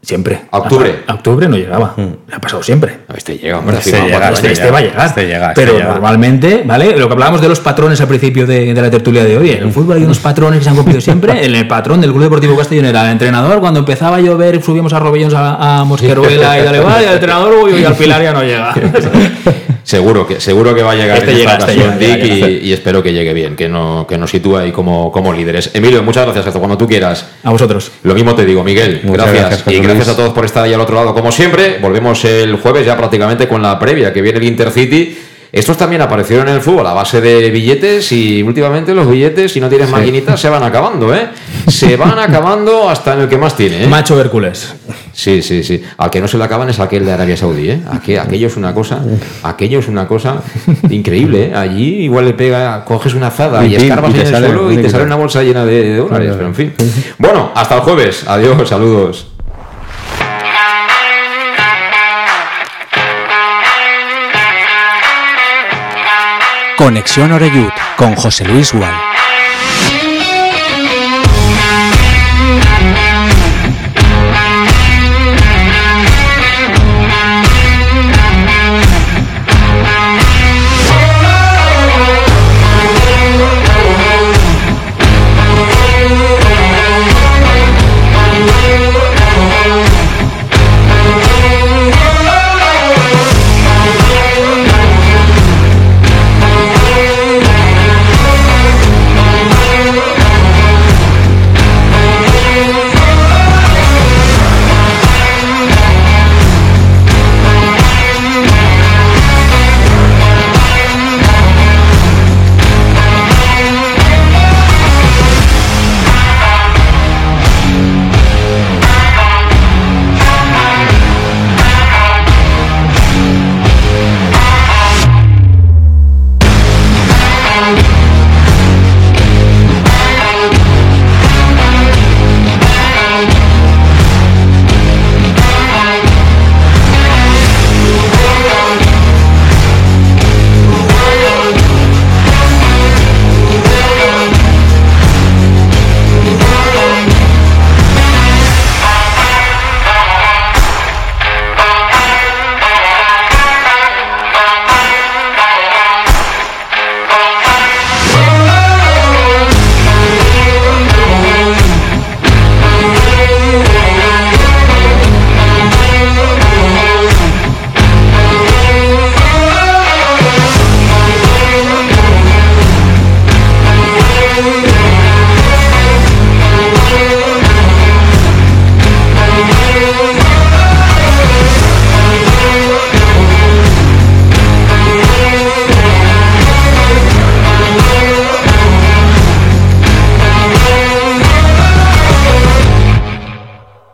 Siempre. 0.02 0.42
A 0.52 0.60
octubre. 0.60 1.04
A, 1.08 1.12
a 1.12 1.16
octubre 1.16 1.50
no 1.50 1.58
llegaba. 1.58 1.94
Le 1.98 2.34
ha 2.36 2.40
pasado 2.40 2.64
siempre. 2.64 3.00
Este 3.14 3.38
llega, 3.38 3.58
hombre, 3.60 3.78
Este, 3.78 3.92
llega, 4.00 4.30
este- 4.30 4.52
este 4.54 4.72
va 4.72 4.78
a 4.78 4.82
llegar. 4.82 5.16
Llega, 5.16 5.52
pero 5.54 5.74
llega. 5.74 5.86
normalmente, 5.94 6.64
¿vale? 6.66 6.98
Lo 6.98 7.08
que 7.08 7.14
hablábamos 7.14 7.42
de 7.42 7.50
los 7.50 7.60
patrones 7.60 8.00
al 8.00 8.08
principio 8.08 8.46
de, 8.48 8.74
de 8.74 8.82
la 8.82 8.90
tertulia 8.90 9.26
de 9.26 9.38
hoy. 9.38 9.50
En 9.52 9.64
el 9.64 9.72
fútbol 9.74 9.98
hay 9.98 10.04
unos 10.04 10.20
patrones 10.20 10.60
que 10.60 10.64
se 10.64 10.70
han 10.70 10.76
cumplido 10.78 11.02
siempre. 11.02 11.44
El, 11.46 11.56
el 11.56 11.68
patrón 11.68 12.00
del 12.00 12.12
Club 12.12 12.24
Deportivo 12.24 12.56
Castellón 12.56 12.86
era 12.86 13.04
el 13.06 13.12
entrenador. 13.12 13.60
Cuando 13.60 13.80
empezaba 13.80 14.18
a 14.18 14.22
llover, 14.22 14.64
subíamos 14.64 14.94
a 14.94 15.00
Robellón 15.00 15.36
a, 15.36 15.80
a 15.80 15.84
Mosqueruela 15.84 16.58
y 16.60 16.64
dale, 16.64 16.80
va, 16.80 17.02
y 17.02 17.06
el 17.06 17.14
entrenador, 17.14 17.54
uy, 17.64 17.74
uy, 17.74 17.84
al 17.84 17.96
Pilar 17.96 18.22
ya 18.22 18.34
no 18.34 18.44
llega. 18.44 18.74
Seguro 19.88 20.28
que, 20.28 20.42
seguro 20.42 20.76
que 20.76 20.84
va 20.84 20.92
a 20.92 20.96
llegar 20.96 21.20
Este 21.20 21.32
en 21.32 21.38
llega, 21.38 21.54
esta 21.54 21.72
este 21.72 21.80
llega, 21.80 21.96
Dick, 21.96 22.22
llega, 22.22 22.50
y, 22.50 22.74
espero 22.74 23.02
que 23.02 23.14
llegue 23.14 23.34
bien, 23.34 23.56
que, 23.56 23.70
no, 23.70 24.06
que 24.06 24.18
nos 24.18 24.30
sitúe 24.30 24.58
ahí 24.58 24.74
como, 24.74 25.14
como 25.14 25.32
líderes. 25.32 25.72
Emilio, 25.74 26.04
muchas 26.04 26.26
gracias, 26.26 26.46
hasta 26.46 26.60
cuando 26.60 26.78
tú 26.78 26.86
quieras. 26.86 27.26
A 27.42 27.52
vosotros. 27.52 27.94
Lo 28.04 28.14
mismo 28.14 28.36
te 28.36 28.44
digo, 28.44 28.66
Miguel. 28.66 29.00
Muchas 29.06 29.28
gracias. 29.28 29.64
gracias, 29.64 29.74
y 29.74 29.80
gracias 29.80 30.10
a 30.10 30.18
todos 30.18 30.34
por 30.34 30.44
estar 30.44 30.66
ahí 30.66 30.74
al 30.74 30.82
otro 30.82 30.94
lado. 30.94 31.14
Como 31.14 31.32
siempre, 31.32 31.78
volvemos 31.82 32.26
el 32.26 32.58
jueves 32.58 32.86
ya 32.86 32.98
prácticamente 32.98 33.48
con 33.48 33.62
la 33.62 33.80
previa, 33.80 34.12
que 34.12 34.22
viene 34.22 34.40
el 34.40 34.44
Intercity. 34.44 35.20
Estos 35.54 35.78
también 35.78 36.02
aparecieron 36.02 36.50
en 36.50 36.56
el 36.56 36.62
fútbol 36.62 36.86
a 36.86 36.92
base 36.92 37.22
de 37.22 37.50
billetes 37.50 38.12
y 38.12 38.44
últimamente 38.44 38.94
los 38.94 39.10
billetes, 39.10 39.54
si 39.54 39.62
no 39.62 39.70
tienes 39.70 39.90
maquinitas, 39.90 40.38
se 40.38 40.50
van 40.50 40.64
acabando, 40.64 41.16
¿eh? 41.16 41.30
Se 41.68 41.98
van 41.98 42.18
acabando 42.18 42.90
hasta 42.90 43.14
en 43.14 43.22
el 43.22 43.28
que 43.30 43.38
más 43.38 43.56
tiene, 43.56 43.84
¿eh? 43.84 43.88
Macho 43.88 44.20
Hércules. 44.20 44.74
Sí, 45.12 45.42
sí, 45.42 45.64
sí. 45.64 45.84
Al 45.98 46.10
que 46.10 46.22
no 46.22 46.28
se 46.28 46.38
le 46.38 46.44
acaban 46.44 46.70
es 46.70 46.80
aquel 46.80 47.06
de 47.06 47.12
Arabia 47.12 47.36
Saudí, 47.36 47.70
¿eh? 47.72 47.82
Aqu- 47.92 48.20
aquello 48.20 48.48
es 48.48 48.56
una 48.56 48.74
cosa, 48.74 49.02
aquello 49.44 49.80
es 49.80 49.88
una 49.88 50.08
cosa 50.08 50.42
increíble, 50.90 51.48
¿eh? 51.48 51.56
Allí 51.56 52.04
igual 52.04 52.26
le 52.26 52.34
pega, 52.34 52.86
coges 52.86 53.14
una 53.16 53.28
azada 53.28 53.66
y, 53.66 53.76
escarbas 53.76 54.14
te 54.14 54.22
en 54.22 54.28
el 54.28 54.34
sale, 54.34 54.48
suelo 54.48 54.72
y 54.72 54.78
te 54.78 54.90
sale 54.90 55.04
una 55.04 55.16
bolsa 55.16 55.44
llena 55.44 55.66
de, 55.66 55.84
de 55.84 55.98
dólares, 55.98 56.32
pero 56.36 56.48
en 56.48 56.56
fin. 56.56 56.74
Bueno, 57.18 57.52
hasta 57.54 57.76
el 57.76 57.82
jueves. 57.82 58.24
Adiós, 58.28 58.70
saludos. 58.70 59.28
Conexión 66.78 67.32
Oreyud 67.32 67.70
con 67.96 68.16
José 68.16 68.46
Luis 68.46 68.72
Gual. 68.74 68.94